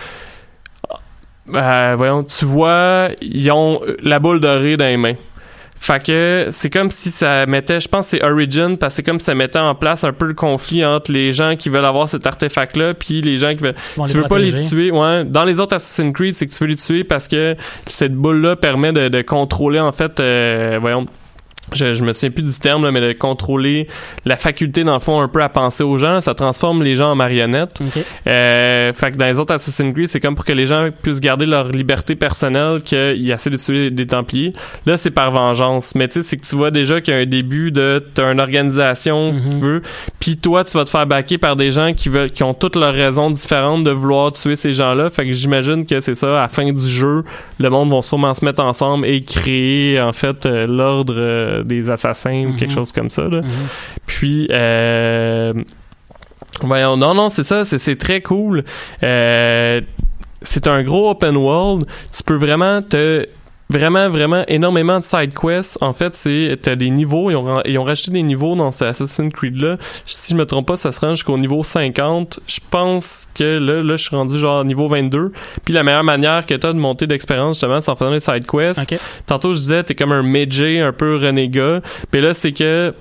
[1.46, 5.14] voyons, tu vois, ils ont la boule dorée dans les mains.
[5.78, 9.02] Fait que c'est comme si ça mettait, je pense que c'est Origin, parce que c'est
[9.02, 11.84] comme si ça mettait en place un peu le conflit entre les gens qui veulent
[11.84, 13.74] avoir cet artefact-là, puis les gens qui veulent...
[13.96, 15.24] Vont tu veux pas les tuer, ouais.
[15.24, 17.56] Dans les autres Assassin's Creed, c'est que tu veux les tuer parce que
[17.86, 21.06] cette boule-là permet de, de contrôler, en fait, euh, voyons,
[21.72, 23.88] je, je me souviens plus du terme, là, mais de contrôler
[24.24, 26.20] la faculté, dans le fond, un peu à penser aux gens.
[26.20, 27.80] Ça transforme les gens en marionnettes.
[28.26, 31.20] Euh, fait que dans les autres Assassin's Creed, c'est comme pour que les gens puissent
[31.20, 34.52] garder leur liberté personnelle qu'ils essaient de tuer des Templiers.
[34.86, 35.94] Là, c'est par vengeance.
[35.94, 38.32] Mais tu sais, c'est que tu vois déjà qu'il y a un début de t'as
[38.32, 39.82] une organisation qui veut,
[40.20, 42.76] puis toi, tu vas te faire baquer par des gens qui veulent, qui ont toutes
[42.76, 45.10] leurs raisons différentes de vouloir tuer ces gens-là.
[45.10, 46.38] Fait que j'imagine que c'est ça.
[46.38, 47.24] À la fin du jeu,
[47.58, 51.90] le monde va sûrement se mettre ensemble et créer en fait euh, l'ordre euh, des
[51.90, 52.74] assassins ou quelque Mhm.
[52.76, 53.22] chose comme ça.
[53.24, 53.42] Là.
[53.42, 53.50] Mhm.
[54.06, 55.52] Puis, euh,
[56.62, 58.64] voyons, non, non, c'est ça, c'est, c'est très cool.
[59.02, 59.80] Euh,
[60.42, 61.86] c'est un gros open world.
[62.16, 63.26] Tu peux vraiment te
[63.70, 65.78] vraiment vraiment énormément de side quests.
[65.80, 68.84] En fait c'est t'as des niveaux ils ont, ils ont rajouté des niveaux dans ce
[68.84, 72.60] Assassin's Creed là si je me trompe pas ça se rend jusqu'au niveau 50 je
[72.70, 75.32] pense que là là je suis rendu genre niveau 22
[75.64, 78.46] puis la meilleure manière que t'as de monter d'expérience justement c'est en faisant les side
[78.46, 78.80] quests.
[78.80, 78.98] Ok.
[79.26, 81.80] Tantôt, je disais, t'es comme un Medjay, un peu renégat.
[82.10, 82.94] Puis là, c'est que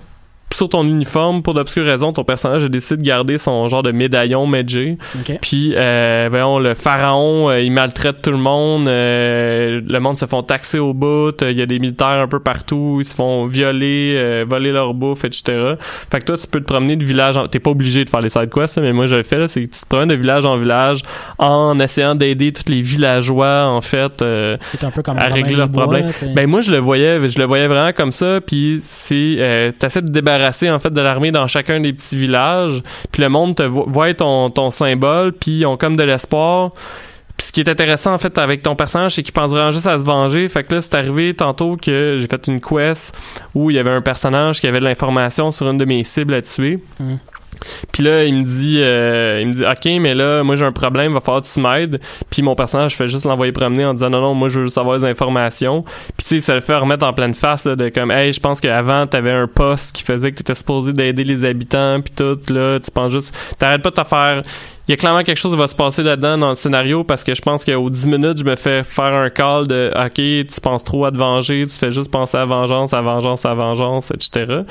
[0.56, 3.91] sur ton uniforme, pour d'obscures raisons, ton personnage a décidé de garder son genre de
[3.91, 4.97] médaillon Medjay.
[5.20, 5.38] Ok.
[5.41, 8.88] Puis, euh, voyons, le pharaon, euh, il maltraite tout le monde.
[8.88, 11.41] euh, le monde se font taxer au bout.
[11.43, 12.97] euh, Il y a des militaires un peu partout.
[13.01, 15.76] Ils se font violer, euh, voler leur bouffe, etc.
[16.12, 17.47] Fait que toi, tu peux te promener de village en...
[17.47, 19.47] T'es pas obligé de faire les side quests, mais moi, je le fais.
[19.47, 21.01] C'est que tu te promènes de village en village
[21.38, 24.22] en essayant d'aider tous les villageois, en fait.
[24.22, 26.08] euh, un peu comme à régler leurs problèmes.
[26.08, 26.28] là.
[26.36, 28.39] Ben moi je le voyais, je le voyais vraiment comme ça.
[28.41, 30.12] Puis c'est, euh, t'essaies de te
[30.72, 32.82] en fait de l'armée dans chacun des petits villages.
[33.12, 36.70] Puis le monde te vo- voit ton ton symbole, puis ils ont comme de l'espoir.
[37.38, 39.88] Puis ce qui est intéressant en fait avec ton personnage, c'est qu'il pense vraiment juste
[39.88, 40.48] à se venger.
[40.48, 43.14] Fait que là, c'est arrivé tantôt que j'ai fait une quest
[43.54, 46.34] où il y avait un personnage qui avait de l'information sur une de mes cibles
[46.34, 46.80] à tuer.
[47.00, 47.16] Mm.
[47.91, 50.72] Puis là, il me dit, euh, il me dit, ok, mais là, moi j'ai un
[50.72, 51.99] problème, va falloir que tu m'aides.
[52.30, 54.66] Puis mon personnage, je fais juste l'envoyer promener en disant non, non, moi je veux
[54.66, 55.84] juste avoir des informations.
[56.17, 58.62] Puis tu sais, ça le fait remettre en pleine face de comme, hey, je pense
[58.62, 62.80] qu'avant t'avais un poste qui faisait que t'étais supposé d'aider les habitants, puis tout là,
[62.80, 64.43] tu penses juste, t'arrêtes pas de te faire
[64.87, 67.24] il y a clairement quelque chose qui va se passer là-dedans dans le scénario parce
[67.24, 70.62] que je pense qu'aux 10 minutes, je me fais faire un call de OK, tu
[70.62, 74.12] penses trop à te venger, tu fais juste penser à vengeance, à vengeance, à vengeance,
[74.12, 74.62] etc.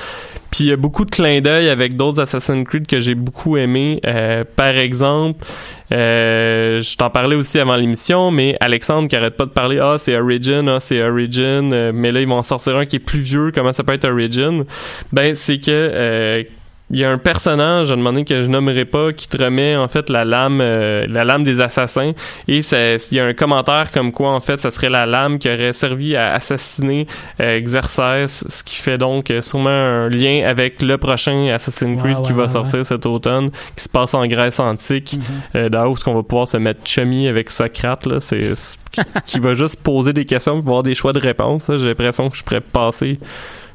[0.51, 3.57] Puis il y a beaucoup de clins d'œil avec d'autres Assassin's Creed que j'ai beaucoup
[3.57, 4.01] aimé.
[4.07, 5.45] Euh, par exemple,
[5.93, 9.97] euh, je t'en parlais aussi avant l'émission, mais Alexandre qui arrête pas de parler Ah,
[9.99, 13.01] c'est Origin, ah, c'est Origin, euh, mais là, ils vont en sortir un qui est
[13.01, 14.65] plus vieux, comment ça peut être Origin?
[15.13, 16.43] Ben, c'est que euh,
[16.91, 19.89] il y a un personnage, à donné, que je nommerai pas, qui te remet en
[19.89, 22.13] fait la lame, euh, la lame des assassins.
[22.47, 25.49] Et il y a un commentaire comme quoi en fait, ça serait la lame qui
[25.49, 27.07] aurait servi à assassiner
[27.41, 32.19] euh, Xerxes, ce qui fait donc euh, sûrement un lien avec le prochain Assassin's Creed
[32.19, 35.19] Ouais, qui va ouais, sortir cet automne, qui se passe en Grèce antique,
[35.55, 38.53] euh, là où on va pouvoir se mettre chummy avec Socrate là, c'est
[38.93, 41.71] qui, qui va juste poser des questions, voir des choix de réponses.
[41.77, 43.19] J'ai l'impression que je pourrais passer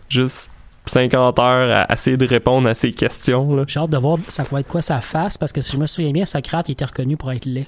[0.09, 0.51] juste
[0.89, 3.55] 50 heures à essayer de répondre à ces questions.
[3.55, 3.63] Là.
[3.67, 5.85] J'ai hâte de voir ça va être quoi sa face parce que si je me
[5.85, 7.67] souviens bien, Socrate était reconnu pour être laid.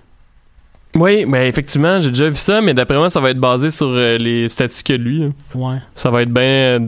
[0.95, 3.88] Oui, mais effectivement, j'ai déjà vu ça, mais d'après moi, ça va être basé sur
[3.88, 5.19] euh, les statuts que lui.
[5.22, 5.27] là.
[5.56, 5.77] Ouais.
[5.95, 6.80] Ça va être bien, euh,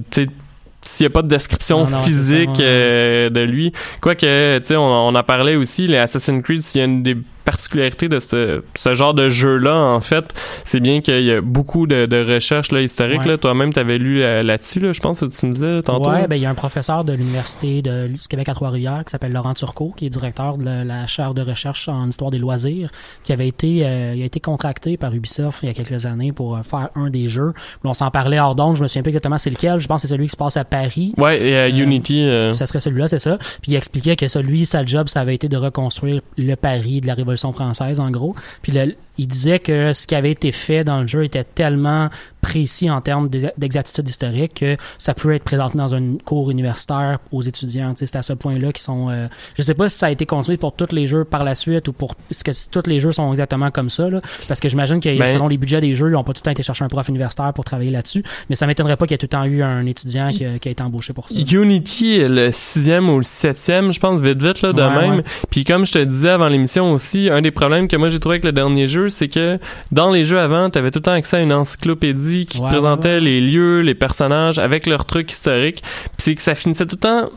[0.81, 2.67] s'il n'y a pas de description Non, non, c'est physique ça, ouais.
[2.67, 3.71] euh, de lui.
[4.01, 7.01] Quoique, tu sais, on, on en parlait aussi, les Assassin's Creed, s'il y a une
[7.01, 7.15] des
[7.45, 10.33] particularités de ce, ce genre de jeu-là, en fait,
[10.63, 13.21] c'est bien qu'il y a beaucoup de, de recherches là, historiques.
[13.21, 13.27] Ouais.
[13.27, 13.37] Là.
[13.37, 16.11] Toi-même, tu avais lu euh, là-dessus, là, je pense que tu me disais tantôt.
[16.11, 16.27] Là.
[16.27, 19.31] ben il y a un professeur de l'université de, du Québec à Trois-Rivières qui s'appelle
[19.33, 22.89] Laurent Turcot, qui est directeur de la, la chaire de recherche en histoire des loisirs,
[23.23, 26.31] qui avait été, euh, il a été contracté par Ubisoft il y a quelques années
[26.31, 27.53] pour euh, faire un des jeux.
[27.53, 29.79] Puis on s'en parlait hors d'onde, je me souviens pas exactement c'est lequel.
[29.79, 31.13] Je pense que c'est celui qui se passe à Paris.
[31.17, 32.23] Ouais, et euh, Unity.
[32.23, 33.37] euh, Ça serait celui-là, c'est ça.
[33.61, 37.01] Puis il expliquait que ça, lui, sa job, ça avait été de reconstruire le Paris
[37.01, 38.35] de la Révolution française, en gros.
[38.61, 42.09] Puis le- il disait que ce qui avait été fait dans le jeu était tellement
[42.41, 47.19] précis en termes d'ex- d'exactitude historique que ça peut être présenté dans un cours universitaire
[47.31, 47.93] aux étudiants.
[47.95, 49.09] C'est à ce point-là qu'ils sont...
[49.09, 49.27] euh,
[49.57, 51.87] je sais pas si ça a été construit pour tous les jeux par la suite
[51.87, 52.15] ou pour...
[52.31, 54.09] Est-ce que si tous les jeux sont exactement comme ça?
[54.09, 54.19] Là?
[54.47, 56.45] Parce que j'imagine que Ben- selon les budgets des jeux, ils n'ont pas tout le
[56.45, 58.23] temps été chercher un prof universitaire pour travailler là-dessus.
[58.49, 60.59] Mais ça m'étonnerait pas qu'il y ait tout le temps eu un étudiant qui a,
[60.59, 61.35] qui a été embauché pour ça.
[61.35, 65.23] Unity, est le sixième ou le septième, je pense, vite vite, là, de Ouais, même.
[65.49, 68.33] Puis comme je te disais avant l'émission aussi, un des problèmes que moi j'ai trouvé
[68.33, 69.59] avec le dernier jeu, c'est que
[69.91, 73.19] dans les jeux avant, t'avais tout le temps accès à une encyclopédie qui te présentait
[73.19, 75.81] les lieux, les personnages, avec leurs trucs historiques.
[75.81, 77.29] Puis c'est que ça finissait tout le temps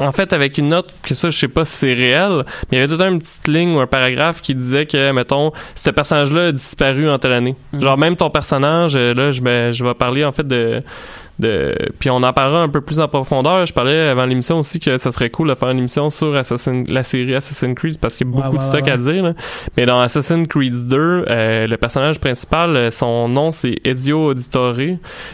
[0.00, 2.76] en fait, avec une note, que ça, je sais pas si c'est réel, mais il
[2.76, 5.52] y avait tout le temps une petite ligne ou un paragraphe qui disait que, mettons,
[5.74, 7.56] ce personnage-là a disparu en telle année.
[7.72, 7.82] Mhm.
[7.82, 10.82] Genre, même ton personnage, euh, là, je vais parler, en fait, de,
[11.38, 13.64] de, puis on en parlera un peu plus en profondeur.
[13.66, 16.84] Je parlais avant l'émission aussi que ça serait cool de faire une émission sur Assassin,
[16.88, 19.22] la série Assassin's Creed parce qu'il y a Ouais, beaucoup de stock ouais, à dire,
[19.22, 19.34] là.
[19.76, 20.96] Mais dans Assassin's Creed 2,
[21.28, 24.74] euh, le personnage principal, euh, son nom, c'est Ezio Auditore.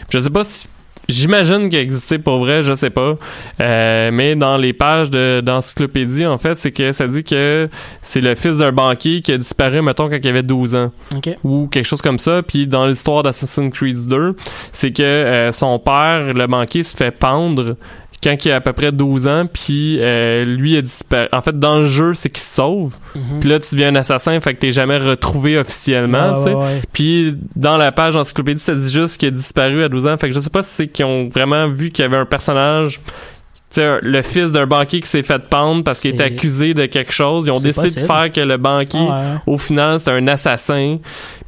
[0.09, 0.67] Je sais pas si
[1.07, 3.15] J'imagine qu'il existait pour vrai, je sais pas.
[3.61, 7.69] Euh, mais dans les pages de- d'encyclopédie, en fait, c'est que ça dit que
[8.01, 10.91] c'est le fils d'un banquier qui a disparu, mettons, quand il avait 12 ans.
[11.15, 11.29] OK.
[11.43, 12.41] Ou quelque chose comme ça.
[12.43, 14.35] Puis dans l'histoire d'Assassin's Creed 2,
[14.71, 17.75] c'est que euh, son père, le banquier, se fait pendre
[18.23, 21.27] quand il a à peu près 12 ans, puis euh, lui a disparu.
[21.31, 22.95] En fait, dans le jeu, c'est qu'il se sauve.
[23.15, 23.39] Mhm.
[23.39, 26.53] Puis là, tu deviens un assassin, fait que t'es jamais retrouvé officiellement, Ouais, tu sais.
[26.53, 26.81] ouais, ouais.
[26.93, 30.17] Puis dans la page encyclopédie, ça dit juste qu'il a disparu à 12 ans.
[30.17, 32.25] Fait que je sais pas si c'est qu'ils ont vraiment vu qu'il y avait un
[32.25, 36.23] personnage, tu sais, un- le fils d'un banquier qui s'est fait pendre parce qu'il était
[36.23, 37.45] accusé de quelque chose.
[37.47, 38.01] Ils ont décidé possible.
[38.01, 39.53] de faire que le banquier, Ah ouais.
[39.53, 40.97] au final, c'était un assassin.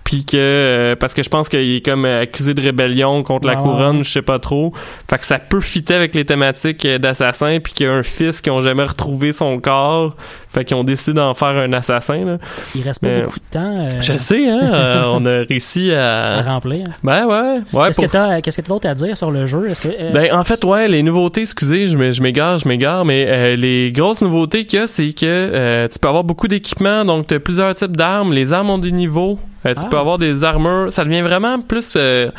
[0.08, 3.46] Puis que, euh, parce que je pense qu'il est comme euh, accusé de rébellion contre
[3.46, 4.04] la Ouais, couronne, ouais.
[4.06, 4.72] je sais pas trop.
[5.10, 8.04] Fait que ça peut fitter avec les thématiques euh, d'assassin, puis qu'il y a un
[8.04, 10.16] fils qui ont jamais retrouvé son corps.
[10.50, 12.38] Fait qu'ils ont décidé d'en faire un assassin, là.
[12.74, 15.92] Il reste pas Mais- beaucoup de temps euh, Je sais, hein, euh, on a réussi
[15.92, 16.42] à à...
[16.42, 16.88] remplir.
[17.04, 17.86] Ben ouais, ouais.
[17.88, 19.68] Qu'est-ce pour- que t'as qu'est-ce que t'as d'autre à dire sur le jeu?
[19.70, 22.68] Est-ce que euh, Ben en fait ouais les nouveautés excusez je m'é- je m'égare je
[22.70, 26.24] m'égare mais euh, les grosses nouveautés qu'il y a c'est que euh, tu peux avoir
[26.24, 29.82] beaucoup d'équipements donc tu as plusieurs types d'armes les armes ont des niveaux Euh, tu
[29.84, 29.88] Ah.
[29.90, 32.30] peux avoir des armures ça devient vraiment plus euh,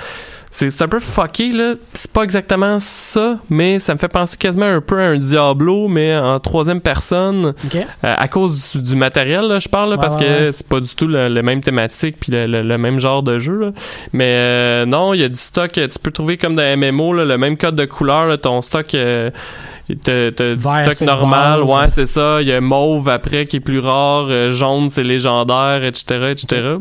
[0.51, 4.67] c'est un peu fucké là c'est pas exactement ça mais ça me fait penser quasiment
[4.67, 9.43] un peu à un Diablo mais en troisième personne euh, à cause du, du matériel,
[9.47, 10.53] là, je parle, là, Ouais, parce ouais, que ouais.
[10.53, 13.59] c'est pas du tout le même thématique puis le, le- le même genre de jeu.
[13.61, 13.71] là.
[14.13, 17.25] Mais euh, non, il y a du stock, tu peux trouver comme dans MMO, là,
[17.25, 18.95] le même code de couleur, ton stock...
[18.95, 19.31] euh,
[20.05, 21.71] T'as du stock normal, base.
[21.71, 22.43] ouais, c'est ça.
[22.43, 26.77] Il y a mauve après qui est plus rare, jaune c'est légendaire, etc., etc.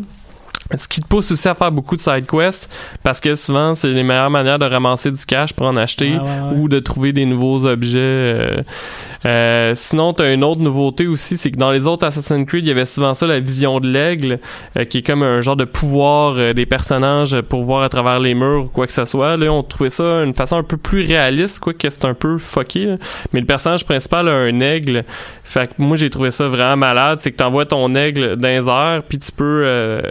[0.76, 2.70] ce qui te pousse aussi à faire beaucoup de side quests
[3.04, 6.18] parce que souvent c'est les meilleures manières de ramasser du cash pour en acheter Ouais,
[6.18, 6.58] ouais, ouais.
[6.58, 8.00] ou de trouver des nouveaux objets.
[8.00, 8.58] euh.
[9.26, 12.68] Euh, sinon, t'as une autre nouveauté aussi, c'est que dans les autres Assassin's Creed, il
[12.68, 14.40] y avait souvent ça, la vision de l'aigle,
[14.78, 18.20] euh, qui est comme un genre de pouvoir euh, des personnages pour voir à travers
[18.20, 19.36] les murs ou quoi que ce soit.
[19.36, 22.38] Là, on trouvait ça une façon un peu plus réaliste, quoi que c'est un peu
[22.38, 22.86] fucké.
[22.86, 22.98] là.
[23.34, 25.04] Mais le personnage principal a un aigle.
[25.44, 27.18] Fait que moi, j'ai trouvé ça vraiment malade.
[27.20, 30.02] C'est que t'envoies ton aigle dans les airs, puis tu peux, euh,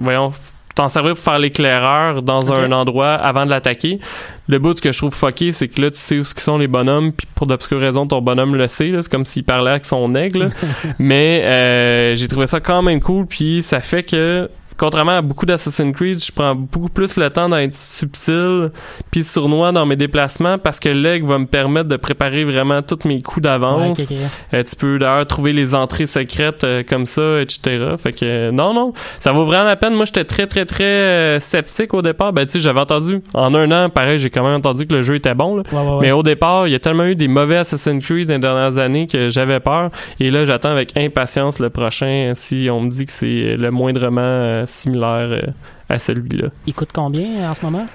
[0.00, 0.32] voyons,
[0.76, 3.98] t'en servir pour faire l'éclaireur dans un endroit avant de l'attaquer.
[4.46, 6.68] Le bout que je trouve fucké, c'est que là, tu sais où qui sont les
[6.68, 8.92] bonhommes, puis pour d'obscures raisons, ton bonhomme le sait.
[8.94, 10.50] C'est comme s'il parlait avec son aigle.
[10.98, 15.46] Mais euh, j'ai trouvé ça quand même cool, puis ça fait que contrairement à beaucoup
[15.46, 18.70] d'Assassin's Creed, je prends beaucoup plus le temps d'être subtil
[19.10, 23.06] puis sournois dans mes déplacements parce que l'aigle va me permettre de préparer vraiment tous
[23.06, 23.98] mes coups d'avance.
[23.98, 24.16] Ouais.
[24.54, 27.94] Euh, tu peux d'ailleurs trouver les entrées secrètes euh, comme ça, etc.
[27.98, 29.94] Fait que euh, non, non, ça vaut vraiment la peine.
[29.94, 32.32] Moi, j'étais très, très, très sceptique au départ.
[32.32, 35.02] Ben, tu sais, j'avais entendu en un an, pareil, j'ai quand même entendu que le
[35.02, 35.56] jeu était bon.
[35.56, 35.62] là.
[35.72, 35.98] Ouais, ouais, ouais.
[36.02, 38.78] Mais au départ, il y a tellement eu des mauvais Assassin's Creed dans les dernières
[38.78, 39.90] années que j'avais peur.
[40.20, 44.65] Et là, j'attends avec impatience le prochain si on me dit que c'est le moindrement
[44.66, 45.42] similaire euh,
[45.88, 46.48] à celui-là.
[46.66, 47.86] Il coûte combien en ce moment?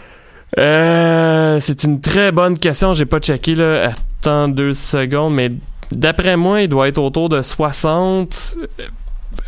[0.58, 2.94] Euh, c'est une très bonne question.
[2.94, 3.92] J'ai pas checké là.
[4.22, 5.52] Attends deux secondes, mais
[5.92, 8.58] d'après moi, il doit être autour de 60.
[8.60, 8.84] Euh,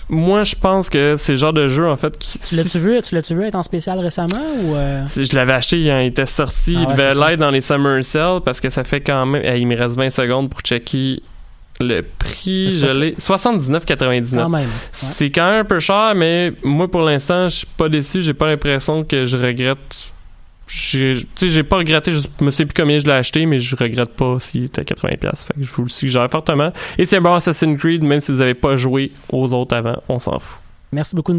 [0.10, 2.40] Moi, je pense que c'est le genre de jeu en fait qui.
[2.40, 5.54] Tu l'as-tu vu, tu l'as-tu vu être en spécial récemment ou euh, Si Je l'avais
[5.54, 8.84] acheté, il était sorti, Ah il devait l'être dans les Summer Sale parce que ça
[8.84, 9.42] fait quand même.
[9.44, 11.22] eh, il me reste 20 secondes pour checker
[11.84, 12.72] le prix.
[12.72, 13.12] Je l'ai.
[13.14, 14.36] 79,99.
[14.36, 14.62] quand même?
[14.62, 14.68] Ouais.
[14.92, 18.22] C'est quand même un peu cher, mais moi pour l'instant, je suis pas déçu.
[18.22, 20.10] J'ai pas l'impression que je regrette.
[20.66, 22.12] Tu sais, j'ai pas regretté.
[22.12, 24.84] Je me sais plus combien je l'ai acheté, mais je regrette pas s'il était à
[24.84, 25.20] 80$.
[25.20, 26.72] Fait que je vous le suggère fortement.
[26.98, 30.02] Et c'est un bon Assassin's Creed, même si vous avez pas joué aux autres avant,
[30.10, 30.58] on s'en fout.
[30.92, 31.32] Merci beaucoup